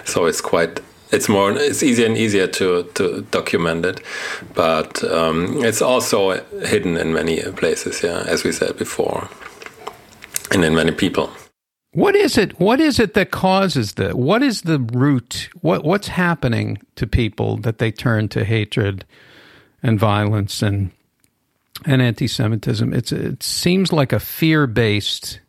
so 0.04 0.26
it's 0.26 0.40
quite 0.40 0.80
it's 1.12 1.28
more 1.28 1.52
it's 1.52 1.82
easier 1.82 2.06
and 2.06 2.16
easier 2.16 2.46
to 2.46 2.84
to 2.94 3.20
document 3.30 3.84
it 3.84 4.00
but 4.54 5.04
um, 5.04 5.62
it's 5.62 5.82
also 5.82 6.42
hidden 6.64 6.96
in 6.96 7.12
many 7.12 7.42
places 7.52 8.02
yeah 8.02 8.22
as 8.26 8.44
we 8.44 8.50
said 8.50 8.76
before 8.78 9.28
and 10.54 10.64
in 10.64 10.74
many 10.74 10.92
people. 10.92 11.30
What 11.92 12.16
is 12.16 12.38
it? 12.38 12.58
What 12.58 12.80
is 12.80 12.98
it 12.98 13.14
that 13.14 13.30
causes 13.30 13.94
the? 13.94 14.16
What 14.16 14.42
is 14.42 14.62
the 14.62 14.78
root? 14.78 15.50
What 15.60 15.84
what's 15.84 16.08
happening 16.08 16.78
to 16.96 17.06
people 17.06 17.58
that 17.58 17.78
they 17.78 17.90
turn 17.90 18.28
to 18.30 18.44
hatred 18.44 19.04
and 19.82 19.98
violence 19.98 20.62
and 20.62 20.90
and 21.84 22.00
anti-Semitism? 22.00 22.94
It's 22.94 23.12
it 23.12 23.42
seems 23.42 23.92
like 23.92 24.12
a 24.12 24.20
fear-based 24.20 25.40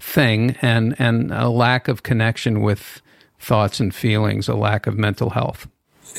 thing 0.00 0.56
and 0.60 0.96
and 0.98 1.32
a 1.32 1.48
lack 1.48 1.86
of 1.86 2.02
connection 2.02 2.60
with 2.60 3.00
thoughts 3.38 3.78
and 3.78 3.94
feelings, 3.94 4.48
a 4.48 4.54
lack 4.54 4.88
of 4.88 4.98
mental 4.98 5.30
health. 5.30 5.68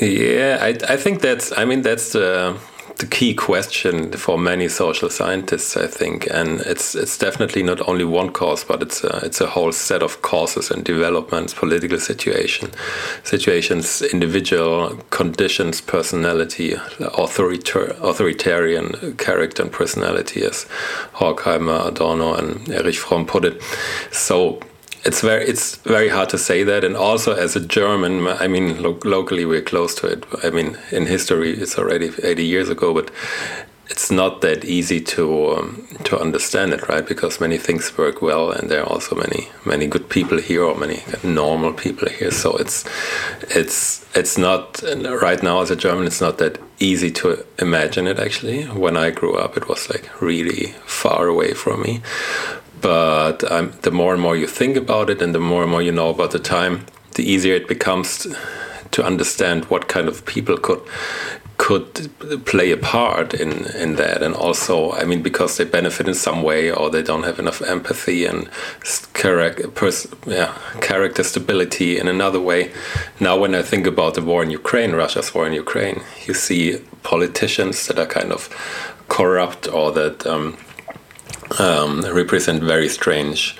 Yeah, 0.01 0.59
I 0.61 0.93
I 0.93 0.97
think 0.97 1.21
that's. 1.21 1.57
I 1.57 1.65
mean, 1.65 1.81
that's 1.81 2.13
the 2.13 2.57
the 2.97 3.05
key 3.05 3.33
question 3.33 4.11
for 4.13 4.37
many 4.37 4.69
social 4.69 5.09
scientists, 5.09 5.75
I 5.75 5.87
think, 5.87 6.27
and 6.31 6.61
it's 6.61 6.95
it's 6.95 7.17
definitely 7.17 7.61
not 7.61 7.85
only 7.87 8.05
one 8.05 8.31
cause, 8.31 8.63
but 8.63 8.81
it's 8.81 9.03
a, 9.03 9.17
it's 9.25 9.41
a 9.41 9.47
whole 9.47 9.71
set 9.71 10.01
of 10.01 10.21
causes 10.21 10.71
and 10.71 10.83
developments, 10.83 11.53
political 11.53 11.99
situation, 11.99 12.71
situations, 13.23 14.01
individual 14.01 14.97
conditions, 15.09 15.81
personality, 15.81 16.71
authoritar- 16.99 17.99
authoritarian 18.01 19.15
character 19.17 19.63
and 19.63 19.71
personality, 19.71 20.43
as 20.43 20.65
Horkheimer, 21.15 21.87
Adorno, 21.87 22.33
and 22.33 22.69
Erich 22.69 22.97
Fromm 22.97 23.25
put 23.25 23.43
it. 23.43 23.61
So 24.11 24.61
it's 25.05 25.21
very 25.21 25.45
it's 25.45 25.75
very 25.77 26.09
hard 26.09 26.29
to 26.29 26.37
say 26.37 26.63
that. 26.63 26.83
And 26.83 26.95
also 26.97 27.33
as 27.35 27.55
a 27.55 27.59
german 27.59 28.27
i 28.27 28.47
mean 28.47 28.81
lo 28.81 28.97
locally 29.03 29.45
we're 29.45 29.61
close 29.61 29.93
to 29.95 30.07
it. 30.07 30.25
I 30.43 30.49
mean 30.49 30.77
in 30.91 31.05
history 31.05 31.51
it's 31.51 31.77
already 31.77 32.11
80 32.23 32.43
years 32.43 32.69
ago 32.69 32.93
but 32.93 33.11
it's 33.87 34.09
not 34.09 34.41
that 34.41 34.65
easy 34.65 34.99
to 34.99 35.25
um, 35.55 35.87
to 36.05 36.19
understand 36.19 36.73
it 36.73 36.89
right? 36.89 37.05
Because 37.07 37.39
many 37.39 37.57
things 37.59 37.95
work 37.97 38.21
well 38.21 38.51
and 38.51 38.69
there 38.69 38.81
are 38.81 38.89
also 38.89 39.15
many 39.15 39.49
many 39.63 39.85
good 39.85 40.09
people 40.09 40.39
here 40.39 40.63
or 40.63 40.75
many 40.75 41.03
normal 41.23 41.73
people 41.73 42.09
here. 42.09 42.31
So 42.31 42.57
it's 42.57 42.83
it's 43.61 44.03
it's 44.15 44.37
not 44.37 44.81
right 45.21 45.43
now 45.43 45.61
as 45.61 45.69
a 45.69 45.75
german 45.75 46.07
it's 46.07 46.21
not 46.21 46.37
that 46.39 46.57
easy 46.79 47.11
to 47.11 47.45
imagine 47.59 48.07
it 48.07 48.19
actually. 48.19 48.63
When 48.63 48.97
i 48.97 49.11
grew 49.11 49.35
up 49.37 49.55
it 49.55 49.69
was 49.69 49.87
like 49.89 50.09
really 50.19 50.73
far 50.85 51.27
away 51.27 51.53
from 51.53 51.83
me 51.83 52.01
but 52.85 53.43
um, 53.51 53.73
the 53.81 53.89
more 53.89 54.13
and 54.13 54.21
more 54.21 54.37
you 54.37 54.45
think 54.45 54.77
about 54.77 55.09
it 55.09 55.19
and 55.19 55.33
the 55.33 55.39
more 55.39 55.63
and 55.63 55.71
more 55.71 55.81
you 55.81 55.91
know 55.91 56.09
about 56.09 56.29
the 56.29 56.37
time 56.37 56.85
the 57.15 57.23
easier 57.23 57.55
it 57.55 57.67
becomes 57.67 58.27
to 58.91 59.03
understand 59.03 59.65
what 59.65 59.87
kind 59.87 60.07
of 60.07 60.23
people 60.27 60.55
could 60.55 60.81
could 61.57 62.11
play 62.45 62.69
a 62.71 62.77
part 62.77 63.33
in 63.33 63.65
in 63.83 63.95
that. 63.95 64.21
And 64.21 64.35
also 64.35 64.91
i 64.91 65.03
mean 65.03 65.23
because 65.23 65.57
they 65.57 65.63
benefit 65.63 66.07
in 66.07 66.13
some 66.13 66.43
way 66.43 66.69
or 66.69 66.91
they 66.91 67.01
don't 67.01 67.23
have 67.23 67.39
enough 67.39 67.59
empathy 67.63 68.23
and 68.23 68.47
character 69.13 69.91
yeah, 70.27 70.53
character 70.79 71.23
stability 71.23 71.97
in 71.97 72.07
another 72.07 72.39
way. 72.39 72.71
Now 73.19 73.35
when 73.41 73.55
i 73.55 73.63
think 73.63 73.87
about 73.87 74.13
the 74.13 74.21
war 74.21 74.43
in 74.43 74.51
ukraine 74.51 74.91
russia's 74.91 75.33
war 75.33 75.47
in 75.47 75.53
ukraine 75.53 76.03
you 76.27 76.35
see 76.35 76.63
politicians 77.01 77.87
that 77.87 77.97
are 77.97 78.11
kind 78.19 78.31
of 78.31 78.41
corrupt 79.07 79.67
or 79.67 79.91
that 79.91 80.27
um, 80.27 80.57
um, 81.59 82.01
represent 82.01 82.63
very 82.63 82.89
strange 82.89 83.57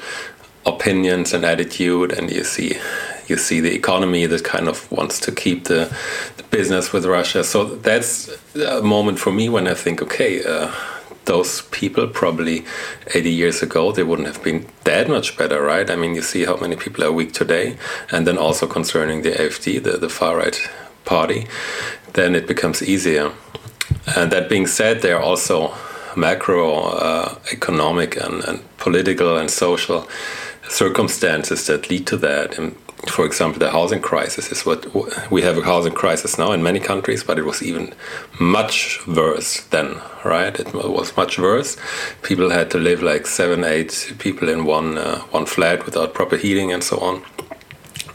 opinions 0.65 1.33
and 1.33 1.45
attitude, 1.45 2.11
and 2.11 2.31
you 2.31 2.43
see 2.43 2.79
you 3.27 3.37
see 3.37 3.59
the 3.59 3.73
economy 3.73 4.25
that 4.25 4.43
kind 4.43 4.67
of 4.67 4.91
wants 4.91 5.19
to 5.19 5.31
keep 5.31 5.65
the, 5.65 5.95
the 6.37 6.43
business 6.43 6.93
with 6.93 7.05
Russia. 7.05 7.43
So 7.43 7.63
that's 7.63 8.29
a 8.55 8.81
moment 8.81 9.19
for 9.19 9.31
me 9.31 9.49
when 9.49 9.67
I 9.67 9.73
think, 9.73 10.01
okay. 10.01 10.43
Uh, 10.43 10.71
those 11.25 11.63
people 11.71 12.07
probably 12.07 12.63
80 13.13 13.31
years 13.31 13.63
ago 13.63 13.91
they 13.91 14.03
wouldn't 14.03 14.27
have 14.27 14.43
been 14.43 14.67
that 14.83 15.09
much 15.09 15.35
better 15.37 15.59
right 15.59 15.89
i 15.89 15.95
mean 15.95 16.13
you 16.13 16.21
see 16.21 16.45
how 16.45 16.55
many 16.57 16.75
people 16.75 17.03
are 17.03 17.11
weak 17.11 17.33
today 17.33 17.77
and 18.11 18.27
then 18.27 18.37
also 18.37 18.67
concerning 18.67 19.23
the 19.23 19.31
afd 19.31 19.83
the, 19.83 19.97
the 19.97 20.07
far 20.07 20.37
right 20.37 20.69
party 21.03 21.47
then 22.13 22.35
it 22.35 22.45
becomes 22.47 22.83
easier 22.83 23.31
and 24.15 24.31
that 24.31 24.47
being 24.47 24.67
said 24.67 25.01
there 25.01 25.17
are 25.17 25.23
also 25.23 25.73
macro 26.15 26.83
uh, 26.83 27.35
economic 27.51 28.15
and, 28.17 28.43
and, 28.45 28.59
political 28.77 29.37
and 29.37 29.49
social 29.49 30.07
circumstances 30.69 31.65
that 31.65 31.89
lead 31.89 32.05
to 32.05 32.17
that. 32.17 32.57
And 32.57 32.75
for 33.07 33.25
example, 33.25 33.59
the 33.59 33.71
housing 33.71 34.01
crisis 34.01 34.51
is 34.51 34.65
what 34.65 34.85
we 35.31 35.41
have 35.41 35.57
a 35.57 35.63
housing 35.63 35.93
crisis 35.93 36.37
now 36.37 36.51
in 36.51 36.63
many 36.63 36.79
countries, 36.79 37.23
but 37.23 37.37
it 37.37 37.45
was 37.45 37.61
even 37.61 37.93
much 38.39 39.05
worse 39.07 39.61
then, 39.71 39.99
right? 40.23 40.59
It 40.59 40.73
was 40.73 41.15
much 41.17 41.37
worse. 41.39 41.77
People 42.21 42.49
had 42.49 42.69
to 42.71 42.77
live 42.77 43.01
like 43.01 43.27
seven, 43.27 43.63
eight 43.63 44.13
people 44.19 44.49
in 44.49 44.65
one 44.65 44.97
uh, 44.97 45.19
one 45.31 45.45
flat 45.45 45.85
without 45.85 46.13
proper 46.13 46.37
heating 46.37 46.71
and 46.71 46.83
so 46.83 46.97
on. 46.99 47.23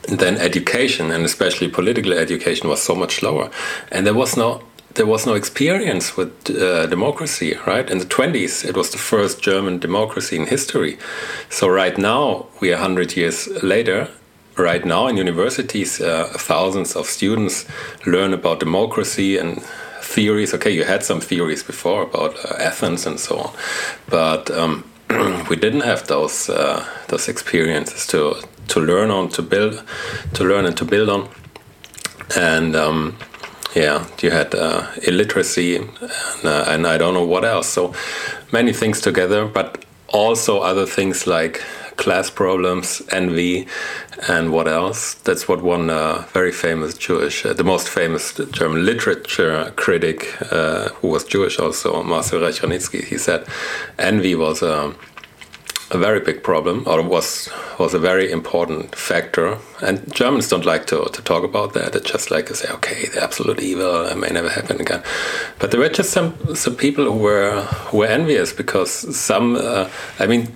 And 0.09 0.18
then 0.18 0.38
education, 0.38 1.12
and 1.12 1.24
especially 1.24 1.68
political 1.68 2.12
education, 2.12 2.68
was 2.68 2.82
so 2.82 2.94
much 2.94 3.22
lower, 3.22 3.51
and 3.92 4.07
there 4.07 4.14
was 4.14 4.36
no 4.36 4.62
there 4.95 5.07
was 5.07 5.26
no 5.26 5.34
experience 5.34 6.16
with 6.16 6.51
uh, 6.51 6.86
democracy, 6.86 7.57
right? 7.66 7.88
In 7.88 7.99
the 7.99 8.05
20s, 8.05 8.64
it 8.64 8.76
was 8.76 8.91
the 8.91 8.99
first 8.99 9.41
German 9.41 9.78
democracy 9.78 10.36
in 10.36 10.47
history. 10.47 10.99
So, 11.49 11.68
right 11.68 11.97
now, 11.97 12.47
we 12.61 12.70
are 12.72 12.76
100 12.76 13.16
years 13.16 13.49
later. 13.62 14.09
Right 14.57 14.84
now, 14.84 15.07
in 15.07 15.16
universities, 15.16 16.01
uh, 16.01 16.32
thousands 16.36 16.97
of 16.97 17.07
students 17.07 17.66
learn 18.05 18.34
about 18.34 18.61
democracy 18.61 19.38
and 19.38 19.62
theories. 20.03 20.53
Okay, 20.53 20.70
you 20.70 20.84
had 20.84 21.05
some 21.05 21.20
theories 21.20 21.62
before 21.62 22.03
about 22.03 22.34
uh, 22.45 22.57
Athens 22.59 23.07
and 23.07 23.18
so 23.18 23.38
on, 23.38 23.51
but 24.09 24.51
um, 24.51 24.84
we 25.49 25.57
didn't 25.57 25.82
have 25.82 26.07
those 26.09 26.51
uh, 26.51 26.84
those 27.09 27.28
experiences 27.28 28.07
to 28.09 28.34
to 28.68 28.80
learn 28.80 29.11
on, 29.11 29.28
to 29.30 29.43
build, 29.43 29.82
to 30.34 30.45
learn 30.45 30.66
and 30.66 30.76
to 30.76 30.84
build 30.84 31.09
on, 31.09 31.28
and. 32.36 32.74
Um, 32.74 33.16
yeah, 33.74 34.06
you 34.20 34.30
had 34.30 34.54
uh, 34.54 34.86
illiteracy, 35.06 35.76
and, 35.76 35.90
uh, 36.44 36.64
and, 36.68 36.86
I 36.86 36.98
don't 36.98 37.14
know 37.14 37.26
what 37.26 37.44
else. 37.44 37.68
So 37.68 37.94
many 38.52 38.72
things 38.72 39.00
together, 39.00 39.46
but 39.46 39.84
also 40.08 40.60
other 40.60 40.86
things 40.86 41.26
like 41.26 41.62
class 41.96 42.30
problems, 42.30 43.02
envy, 43.12 43.68
and 44.26 44.52
what 44.52 44.66
else. 44.66 45.14
That's 45.14 45.46
what 45.46 45.62
one 45.62 45.90
uh, 45.90 46.24
very 46.32 46.50
famous 46.50 46.94
Jewish, 46.94 47.44
uh, 47.44 47.52
the 47.52 47.62
most 47.64 47.88
famous 47.88 48.34
German 48.50 48.86
literature 48.86 49.72
critic, 49.76 50.34
uh, 50.50 50.88
who 51.00 51.08
was 51.08 51.24
Jewish 51.24 51.58
also, 51.58 52.02
Marcel 52.02 52.40
Reich-Ranicki, 52.40 53.04
he 53.04 53.18
said 53.18 53.46
envy 53.98 54.34
was 54.34 54.62
um, 54.62 54.96
a 55.91 55.99
very 55.99 56.20
big 56.20 56.43
problem, 56.43 56.84
or 56.86 57.03
was 57.03 57.49
was 57.78 57.95
a 57.95 57.99
very 57.99 58.30
important 58.30 58.95
factor. 58.95 59.59
And 59.82 60.12
Germans 60.12 60.49
don't 60.49 60.64
like 60.64 60.86
to, 60.86 61.09
to 61.12 61.22
talk 61.22 61.45
about 61.45 61.72
that. 61.74 61.93
They 61.93 62.01
just 62.01 62.30
like 62.30 62.47
to 62.47 62.55
say, 62.55 62.68
okay, 62.74 63.07
the 63.07 63.22
absolute 63.22 63.61
evil 63.61 64.07
it 64.07 64.16
may 64.16 64.28
never 64.28 64.49
happen 64.49 64.80
again. 64.80 65.03
But 65.59 65.70
there 65.70 65.80
were 65.80 65.88
just 65.88 66.11
some 66.11 66.55
some 66.55 66.76
people 66.76 67.05
who 67.05 67.18
were 67.18 67.62
who 67.91 67.99
were 67.99 68.07
envious 68.07 68.53
because 68.53 68.91
some, 69.16 69.57
uh, 69.57 69.88
I 70.18 70.26
mean, 70.26 70.53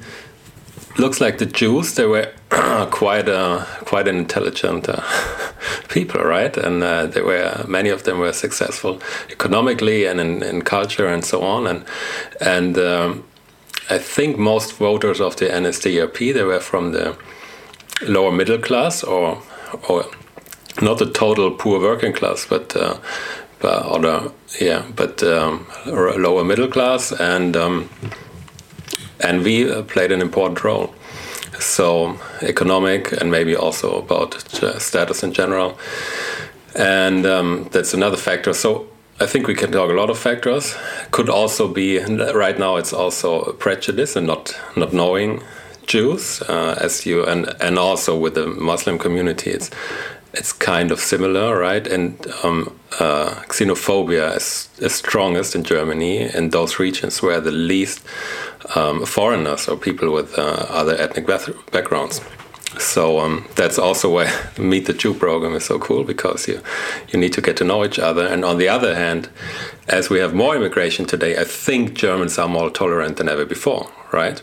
looks 0.99 1.21
like 1.21 1.39
the 1.39 1.47
Jews 1.47 1.95
they 1.95 2.07
were 2.07 2.33
quite 2.91 3.29
a 3.29 3.67
quite 3.87 4.07
an 4.07 4.17
intelligent 4.17 4.89
uh, 4.89 5.03
people, 5.89 6.23
right? 6.23 6.57
And 6.57 6.83
uh, 6.83 7.07
they 7.07 7.23
were 7.23 7.65
many 7.67 7.91
of 7.91 8.05
them 8.05 8.19
were 8.19 8.33
successful 8.33 9.01
economically 9.31 10.07
and 10.07 10.21
in, 10.21 10.43
in 10.43 10.63
culture 10.63 11.09
and 11.09 11.25
so 11.25 11.43
on. 11.43 11.67
And 11.67 11.85
and 12.41 12.79
um, 12.79 13.25
I 13.91 13.99
think 13.99 14.39
most 14.39 14.73
voters 14.75 15.21
of 15.21 15.37
the 15.37 15.47
NSDAP 15.47 16.33
they 16.33 16.43
were 16.43 16.61
from 16.61 16.93
the 16.93 17.17
lower 18.09 18.33
middle 18.33 18.59
class 18.59 19.05
or 19.05 19.43
or 19.89 20.07
not 20.81 20.99
the 20.99 21.11
total 21.11 21.51
poor 21.51 21.81
working 21.81 22.13
class, 22.13 22.47
but 22.47 22.75
uh, 22.77 22.97
but 23.61 23.83
other 23.87 24.31
yeah, 24.61 24.85
but 24.97 25.23
um, 25.23 25.67
lower 25.87 26.45
middle 26.45 26.69
class 26.69 27.13
and 27.13 27.57
um, 27.57 27.89
and 29.21 29.43
we 29.43 29.71
uh, 29.71 29.83
played 29.83 30.13
an 30.13 30.21
important 30.21 30.65
role. 30.65 30.95
So 31.61 32.19
economic 32.43 33.13
and 33.13 33.31
maybe 33.31 33.55
also 33.55 33.99
about 33.99 34.35
status 34.79 35.23
in 35.23 35.33
general, 35.33 35.79
and 36.75 37.27
um, 37.27 37.69
that's 37.71 37.95
another 37.95 38.17
factor. 38.17 38.55
So 38.55 38.87
I 39.21 39.27
think 39.27 39.47
we 39.47 39.55
can 39.55 39.71
talk 39.71 39.91
a 39.91 39.95
lot 39.95 40.11
of 40.11 40.19
factors. 40.19 40.75
Could 41.13 41.29
also 41.29 41.69
be 41.69 42.01
right 42.01 42.59
now. 42.59 42.77
It's 42.77 42.93
also 42.93 43.53
prejudice 43.53 44.17
and 44.17 44.27
not 44.27 44.59
not 44.77 44.93
knowing 44.93 45.43
Jews 45.87 46.43
uh, 46.43 46.77
as 46.81 47.07
you 47.07 47.25
and 47.25 47.55
and 47.61 47.79
also 47.79 48.19
with 48.19 48.35
the 48.35 48.47
Muslim 48.47 48.99
community. 48.99 49.51
It's 49.51 49.71
it's 50.33 50.53
kind 50.53 50.91
of 50.91 50.99
similar, 50.99 51.57
right? 51.57 51.87
And 51.87 52.27
um, 52.43 52.77
uh, 52.99 53.35
xenophobia 53.49 54.37
is, 54.37 54.69
is 54.79 54.93
strongest 54.93 55.55
in 55.55 55.63
Germany 55.63 56.29
in 56.35 56.51
those 56.51 56.81
regions 56.81 57.23
where 57.23 57.41
the 57.41 57.53
least 57.53 58.03
um, 58.75 59.07
foreigners 59.07 59.69
or 59.69 59.77
people 59.77 60.13
with 60.13 60.37
uh, 60.37 60.67
other 60.69 60.97
ethnic 60.97 61.27
backgrounds. 61.71 62.21
So 62.79 63.21
um, 63.21 63.47
that's 63.55 63.79
also 63.79 64.13
why 64.13 64.33
Meet 64.59 64.87
the 64.87 64.93
Jew 64.93 65.15
program 65.15 65.55
is 65.55 65.65
so 65.65 65.79
cool 65.79 66.05
because 66.05 66.49
you 66.49 66.61
you 67.09 67.19
need 67.19 67.33
to 67.35 67.41
get 67.41 67.57
to 67.59 67.65
know 67.65 67.85
each 67.85 67.99
other. 67.99 68.27
And 68.27 68.45
on 68.45 68.59
the 68.59 68.69
other 68.69 68.95
hand, 68.95 69.29
as 69.89 70.11
we 70.11 70.19
have 70.19 70.35
more 70.35 70.57
immigration 70.57 71.07
today, 71.07 71.37
I 71.39 71.45
think 71.45 71.95
Germans 71.95 72.39
are 72.39 72.49
more 72.49 72.71
tolerant 72.71 73.17
than 73.17 73.29
ever 73.29 73.45
before, 73.45 73.91
right? 74.13 74.43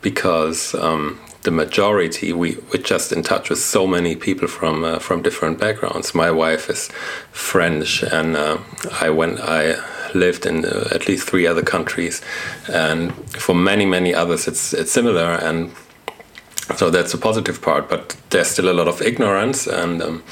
Because 0.00 0.74
um, 0.74 1.20
the 1.42 1.50
majority, 1.50 2.32
we 2.32 2.56
we're 2.72 2.82
just 2.82 3.12
in 3.12 3.22
touch 3.22 3.50
with 3.50 3.58
so 3.58 3.86
many 3.86 4.16
people 4.16 4.48
from 4.48 4.84
uh, 4.84 4.98
from 4.98 5.22
different 5.22 5.58
backgrounds. 5.58 6.14
My 6.14 6.30
wife 6.30 6.70
is 6.70 6.88
French, 7.32 8.02
and 8.02 8.36
uh, 8.36 8.58
I 9.00 9.10
went 9.10 9.40
I 9.40 9.74
lived 10.14 10.46
in 10.46 10.64
uh, 10.64 10.88
at 10.92 11.08
least 11.08 11.28
three 11.28 11.46
other 11.46 11.62
countries, 11.62 12.22
and 12.68 13.12
for 13.32 13.54
many 13.54 13.86
many 13.86 14.14
others, 14.14 14.46
it's 14.46 14.72
it's 14.72 14.92
similar 14.92 15.32
and 15.32 15.72
so 16.76 16.90
that's 16.90 17.14
a 17.14 17.18
positive 17.18 17.60
part, 17.60 17.88
but 17.88 18.16
there's 18.30 18.48
still 18.48 18.70
a 18.70 18.72
lot 18.72 18.88
of 18.88 19.02
ignorance, 19.02 19.66
and 19.66 20.02
um, 20.02 20.22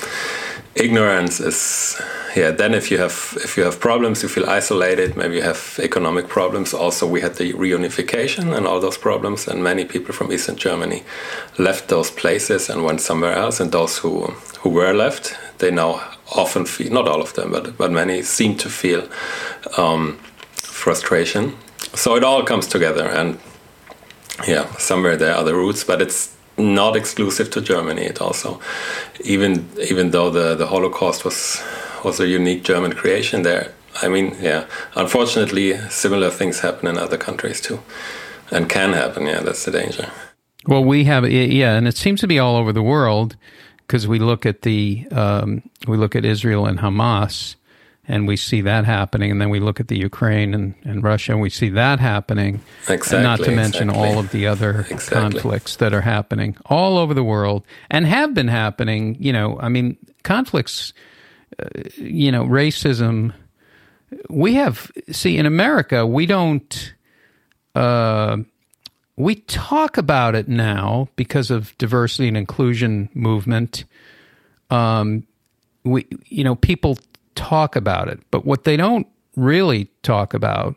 ignorance 0.75 1.41
is 1.41 2.01
yeah. 2.37 2.51
Then 2.53 2.75
if 2.75 2.91
you 2.91 2.99
have 2.99 3.37
if 3.45 3.57
you 3.57 3.65
have 3.65 3.81
problems, 3.81 4.23
you 4.23 4.29
feel 4.29 4.49
isolated. 4.49 5.17
Maybe 5.17 5.37
you 5.37 5.43
have 5.43 5.79
economic 5.83 6.29
problems. 6.29 6.73
Also, 6.73 7.07
we 7.07 7.21
had 7.21 7.35
the 7.35 7.53
reunification 7.55 8.57
and 8.57 8.67
all 8.67 8.81
those 8.81 8.99
problems, 8.99 9.49
and 9.49 9.63
many 9.63 9.85
people 9.85 10.15
from 10.15 10.33
Eastern 10.33 10.57
Germany 10.57 11.03
left 11.59 11.89
those 11.89 12.11
places 12.11 12.71
and 12.71 12.85
went 12.85 13.01
somewhere 13.01 13.35
else. 13.35 13.61
And 13.61 13.73
those 13.73 13.99
who 13.99 14.35
who 14.61 14.71
were 14.71 14.95
left, 14.95 15.37
they 15.59 15.71
now 15.71 16.01
often 16.37 16.65
feel 16.65 16.93
not 16.93 17.09
all 17.09 17.21
of 17.21 17.33
them, 17.35 17.51
but 17.51 17.77
but 17.77 17.91
many 17.91 18.23
seem 18.23 18.57
to 18.57 18.69
feel 18.69 19.09
um, 19.77 20.19
frustration. 20.55 21.57
So 21.95 22.17
it 22.17 22.23
all 22.23 22.45
comes 22.45 22.69
together 22.69 23.09
and 23.09 23.39
yeah, 24.47 24.71
somewhere 24.77 25.17
there 25.17 25.35
are 25.35 25.45
the 25.45 25.55
roots, 25.55 25.85
but 25.85 26.01
it's 26.01 26.37
not 26.57 26.97
exclusive 26.97 27.51
to 27.51 27.61
Germany. 27.61 28.03
It 28.03 28.21
also, 28.21 28.61
even 29.25 29.69
even 29.79 30.11
though 30.11 30.31
the 30.31 30.55
the 30.55 30.67
Holocaust 30.67 31.25
was 31.25 31.63
was 32.05 32.21
a 32.21 32.27
unique 32.27 32.63
German 32.63 32.93
creation, 32.93 33.43
there. 33.43 33.73
I 34.03 34.09
mean, 34.09 34.37
yeah. 34.41 34.67
Unfortunately, 34.95 35.77
similar 35.89 36.31
things 36.31 36.61
happen 36.61 36.89
in 36.89 36.97
other 36.99 37.19
countries 37.19 37.61
too, 37.61 37.81
and 38.51 38.69
can 38.69 38.93
happen. 38.93 39.27
Yeah, 39.27 39.41
that's 39.41 39.65
the 39.65 39.73
danger. 39.73 40.11
Well, 40.67 40.85
we 40.85 41.05
have 41.05 41.29
yeah, 41.29 41.77
and 41.77 41.89
it 41.89 41.97
seems 41.97 42.21
to 42.21 42.27
be 42.27 42.39
all 42.39 42.57
over 42.57 42.73
the 42.73 42.83
world 42.83 43.37
because 43.87 44.07
we 44.07 44.19
look 44.19 44.47
at 44.47 44.63
the 44.63 45.07
um, 45.11 45.63
we 45.87 45.97
look 45.97 46.15
at 46.15 46.25
Israel 46.25 46.67
and 46.67 46.79
Hamas 46.79 47.57
and 48.11 48.27
we 48.27 48.37
see 48.37 48.61
that 48.63 48.85
happening. 48.85 49.31
And 49.31 49.41
then 49.41 49.51
we 49.51 49.61
look 49.61 49.79
at 49.79 49.87
the 49.87 49.97
Ukraine 49.97 50.53
and, 50.53 50.75
and 50.83 51.01
Russia, 51.03 51.33
and 51.33 51.41
we 51.41 51.49
see 51.49 51.69
that 51.71 52.01
happening. 52.01 52.61
Exactly. 52.89 53.17
And 53.17 53.25
not 53.25 53.39
to 53.45 53.53
mention 53.53 53.89
exactly. 53.89 54.09
all 54.09 54.19
of 54.19 54.33
the 54.33 54.49
other 54.49 54.81
exactly. 54.91 55.17
conflicts 55.17 55.77
that 55.77 55.95
are 55.95 56.01
happening 56.01 56.57
all 56.67 56.99
over 56.99 57.15
the 57.15 57.23
world 57.23 57.65
and 57.89 58.05
have 58.07 58.35
been 58.35 58.49
happening. 58.49 59.17
You 59.21 59.33
know, 59.33 59.59
I 59.61 59.69
mean, 59.69 59.97
conflicts, 60.25 60.93
uh, 61.61 61.67
you 61.97 62.33
know, 62.33 62.45
racism. 62.45 63.33
We 64.29 64.55
have, 64.55 64.91
see, 65.13 65.37
in 65.37 65.47
America, 65.47 66.05
we 66.05 66.27
don't. 66.27 66.95
Uh, 67.77 68.39
we 69.17 69.37
talk 69.37 69.99
about 69.99 70.35
it 70.35 70.49
now 70.49 71.09
because 71.15 71.53
of 71.53 71.79
diversity 71.79 72.27
and 72.27 72.37
inclusion 72.37 73.09
movement. 73.15 73.85
Um, 74.69 75.29
we, 75.85 76.07
you 76.27 76.43
know, 76.43 76.57
people 76.57 76.99
talk 77.41 77.75
about 77.75 78.09
it. 78.09 78.21
But 78.31 78.45
what 78.45 78.65
they 78.65 78.77
don't 78.77 79.07
really 79.35 79.91
talk 80.03 80.35
about 80.35 80.77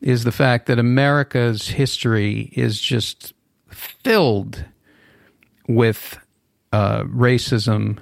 is 0.00 0.22
the 0.22 0.32
fact 0.32 0.66
that 0.66 0.78
America's 0.78 1.68
history 1.68 2.52
is 2.52 2.80
just 2.80 3.34
filled 3.68 4.64
with 5.68 6.18
uh, 6.72 7.02
racism, 7.04 7.98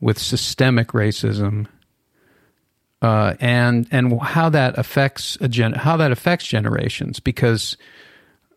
with 0.00 0.18
systemic 0.18 0.88
racism, 0.88 1.66
uh, 3.02 3.34
and 3.40 3.86
and 3.90 4.18
how 4.22 4.48
that 4.48 4.78
affects 4.78 5.36
a 5.42 5.48
gen- 5.48 5.74
how 5.74 5.98
that 5.98 6.10
affects 6.10 6.46
generations 6.46 7.20
because 7.20 7.76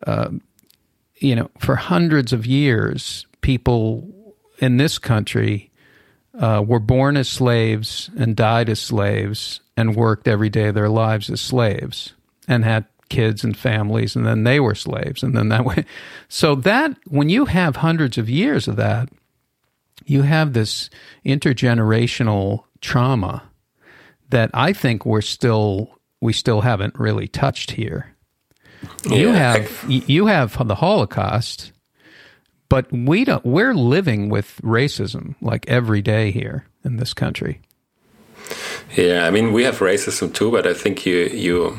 uh, 0.06 0.30
you 1.18 1.36
know 1.36 1.50
for 1.60 1.76
hundreds 1.76 2.32
of 2.32 2.46
years 2.46 3.28
people 3.42 4.08
in 4.60 4.78
this 4.78 4.98
country 4.98 5.67
uh, 6.40 6.64
were 6.66 6.80
born 6.80 7.18
as 7.18 7.28
slaves 7.28 8.10
and 8.18 8.36
died 8.36 8.70
as 8.70 8.80
slaves 8.80 9.62
and 9.76 9.96
worked 9.96 10.28
every 10.28 10.50
day 10.50 10.68
of 10.68 10.76
their 10.76 10.90
lives 10.90 11.30
as 11.30 11.42
slaves 11.42 12.14
and 12.48 12.64
had 12.64 12.86
kids 13.10 13.44
and 13.44 13.58
families 13.58 14.16
and 14.16 14.26
then 14.26 14.44
they 14.44 14.60
were 14.60 14.76
slaves 14.76 15.24
and 15.24 15.36
then 15.36 15.48
that 15.48 15.64
way 15.64 15.86
so 16.28 16.56
that 16.56 16.96
when 17.08 17.30
you 17.30 17.46
have 17.46 17.78
hundreds 17.78 18.18
of 18.18 18.30
years 18.30 18.68
of 18.68 18.76
that 18.76 19.08
you 20.06 20.24
have 20.24 20.54
this 20.54 20.90
intergenerational 21.26 22.64
trauma 22.82 23.44
that 24.30 24.50
I 24.54 24.74
think 24.74 25.06
we're 25.06 25.22
still 25.22 25.92
we 26.22 26.34
still 26.34 26.62
haven't 26.62 26.98
really 26.98 27.28
touched 27.28 27.72
here. 27.72 28.14
Yeah. 29.06 29.18
You 29.18 29.28
have 29.30 29.86
you 29.88 30.26
have 30.28 30.68
the 30.68 30.76
Holocaust 30.76 31.72
but 32.70 32.92
we 32.92 33.26
don't 33.26 33.46
we're 33.46 33.74
living 33.74 34.30
with 34.30 34.60
racism 34.64 35.36
like 35.42 35.68
every 35.68 36.02
day 36.02 36.32
here 36.32 36.66
in 36.84 36.98
this 36.98 37.14
country. 37.14 37.62
Yeah 38.96 39.28
i 39.28 39.32
mean 39.32 39.52
we 39.54 39.64
have 39.64 39.80
racism 39.80 40.34
too 40.34 40.52
but 40.52 40.66
i 40.66 40.74
think 40.74 41.06
you 41.06 41.28
you 41.28 41.78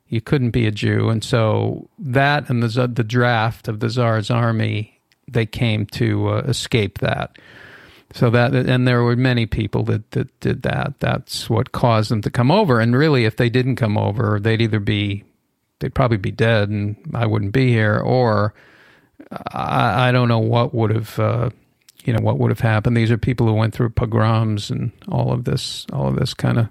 You 0.07 0.21
couldn't 0.21 0.53
be 0.53 0.67
a 0.67 0.71
Jew, 0.71 1.09
and 1.11 1.25
so 1.25 1.91
that 1.99 2.49
and 2.49 2.63
the 2.63 2.87
the 2.87 3.05
draft 3.05 3.67
of 3.67 3.81
the 3.81 3.91
Tsar's 3.91 4.31
army, 4.31 5.01
they 5.27 5.45
came 5.45 5.87
to 5.87 6.29
uh, 6.29 6.37
escape 6.47 6.99
that. 6.99 7.37
So 8.15 8.31
that 8.31 8.55
and 8.55 8.87
there 8.87 9.03
were 9.03 9.17
many 9.17 9.45
people 9.45 9.83
that 9.85 10.13
that 10.13 10.39
did 10.39 10.63
that. 10.63 10.95
That's 11.01 11.51
what 11.51 11.73
caused 11.73 12.13
them 12.13 12.23
to 12.23 12.31
come 12.31 12.53
over. 12.53 12.79
And 12.79 12.97
really, 12.97 13.25
if 13.25 13.37
they 13.37 13.51
didn't 13.51 13.77
come 13.77 13.99
over, 13.99 14.39
they'd 14.41 14.63
either 14.63 14.81
be 14.81 15.25
they'd 15.81 15.95
probably 15.95 16.17
be 16.17 16.31
dead, 16.31 16.71
and 16.71 16.97
I 17.13 17.27
wouldn't 17.27 17.53
be 17.53 17.71
here, 17.71 17.99
or 17.99 18.55
I, 19.53 20.09
I 20.09 20.13
don't 20.13 20.29
know 20.29 20.39
what 20.39 20.75
would 20.75 20.91
have 20.95 21.19
uh, 21.19 21.51
you 22.05 22.13
know 22.13 22.21
what 22.23 22.39
would 22.39 22.51
have 22.51 22.61
happened. 22.61 22.97
These 22.97 23.11
are 23.11 23.19
people 23.19 23.47
who 23.47 23.55
went 23.55 23.75
through 23.75 23.91
pogroms 23.91 24.71
and 24.71 24.91
all 25.09 25.33
of 25.33 25.45
this, 25.45 25.87
all 25.93 26.09
of 26.09 26.17
this 26.17 26.33
kind 26.35 26.59
of 26.59 26.69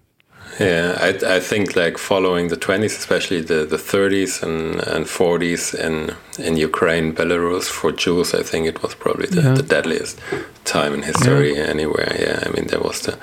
Yeah, 0.60 0.97
I, 0.99 1.36
I 1.36 1.39
think 1.41 1.76
like 1.76 1.97
following 1.97 2.47
the 2.47 2.55
20s, 2.58 2.97
especially 2.97 3.41
the, 3.41 3.66
the 3.66 3.78
30s 3.78 4.41
and, 4.41 4.80
and 4.88 5.05
40s 5.05 5.74
in 5.76 6.16
in 6.47 6.55
Ukraine, 6.58 7.14
Belarus, 7.14 7.66
for 7.70 7.91
Jews, 7.91 8.34
I 8.34 8.43
think 8.43 8.66
it 8.68 8.82
was 8.84 8.95
probably 8.95 9.28
the, 9.28 9.41
Yeah. 9.41 9.53
the 9.55 9.64
deadliest 9.76 10.20
time 10.66 10.93
in 10.93 11.01
history 11.03 11.58
anywhere. 11.58 12.16
Yeah, 12.20 12.38
I 12.45 12.49
mean 12.55 12.68
there 12.68 12.82
was 12.89 13.01
the 13.01 13.18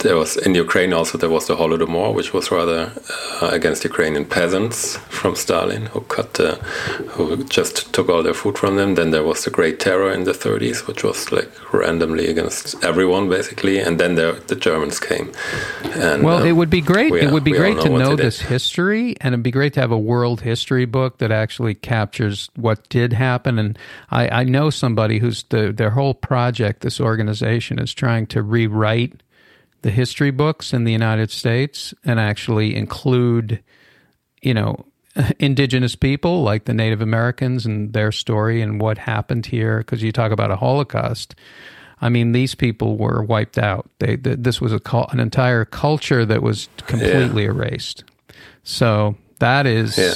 there 0.00 0.16
was 0.16 0.36
in 0.36 0.54
Ukraine 0.54 0.92
also 0.92 1.18
there 1.18 1.30
was 1.30 1.46
the 1.46 1.56
Holodomor, 1.56 2.14
which 2.14 2.32
was 2.32 2.50
rather 2.50 2.92
uh, 3.40 3.48
against 3.52 3.84
Ukrainian 3.84 4.24
peasants 4.24 4.96
from 5.08 5.34
Stalin, 5.34 5.86
who 5.86 6.00
cut 6.02 6.34
the, 6.34 6.56
who 7.12 7.44
just 7.44 7.92
took 7.94 8.08
all 8.08 8.22
their 8.22 8.34
food 8.34 8.58
from 8.58 8.76
them. 8.76 8.94
Then 8.94 9.10
there 9.10 9.24
was 9.24 9.44
the 9.44 9.50
Great 9.50 9.80
Terror 9.80 10.12
in 10.12 10.24
the 10.24 10.32
30s, 10.32 10.86
which 10.86 11.02
was 11.02 11.32
like 11.32 11.50
randomly 11.72 12.28
against 12.28 12.82
everyone 12.84 13.28
basically, 13.28 13.78
and 13.80 13.98
then 13.98 14.14
there, 14.14 14.32
the 14.32 14.56
Germans 14.56 15.00
came. 15.00 15.32
And, 15.84 16.22
Well, 16.22 16.38
um, 16.38 16.46
it 16.46 16.52
would 16.52 16.70
be 16.70 16.80
great. 16.80 17.10
we 17.12 17.20
it 17.20 17.30
would 17.30 17.44
be 17.44 17.52
great 17.52 17.76
know 17.76 17.82
to 17.84 17.88
know 17.90 18.16
did. 18.16 18.26
this 18.26 18.40
history, 18.40 19.16
and 19.20 19.34
it'd 19.34 19.42
be 19.42 19.50
great 19.50 19.72
to 19.74 19.80
have 19.80 19.92
a 19.92 19.98
world 19.98 20.42
history 20.42 20.84
book 20.84 21.18
that 21.18 21.32
actually 21.32 21.74
captures 21.74 22.50
what 22.56 22.88
did 22.88 23.12
happen. 23.12 23.58
And 23.58 23.78
I, 24.10 24.28
I 24.40 24.44
know 24.44 24.70
somebody 24.70 25.18
who's 25.18 25.44
the 25.44 25.72
their 25.72 25.90
whole 25.90 26.14
project, 26.14 26.82
this 26.82 27.00
organization, 27.00 27.78
is 27.78 27.94
trying 27.94 28.26
to 28.28 28.42
rewrite 28.42 29.22
the 29.86 29.92
history 29.92 30.32
books 30.32 30.72
in 30.72 30.82
the 30.82 30.90
United 30.90 31.30
States 31.30 31.94
and 32.04 32.18
actually 32.18 32.74
include, 32.74 33.62
you 34.42 34.52
know, 34.52 34.84
indigenous 35.38 35.94
people 35.94 36.42
like 36.42 36.64
the 36.64 36.74
Native 36.74 37.00
Americans 37.00 37.64
and 37.64 37.92
their 37.92 38.10
story 38.10 38.60
and 38.60 38.80
what 38.80 38.98
happened 38.98 39.46
here. 39.46 39.78
Because 39.78 40.02
you 40.02 40.10
talk 40.10 40.32
about 40.32 40.50
a 40.50 40.56
Holocaust. 40.56 41.36
I 42.00 42.08
mean, 42.08 42.32
these 42.32 42.56
people 42.56 42.96
were 42.98 43.22
wiped 43.22 43.58
out. 43.58 43.88
They, 44.00 44.16
th 44.16 44.38
this 44.40 44.60
was 44.60 44.72
a 44.72 44.80
an 45.12 45.20
entire 45.20 45.64
culture 45.64 46.26
that 46.26 46.42
was 46.42 46.68
completely 46.88 47.44
erased. 47.44 48.02
So 48.64 49.14
that 49.38 49.66
is 49.66 49.96
Yeah. 49.96 50.14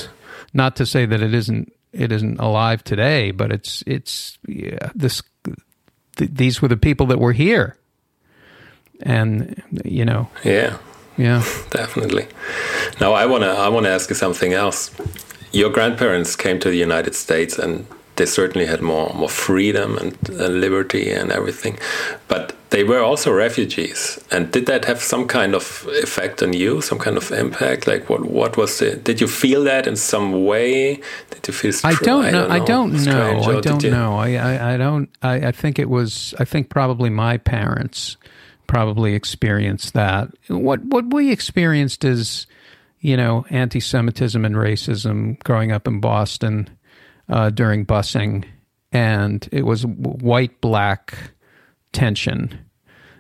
not 0.53 0.75
to 0.77 0.85
say 0.85 1.07
that 1.07 1.23
it 1.23 1.33
isn't 1.33 1.73
it 1.93 2.11
isn't 2.11 2.41
alive 2.41 2.83
today, 2.83 3.31
but 3.31 3.53
it's 3.53 3.85
it's 3.87 4.37
yeah, 4.49 4.91
this 4.97 5.23
th- 6.17 6.31
these 6.35 6.61
were 6.61 6.69
the 6.69 6.77
people 6.77 7.07
that 7.07 7.21
were 7.21 7.33
here, 7.33 7.77
and 9.03 9.63
you 9.85 10.05
know, 10.05 10.29
yeah, 10.45 10.79
yeah. 11.17 11.43
definitely. 11.71 12.27
Now 13.01 13.13
I 13.13 13.27
wanna 13.27 13.49
I 13.49 13.69
wanna 13.69 13.89
ask 13.89 14.11
you 14.11 14.17
something 14.17 14.53
else. 14.53 14.91
Your 15.53 15.71
grandparents 15.71 16.37
came 16.37 16.61
to 16.61 16.71
the 16.71 16.77
United 16.79 17.15
States 17.15 17.59
and 17.59 17.87
they 18.17 18.27
certainly 18.27 18.67
had 18.67 18.83
more 18.83 19.13
more 19.15 19.29
freedom 19.29 19.97
and, 19.97 20.17
and 20.29 20.61
liberty 20.61 21.11
and 21.11 21.33
everything, 21.33 21.79
but 22.29 22.55
they 22.71 22.85
were 22.85 23.01
also 23.01 23.33
refugees. 23.33 24.19
And 24.31 24.53
did 24.53 24.67
that 24.67 24.85
have 24.85 25.01
some 25.01 25.27
kind 25.27 25.55
of 25.55 25.87
effect 26.03 26.43
on 26.43 26.53
you? 26.53 26.81
Some 26.81 26.99
kind 26.99 27.17
of 27.17 27.33
impact? 27.33 27.87
Like 27.87 28.09
what 28.09 28.25
what 28.25 28.57
was 28.57 28.81
it? 28.81 29.05
Did 29.05 29.21
you 29.21 29.27
feel 29.27 29.65
that 29.65 29.87
in 29.87 29.97
some 29.97 30.45
way? 30.45 31.01
Did 31.31 31.49
you 31.49 31.55
feel? 31.55 31.73
I 31.85 31.95
don't 31.95 32.31
know. 32.33 32.49
I 32.49 32.61
don't 32.61 32.93
know. 32.93 32.99
strange, 32.99 33.47
I 33.47 33.61
don't 33.61 33.85
know. 33.85 34.19
I, 34.19 34.35
I, 34.35 34.75
I 34.75 34.77
don't. 34.77 35.09
I, 35.23 35.49
I 35.49 35.53
think 35.53 35.79
it 35.79 35.89
was. 35.89 36.35
I 36.39 36.45
think 36.45 36.69
probably 36.69 37.11
my 37.11 37.39
parents 37.39 38.17
probably 38.71 39.15
experienced 39.15 39.95
that. 39.95 40.29
What 40.47 40.81
what 40.85 41.13
we 41.13 41.33
experienced 41.33 42.05
is, 42.05 42.47
you 43.01 43.17
know, 43.17 43.45
anti-Semitism 43.51 44.45
and 44.45 44.55
racism 44.55 45.43
growing 45.43 45.73
up 45.73 45.89
in 45.89 45.99
Boston 45.99 46.71
uh, 47.29 47.51
during 47.51 47.85
busing, 47.85 48.45
and 48.93 49.49
it 49.51 49.67
was 49.67 49.85
white 49.87 50.61
black 50.61 51.33
tension. 51.93 52.57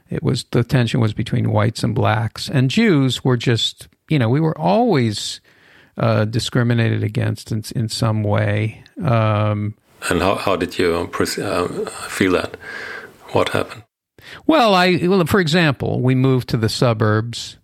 It 0.09 0.23
was 0.23 0.45
the 0.53 0.63
tension 0.63 1.01
was 1.01 1.15
between 1.15 1.51
whites 1.51 1.83
and 1.83 1.97
blacks, 1.97 2.49
and 2.49 2.71
Jews 2.71 3.25
were 3.25 3.37
just 3.37 3.89
you 4.09 4.21
know 4.21 4.29
we 4.29 4.41
were 4.41 4.57
always 4.57 5.41
uh, 5.97 6.27
discriminated 6.27 7.03
against 7.03 7.51
in, 7.51 7.65
in 7.75 7.89
some 7.89 8.23
way. 8.23 8.85
Um, 9.03 9.75
And 10.11 10.23
how 10.23 10.37
how 10.37 10.55
did 10.57 10.79
you 10.79 11.11
uh, 11.19 11.67
feel 12.09 12.33
that? 12.33 12.57
What 13.33 13.49
happened? 13.49 13.83
Well, 14.47 14.75
I 14.75 14.99
well, 15.03 15.25
for 15.27 15.41
example, 15.41 16.01
we 16.01 16.15
moved 16.15 16.49
to 16.51 16.57
the 16.57 16.69
suburbs 16.69 17.59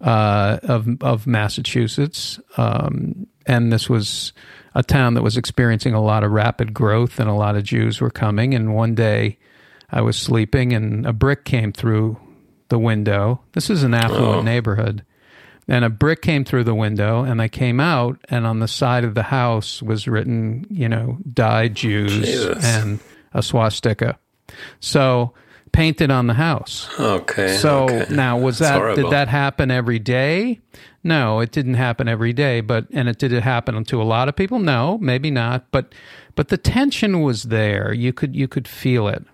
uh, 0.00 0.58
of 0.62 0.86
of 1.02 1.26
Massachusetts, 1.26 2.38
um, 2.56 3.26
and 3.46 3.72
this 3.72 3.88
was 3.90 4.32
a 4.74 4.82
town 4.82 5.14
that 5.14 5.22
was 5.22 5.36
experiencing 5.36 5.94
a 5.94 6.00
lot 6.02 6.22
of 6.24 6.30
rapid 6.30 6.72
growth, 6.74 7.18
and 7.18 7.28
a 7.28 7.32
lot 7.34 7.56
of 7.56 7.64
Jews 7.64 8.00
were 8.00 8.10
coming. 8.10 8.54
And 8.54 8.74
one 8.74 8.94
day, 8.94 9.38
I 9.90 10.02
was 10.02 10.16
sleeping, 10.16 10.72
and 10.72 11.06
a 11.06 11.12
brick 11.12 11.44
came 11.44 11.72
through 11.72 12.18
the 12.68 12.78
window. 12.78 13.40
This 13.52 13.70
is 13.70 13.82
an 13.82 13.94
affluent 13.94 14.38
Oh. 14.38 14.42
neighborhood. 14.42 15.02
And 15.70 15.84
a 15.84 15.90
brick 15.90 16.22
came 16.22 16.44
through 16.44 16.64
the 16.64 16.74
window, 16.74 17.24
and 17.24 17.42
I 17.42 17.48
came 17.48 17.78
out, 17.80 18.18
and 18.30 18.46
on 18.46 18.60
the 18.60 18.68
side 18.68 19.04
of 19.04 19.14
the 19.14 19.24
house 19.24 19.82
was 19.82 20.06
written, 20.08 20.66
you 20.70 20.88
know, 20.88 21.18
"Die 21.30 21.68
Jews" 21.68 22.12
Jesus. 22.20 22.64
and 22.64 23.00
a 23.34 23.42
swastika. 23.42 24.18
So 24.80 25.34
painted 25.78 26.10
on 26.10 26.26
the 26.26 26.34
house. 26.34 26.88
Okay. 26.98 27.56
So 27.56 27.84
okay. 27.84 28.12
now 28.12 28.36
was 28.36 28.58
That's 28.58 28.72
that 28.72 28.78
horrible. 28.78 29.02
did 29.04 29.12
that 29.12 29.28
happen 29.28 29.70
every 29.70 30.00
day? 30.00 30.58
No, 31.04 31.38
it 31.38 31.52
didn't 31.52 31.74
happen 31.74 32.08
every 32.08 32.32
day, 32.32 32.60
but 32.60 32.86
and 32.90 33.08
it 33.08 33.18
did 33.18 33.32
it 33.32 33.44
happen 33.44 33.84
to 33.84 34.02
a 34.02 34.04
lot 34.04 34.28
of 34.28 34.34
people? 34.34 34.58
No, 34.58 34.98
maybe 34.98 35.30
not, 35.30 35.70
but 35.70 35.94
but 36.34 36.48
the 36.48 36.58
tension 36.58 37.22
was 37.22 37.44
there. 37.44 37.92
You 37.92 38.12
could 38.12 38.34
you 38.34 38.48
could 38.48 38.66
feel 38.66 39.06
it. 39.06 39.24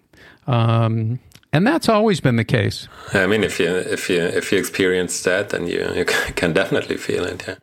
Um, 0.46 1.18
and 1.50 1.66
that's 1.66 1.88
always 1.88 2.20
been 2.20 2.36
the 2.36 2.44
case. 2.44 2.88
I 3.14 3.26
mean, 3.26 3.42
if 3.42 3.58
you 3.58 3.74
if 3.74 4.10
you 4.10 4.20
if 4.20 4.52
you 4.52 4.58
experience 4.58 5.22
that, 5.22 5.48
then 5.48 5.66
you 5.66 5.90
you 5.94 6.04
can 6.36 6.52
definitely 6.52 6.98
feel 6.98 7.24
it. 7.24 7.42
Yeah. 7.46 7.56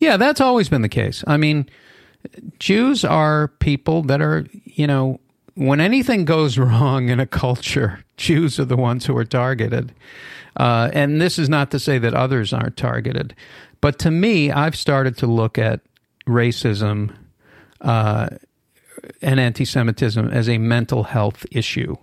Yeah, 0.00 0.16
that's 0.16 0.40
always 0.40 0.68
been 0.68 0.82
the 0.82 0.88
case. 0.88 1.24
I 1.26 1.36
mean, 1.36 1.68
Jews 2.60 3.04
are 3.04 3.48
people 3.58 4.02
that 4.04 4.20
are, 4.20 4.46
you 4.64 4.86
know, 4.86 5.18
when 5.58 5.80
anything 5.80 6.24
goes 6.24 6.56
wrong 6.58 7.08
in 7.08 7.18
a 7.18 7.26
culture, 7.26 8.04
Jews 8.16 8.60
are 8.60 8.64
the 8.64 8.76
ones 8.76 9.06
who 9.06 9.16
are 9.16 9.24
targeted. 9.24 9.92
Uh, 10.56 10.90
and 10.92 11.20
this 11.20 11.38
is 11.38 11.48
not 11.48 11.70
to 11.72 11.78
say 11.78 11.98
that 11.98 12.14
others 12.14 12.52
aren't 12.52 12.76
targeted. 12.76 13.34
But 13.80 13.98
to 14.00 14.10
me, 14.10 14.50
I've 14.50 14.76
started 14.76 15.16
to 15.18 15.26
look 15.26 15.58
at 15.58 15.80
racism 16.26 17.14
uh, 17.80 18.28
and 19.22 19.38
anti 19.38 19.64
Semitism 19.64 20.28
as 20.30 20.48
a 20.48 20.58
mental 20.58 21.04
health 21.04 21.46
issue. 21.50 21.96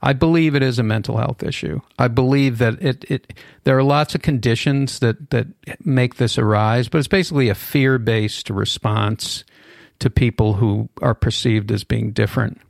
I 0.00 0.12
believe 0.12 0.54
it 0.54 0.62
is 0.62 0.78
a 0.78 0.84
mental 0.84 1.16
health 1.16 1.42
issue. 1.42 1.80
I 1.98 2.08
believe 2.08 2.58
that 2.58 2.80
it, 2.80 3.04
it 3.10 3.34
there 3.64 3.76
are 3.76 3.82
lots 3.82 4.14
of 4.14 4.22
conditions 4.22 5.00
that, 5.00 5.30
that 5.30 5.46
make 5.84 6.16
this 6.16 6.38
arise, 6.38 6.88
but 6.88 6.98
it's 6.98 7.08
basically 7.08 7.48
a 7.48 7.54
fear 7.54 7.98
based 7.98 8.50
response 8.50 9.44
to 9.98 10.10
people 10.10 10.54
who 10.54 10.88
are 11.02 11.14
perceived 11.14 11.72
as 11.72 11.82
being 11.82 12.12
different. 12.12 12.60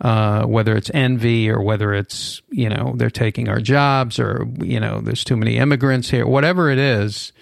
Uh, 0.00 0.44
whether 0.46 0.74
it's 0.76 0.90
envy 0.94 1.50
or 1.50 1.60
whether 1.60 1.92
it's 1.92 2.40
you 2.48 2.70
know 2.70 2.94
they're 2.96 3.10
taking 3.10 3.50
our 3.50 3.60
jobs 3.60 4.18
or 4.18 4.46
you 4.62 4.80
know 4.80 5.00
there's 5.02 5.24
too 5.24 5.36
many 5.36 5.58
immigrants 5.58 6.08
here, 6.08 6.26
whatever 6.26 6.70
it 6.70 6.78
is, 6.78 7.32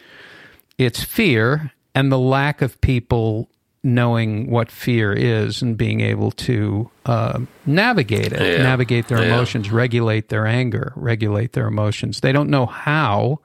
it's 0.77 1.03
fear 1.05 1.73
and 1.95 2.11
the 2.11 2.19
lack 2.19 2.61
of 2.61 2.81
people 2.81 3.49
knowing 3.85 4.51
what 4.51 4.73
fear 4.73 5.13
is 5.13 5.63
and 5.63 5.77
being 5.77 6.01
able 6.01 6.33
to 6.33 6.91
uh, 7.07 7.39
navigate 7.65 8.33
it, 8.33 8.57
Yeah. 8.59 8.63
navigate 8.65 9.07
their 9.07 9.21
Yeah. 9.23 9.29
emotions, 9.35 9.71
regulate 9.71 10.29
their 10.29 10.45
anger, 10.47 10.93
regulate 10.97 11.53
their 11.53 11.69
emotions. 11.69 12.21
They 12.21 12.33
don't 12.33 12.51
know 12.51 12.67
how. 12.67 13.39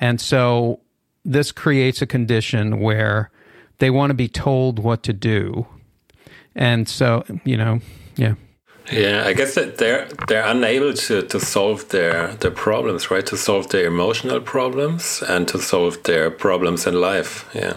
And 0.00 0.20
so 0.22 0.80
this 1.22 1.52
creates 1.52 2.00
a 2.00 2.06
condition 2.06 2.80
where 2.80 3.30
they 3.78 3.90
want 3.90 4.08
to 4.10 4.14
be 4.14 4.28
told 4.28 4.78
what 4.78 5.02
to 5.02 5.12
do. 5.12 5.66
And 6.56 6.88
so, 6.88 7.24
you 7.44 7.56
know, 7.58 7.80
yeah. 8.18 8.34
Yeah, 8.90 9.24
I 9.26 9.34
guess 9.34 9.54
that 9.54 9.76
they're 9.76 10.08
they're 10.28 10.46
unable 10.46 10.94
to, 10.94 11.22
to 11.22 11.40
solve 11.40 11.88
their 11.90 12.34
their 12.36 12.50
problems, 12.50 13.10
right? 13.10 13.26
To 13.26 13.36
solve 13.36 13.68
their 13.68 13.86
emotional 13.86 14.40
problems 14.40 15.22
and 15.28 15.46
to 15.48 15.58
solve 15.58 16.02
their 16.04 16.30
problems 16.30 16.86
in 16.86 16.94
life. 16.94 17.48
Yeah. 17.54 17.74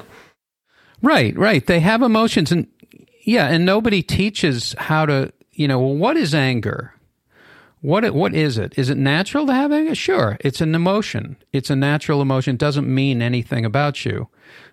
Right, 1.01 1.35
right. 1.37 1.65
They 1.65 1.79
have 1.81 2.01
emotions 2.01 2.51
and 2.51 2.67
yeah, 3.23 3.47
and 3.47 3.65
nobody 3.65 4.01
teaches 4.01 4.73
how 4.77 5.05
to, 5.05 5.31
you 5.51 5.67
know, 5.67 5.79
well, 5.79 5.95
what 5.95 6.17
is 6.17 6.33
anger? 6.33 6.93
What 7.81 8.09
what 8.13 8.33
is 8.33 8.57
it? 8.57 8.73
Is 8.77 8.89
it 8.89 8.97
natural 8.97 9.45
to 9.47 9.53
have 9.53 9.71
anger? 9.71 9.95
Sure, 9.95 10.37
it's 10.39 10.61
an 10.61 10.75
emotion. 10.75 11.35
It's 11.51 11.69
a 11.69 11.75
natural 11.75 12.21
emotion. 12.21 12.55
It 12.55 12.59
doesn't 12.59 12.87
mean 12.87 13.21
anything 13.21 13.65
about 13.65 14.05
you. 14.05 14.29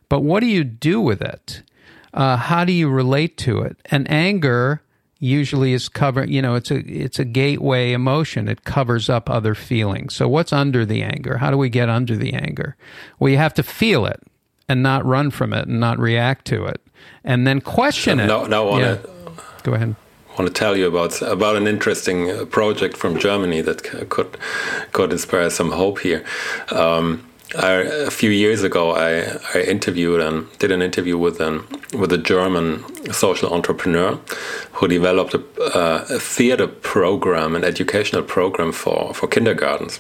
But 0.09 0.21
what 0.21 0.41
do 0.41 0.47
you 0.47 0.63
do 0.63 1.01
with 1.01 1.21
it? 1.21 1.63
Uh, 2.15 2.37
how 2.37 2.65
do 2.65 2.73
you 2.73 2.89
relate 2.89 3.37
to 3.39 3.61
it? 3.63 3.77
And 3.87 4.11
anger 4.11 4.83
usually 5.19 5.73
is 5.73 5.89
cover 5.89 6.25
you 6.25 6.41
know 6.41 6.55
it's 6.55 6.71
a 6.71 6.79
it's 6.87 7.19
a 7.19 7.25
gateway 7.25 7.93
emotion. 7.93 8.49
It 8.49 8.65
covers 8.65 9.09
up 9.09 9.29
other 9.29 9.55
feelings. 9.55 10.15
So 10.15 10.29
what's 10.29 10.53
under 10.53 10.85
the 10.85 11.03
anger? 11.03 11.39
How 11.39 11.51
do 11.51 11.57
we 11.57 11.69
get 11.69 11.89
under 11.89 12.17
the 12.17 12.35
anger? 12.35 12.77
Well 13.19 13.31
you 13.31 13.39
have 13.39 13.55
to 13.55 13.63
feel 13.63 14.07
it 14.07 14.23
and 14.69 14.83
not 14.83 15.05
run 15.05 15.31
from 15.31 15.53
it 15.53 15.67
and 15.67 15.81
not 15.81 15.99
react 15.99 16.45
to 16.47 16.65
it 16.65 16.81
and 17.25 17.47
then 17.47 17.61
question 17.61 18.21
it. 18.21 18.27
no 18.27 18.47
no 18.47 18.79
yeah. 18.79 18.99
go 19.63 19.75
ahead. 19.75 19.97
I 20.31 20.43
want 20.43 20.55
to 20.55 20.59
tell 20.61 20.77
you 20.77 20.87
about 20.87 21.21
about 21.23 21.57
an 21.57 21.67
interesting 21.67 22.31
uh, 22.31 22.45
project 22.45 22.97
from 22.97 23.19
Germany 23.19 23.61
that 23.63 23.83
could 23.83 24.37
could 24.93 25.13
inspire 25.13 25.51
some 25.51 25.73
hope 25.73 25.99
here. 25.99 26.25
Um, 26.71 27.28
I, 27.57 27.71
a 27.71 28.11
few 28.11 28.31
years 28.31 28.63
ago, 28.63 28.93
I, 28.93 29.39
I 29.55 29.63
interviewed 29.63 30.21
and 30.21 30.47
did 30.59 30.71
an 30.71 30.83
interview 30.83 31.17
with 31.17 31.41
an 31.41 31.65
with 31.95 32.13
a 32.13 32.19
German 32.19 32.85
social 33.13 33.55
entrepreneur 33.55 34.19
who 34.73 34.87
developed 34.89 35.35
a, 35.35 35.43
uh, 35.75 36.05
a 36.11 36.19
theater 36.19 36.67
program, 36.67 37.57
an 37.57 37.65
educational 37.65 38.23
program 38.23 38.73
for, 38.73 39.15
for 39.15 39.27
kindergartens, 39.27 39.99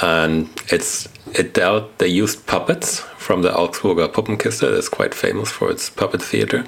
and 0.00 0.48
it's 0.68 1.08
it 1.34 1.52
dealt. 1.52 1.98
They 1.98 2.08
used 2.08 2.46
puppets 2.46 3.04
from 3.28 3.42
the 3.42 3.50
Augsburger 3.50 4.08
Puppenkiste. 4.08 4.60
That's 4.74 4.88
quite 4.88 5.14
famous 5.14 5.50
for 5.50 5.70
its 5.70 5.90
puppet 5.90 6.22
theater, 6.22 6.64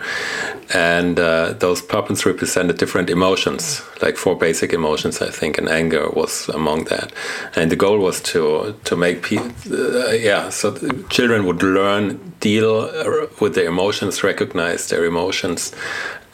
and 0.74 1.18
uh, 1.18 1.54
those 1.58 1.80
puppets 1.80 2.26
represented 2.26 2.76
different 2.76 3.08
emotions, 3.08 3.80
like 4.02 4.18
four 4.18 4.36
basic 4.36 4.74
emotions, 4.74 5.22
I 5.22 5.30
think, 5.30 5.56
and 5.56 5.70
anger 5.70 6.10
was 6.10 6.50
among 6.50 6.84
that. 6.92 7.14
And 7.56 7.72
the 7.72 7.76
goal 7.76 7.98
was 7.98 8.20
to 8.32 8.74
to 8.88 8.94
make 8.94 9.22
people, 9.22 9.50
uh, 9.72 10.12
yeah, 10.12 10.50
so 10.50 10.66
children 11.08 11.46
would 11.46 11.62
learn 11.62 12.04
deal 12.40 12.72
uh, 12.80 13.26
with 13.40 13.54
their 13.54 13.68
emotions, 13.74 14.22
recognize 14.22 14.82
their 14.90 15.04
emotions, 15.06 15.72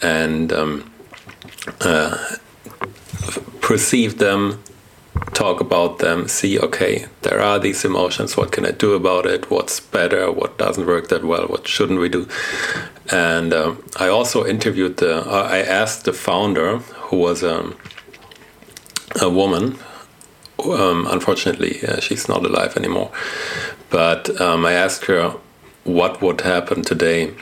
and 0.02 0.52
um, 0.52 0.90
uh, 1.82 2.18
perceive 3.60 4.18
them 4.18 4.58
talk 5.32 5.60
about 5.60 5.98
them, 5.98 6.28
see, 6.28 6.58
okay, 6.58 7.06
there 7.22 7.40
are 7.40 7.58
these 7.58 7.84
emotions, 7.84 8.36
what 8.36 8.52
can 8.52 8.64
I 8.64 8.70
do 8.70 8.94
about 8.94 9.26
it, 9.26 9.50
what's 9.50 9.80
better, 9.80 10.32
what 10.32 10.58
doesn't 10.58 10.86
work 10.86 11.08
that 11.08 11.24
well, 11.24 11.46
what 11.46 11.68
shouldn't 11.68 12.00
we 12.00 12.08
do. 12.08 12.28
And 13.10 13.52
um, 13.52 13.84
I 13.98 14.08
also 14.08 14.46
interviewed 14.46 14.96
the, 14.96 15.26
uh, 15.28 15.48
I 15.50 15.58
asked 15.58 16.04
the 16.04 16.12
founder, 16.12 16.78
who 16.78 17.18
was 17.18 17.44
um, 17.44 17.76
a 19.20 19.28
woman, 19.28 19.78
um, 20.64 21.06
unfortunately, 21.06 21.86
uh, 21.86 22.00
she's 22.00 22.28
not 22.28 22.44
alive 22.44 22.76
anymore, 22.76 23.10
but 23.90 24.40
um, 24.40 24.64
I 24.64 24.72
asked 24.72 25.04
her 25.04 25.34
what 25.84 26.20
would 26.22 26.40
happen 26.40 26.82
today. 26.82 27.34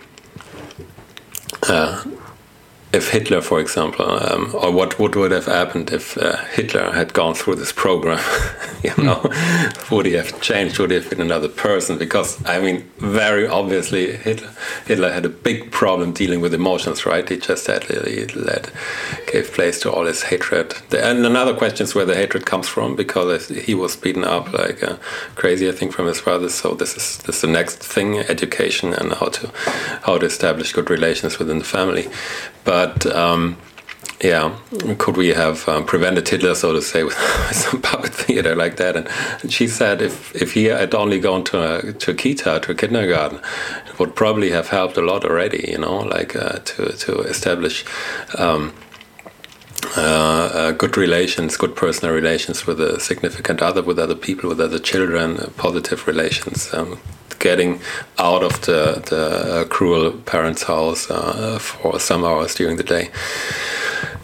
Uh, 1.69 2.05
if 2.95 3.11
Hitler, 3.11 3.41
for 3.41 3.59
example, 3.59 4.07
um, 4.09 4.55
or 4.55 4.71
what, 4.71 4.99
what 5.01 5.17
would 5.17 5.33
have 5.33 5.47
happened 5.47 5.93
if 5.93 6.17
uh, 6.17 6.37
Hitler 6.53 6.93
had 6.93 7.13
gone 7.13 7.35
through 7.35 7.57
this 7.57 7.73
program? 7.73 8.19
you 8.85 8.91
hmm. 8.91 9.07
know, 9.07 9.17
mm. 9.17 9.91
would 9.91 10.07
he 10.07 10.13
have 10.13 10.41
changed? 10.41 10.79
Would 10.79 10.91
he 10.91 10.97
have 10.97 11.11
been 11.11 11.21
another 11.21 11.49
person? 11.49 11.99
Because 11.99 12.45
I 12.47 12.61
mean, 12.61 12.89
very 12.99 13.49
obviously, 13.49 14.17
Hitler, 14.17 14.51
Hitler 14.87 15.13
had 15.13 15.27
a 15.27 15.29
big 15.29 15.73
problem 15.73 16.13
dealing 16.13 16.41
with 16.41 16.55
emotions, 16.55 17.05
right? 17.05 17.29
He 17.29 17.37
just 17.37 17.67
had 17.67 17.85
he 17.85 18.27
led, 18.27 18.71
gave 19.33 19.53
place 19.53 19.81
to 19.81 19.93
all 19.93 20.05
his 20.05 20.23
hatred. 20.23 20.75
And 20.93 21.27
another 21.27 21.55
question 21.55 21.85
is 21.85 21.95
where 21.95 22.07
the 22.07 22.15
hatred 22.15 22.47
comes 22.47 22.69
from, 22.69 22.95
because 22.95 23.49
he 23.49 23.75
was 23.75 23.97
beaten 23.97 24.25
up 24.25 24.53
like 24.53 24.83
uh, 24.85 24.97
crazy, 25.35 25.69
I 25.69 25.73
think, 25.73 25.93
from 25.93 26.07
his 26.07 26.21
father. 26.21 26.49
So 26.49 26.75
this 26.75 26.97
is 26.97 27.19
this 27.19 27.37
is 27.37 27.43
the 27.43 27.49
next 27.49 27.79
thing: 27.79 28.19
education 28.19 28.95
and 28.95 29.13
how 29.15 29.31
to 29.31 29.51
how 30.03 30.19
to 30.19 30.27
establish 30.27 30.73
good 30.73 30.91
relations 30.91 31.39
within 31.41 31.59
the 31.59 31.65
family. 31.65 32.09
But 32.65 32.84
um, 33.07 33.57
yeah, 34.23 34.57
could 34.99 35.17
we 35.17 35.29
have 35.29 35.69
um, 35.69 35.85
prevented 35.85 36.29
Hitler, 36.29 36.55
so 36.55 36.73
to 36.73 36.81
say, 36.81 37.03
with 37.05 37.15
some 37.53 37.83
puppet 37.83 38.15
theater 38.15 38.55
like 38.55 38.77
that? 38.77 38.97
And, 38.97 39.09
and, 39.43 39.53
she 39.53 39.69
said 39.69 40.01
if, 40.01 40.35
if 40.35 40.53
he 40.53 40.65
had 40.65 40.95
only 40.95 41.21
gone 41.21 41.45
to 41.45 41.89
a, 41.89 41.93
to 41.93 42.13
a 42.13 42.15
kita, 42.15 42.63
to 42.63 42.73
a 42.73 42.75
kindergarten, 42.75 43.41
it 43.87 43.99
would 43.99 44.15
probably 44.15 44.51
have 44.51 44.69
helped 44.69 44.97
a 44.97 45.03
lot 45.03 45.25
already, 45.25 45.67
you 45.69 45.79
know, 45.79 45.99
like 45.99 46.35
uh, 46.37 46.59
to, 46.61 46.93
to 46.93 47.21
establish 47.21 47.85
um, 48.39 48.73
uh, 49.97 50.51
uh, 50.53 50.73
good 50.73 50.97
relations, 50.97 51.57
good 51.57 51.77
personal 51.77 52.15
relations 52.15 52.67
with 52.67 52.81
a 52.81 53.01
significant 53.01 53.63
other, 53.63 53.83
with 53.83 53.99
other 53.99 54.15
people, 54.15 54.49
with 54.49 54.61
other 54.61 54.79
children, 54.79 55.39
uh, 55.39 55.49
positive 55.57 56.07
relations. 56.07 56.73
Um, 56.73 56.99
getting 57.39 57.79
out 58.19 58.43
of 58.43 58.63
the, 58.63 59.03
the 59.11 59.61
uh, 59.61 59.65
cruel 59.67 60.13
parents' 60.13 60.63
house 60.63 61.07
for 61.61 62.01
some 62.01 62.25
hours 62.25 62.55
during 62.55 62.77
the 62.77 62.83
day. 62.83 63.11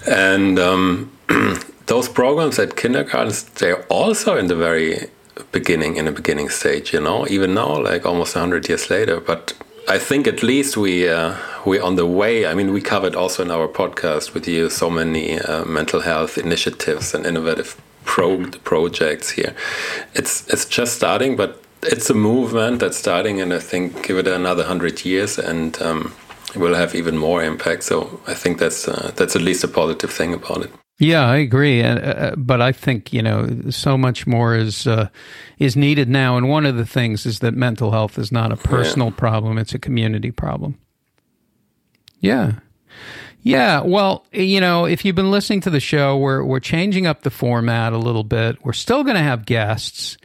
And 0.06 0.58
um, 0.58 1.12
those 1.86 2.08
programs 2.08 2.58
at 2.58 2.76
kindergartens, 2.76 3.44
they're 3.44 3.82
also 3.84 4.38
in 4.38 4.46
the 4.46 4.56
very 4.56 5.11
beginning, 5.52 5.96
in 5.96 6.06
the 6.06 6.12
beginning 6.12 6.48
stage, 6.48 6.92
you 6.92 7.00
know, 7.00 7.26
even 7.28 7.54
now, 7.54 7.82
like 7.82 8.06
almost 8.06 8.34
100 8.34 8.68
years 8.68 8.88
later. 8.88 9.20
But 9.20 9.52
I 9.88 9.98
think 9.98 10.26
at 10.26 10.42
least 10.42 10.76
we 10.76 11.08
uh, 11.08 11.34
we're 11.64 11.82
on 11.82 11.96
the 11.96 12.06
way. 12.06 12.46
I 12.46 12.54
mean, 12.54 12.72
we 12.72 12.80
covered 12.80 13.14
also 13.14 13.42
in 13.42 13.50
our 13.50 13.68
podcast 13.68 14.34
with 14.34 14.46
you 14.46 14.70
so 14.70 14.90
many 14.90 15.38
uh, 15.38 15.64
mental 15.64 16.00
health 16.00 16.38
initiatives 16.38 17.14
and 17.14 17.26
innovative 17.26 17.80
pro 18.04 18.46
projects 18.64 19.30
here. 19.30 19.54
It's 20.14 20.46
it's 20.48 20.64
just 20.64 20.94
starting, 20.94 21.36
but 21.36 21.62
it's 21.82 22.10
a 22.10 22.14
movement 22.14 22.80
that's 22.80 22.98
starting, 22.98 23.40
and 23.40 23.52
I 23.52 23.58
think 23.58 24.06
give 24.06 24.18
it 24.18 24.28
another 24.28 24.64
hundred 24.64 25.04
years, 25.04 25.38
and 25.38 25.80
um, 25.82 26.14
it 26.54 26.58
will 26.58 26.74
have 26.74 26.94
even 26.94 27.16
more 27.16 27.42
impact. 27.42 27.84
So 27.84 28.20
I 28.26 28.34
think 28.34 28.58
that's 28.58 28.88
uh, 28.88 29.12
that's 29.16 29.36
at 29.36 29.42
least 29.42 29.64
a 29.64 29.68
positive 29.68 30.12
thing 30.12 30.34
about 30.34 30.62
it. 30.64 30.79
Yeah, 31.01 31.26
I 31.26 31.36
agree, 31.36 31.82
uh, 31.82 31.98
uh, 31.98 32.36
but 32.36 32.61
I 32.61 32.72
think 32.72 33.11
you 33.11 33.22
know 33.22 33.70
so 33.70 33.96
much 33.96 34.26
more 34.26 34.55
is 34.55 34.86
uh, 34.86 35.09
is 35.59 35.74
needed 35.74 36.11
now. 36.11 36.36
And 36.36 36.51
one 36.51 36.66
of 36.66 36.76
the 36.76 36.84
things 36.84 37.24
is 37.24 37.38
that 37.38 37.55
mental 37.55 37.90
health 37.90 38.18
is 38.18 38.30
not 38.30 38.53
a 38.53 38.57
personal 38.57 39.09
yeah. 39.09 39.16
problem; 39.16 39.57
it's 39.57 39.72
a 39.72 39.78
community 39.78 40.30
problem. 40.30 40.78
Yeah. 42.20 42.53
Yeah, 43.42 43.80
well, 43.80 44.26
you 44.32 44.61
know, 44.61 44.84
if 44.84 45.03
you've 45.03 45.16
been 45.16 45.30
listening 45.30 45.62
to 45.62 45.70
the 45.70 45.80
show, 45.80 46.18
we're 46.18 46.44
we're 46.44 46.61
changing 46.61 47.07
up 47.07 47.22
the 47.22 47.30
format 47.30 47.94
a 47.94 47.98
little 47.98 48.24
bit. 48.24 48.62
We're 48.62 48.74
still 48.74 49.03
going 49.03 49.16
to 49.16 49.22
have 49.22 49.46
guests, 49.46 50.18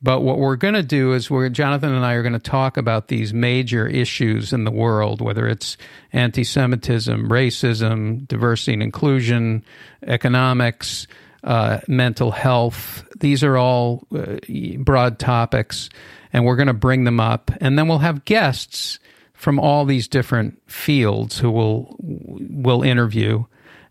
but 0.00 0.20
what 0.20 0.38
we're 0.38 0.56
going 0.56 0.74
to 0.74 0.82
do 0.82 1.12
is 1.12 1.30
we're 1.30 1.48
Jonathan 1.48 1.92
and 1.92 2.04
I 2.04 2.14
are 2.14 2.22
going 2.22 2.32
to 2.32 2.38
talk 2.38 2.76
about 2.76 3.08
these 3.08 3.34
major 3.34 3.86
issues 3.86 4.52
in 4.52 4.64
the 4.64 4.70
world, 4.70 5.20
whether 5.20 5.48
it's 5.48 5.76
anti-Semitism, 6.12 7.28
racism, 7.28 8.26
diversity 8.28 8.74
and 8.74 8.82
inclusion, 8.82 9.64
economics, 10.06 11.08
uh, 11.42 11.80
mental 11.88 12.30
health. 12.30 13.04
These 13.18 13.42
are 13.42 13.56
all 13.56 14.06
uh, 14.14 14.36
broad 14.78 15.18
topics, 15.18 15.90
and 16.32 16.44
we're 16.44 16.56
going 16.56 16.68
to 16.68 16.74
bring 16.74 17.04
them 17.04 17.18
up, 17.18 17.50
and 17.60 17.76
then 17.76 17.88
we'll 17.88 17.98
have 17.98 18.24
guests 18.24 19.00
from 19.32 19.58
all 19.58 19.84
these 19.84 20.06
different 20.06 20.60
fields 20.70 21.38
who 21.38 21.50
will 21.50 21.96
will 22.00 22.82
interview 22.82 23.44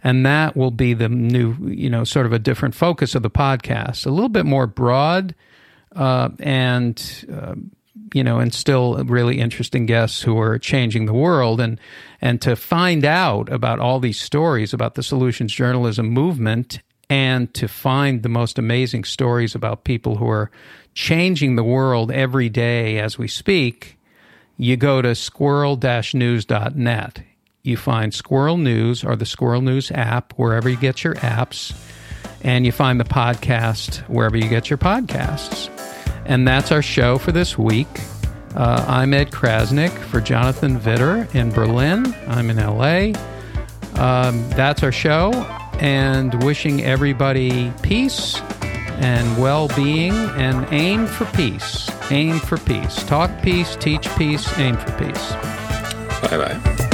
and 0.03 0.25
that 0.25 0.55
will 0.57 0.71
be 0.71 0.93
the 0.93 1.07
new 1.09 1.55
you 1.67 1.89
know 1.89 2.03
sort 2.03 2.25
of 2.25 2.33
a 2.33 2.39
different 2.39 2.75
focus 2.75 3.15
of 3.15 3.23
the 3.23 3.29
podcast 3.29 4.05
a 4.05 4.09
little 4.09 4.29
bit 4.29 4.45
more 4.45 4.67
broad 4.67 5.33
uh, 5.97 6.29
and 6.39 7.25
uh, 7.33 7.55
you 8.13 8.23
know, 8.23 8.39
and 8.39 8.53
still 8.53 9.03
really 9.05 9.39
interesting 9.39 9.85
guests 9.85 10.21
who 10.21 10.39
are 10.39 10.57
changing 10.57 11.05
the 11.05 11.13
world, 11.13 11.59
and 11.59 11.79
and 12.21 12.41
to 12.41 12.55
find 12.55 13.03
out 13.03 13.51
about 13.51 13.79
all 13.79 13.99
these 13.99 14.19
stories 14.19 14.73
about 14.73 14.95
the 14.95 15.03
solutions 15.03 15.51
journalism 15.51 16.07
movement, 16.07 16.79
and 17.09 17.53
to 17.53 17.67
find 17.67 18.23
the 18.23 18.29
most 18.29 18.57
amazing 18.57 19.03
stories 19.03 19.55
about 19.55 19.83
people 19.83 20.17
who 20.17 20.29
are 20.29 20.49
changing 20.93 21.55
the 21.55 21.63
world 21.63 22.11
every 22.11 22.49
day 22.49 22.99
as 22.99 23.17
we 23.17 23.27
speak, 23.27 23.97
you 24.57 24.77
go 24.77 25.01
to 25.01 25.13
squirrel-news.net. 25.13 27.23
You 27.63 27.77
find 27.77 28.13
Squirrel 28.13 28.57
News 28.57 29.03
or 29.03 29.15
the 29.15 29.25
Squirrel 29.25 29.61
News 29.61 29.91
app 29.91 30.33
wherever 30.33 30.69
you 30.69 30.77
get 30.77 31.03
your 31.03 31.15
apps, 31.15 31.73
and 32.41 32.65
you 32.65 32.71
find 32.71 32.99
the 32.99 33.05
podcast 33.05 33.97
wherever 34.09 34.37
you 34.37 34.47
get 34.47 34.69
your 34.69 34.77
podcasts. 34.77 35.69
And 36.25 36.47
that's 36.47 36.71
our 36.71 36.81
show 36.81 37.17
for 37.17 37.31
this 37.31 37.57
week. 37.57 37.87
Uh, 38.55 38.83
I'm 38.87 39.13
Ed 39.13 39.31
Crasnick 39.31 39.97
for 39.97 40.19
Jonathan 40.19 40.83
Widder 40.83 41.27
in 41.33 41.51
Berlin. 41.51 42.15
I'm 42.27 42.49
in 42.49 42.57
LA. 42.57 43.13
Um, 44.01 44.47
that's 44.51 44.83
our 44.83 44.91
show, 44.91 45.31
and 45.79 46.43
wishing 46.43 46.83
everybody 46.83 47.71
peace 47.81 48.39
and 48.99 49.37
well 49.41 49.67
being 49.69 50.13
and 50.13 50.67
aim 50.71 51.07
for 51.07 51.25
peace. 51.25 51.89
Aim 52.11 52.39
for 52.39 52.57
peace. 52.57 53.03
Talk 53.03 53.31
peace, 53.41 53.75
teach 53.75 54.09
peace, 54.17 54.57
aim 54.57 54.75
for 54.77 54.91
peace. 54.97 55.31
Bye 56.29 56.37
bye. 56.37 56.86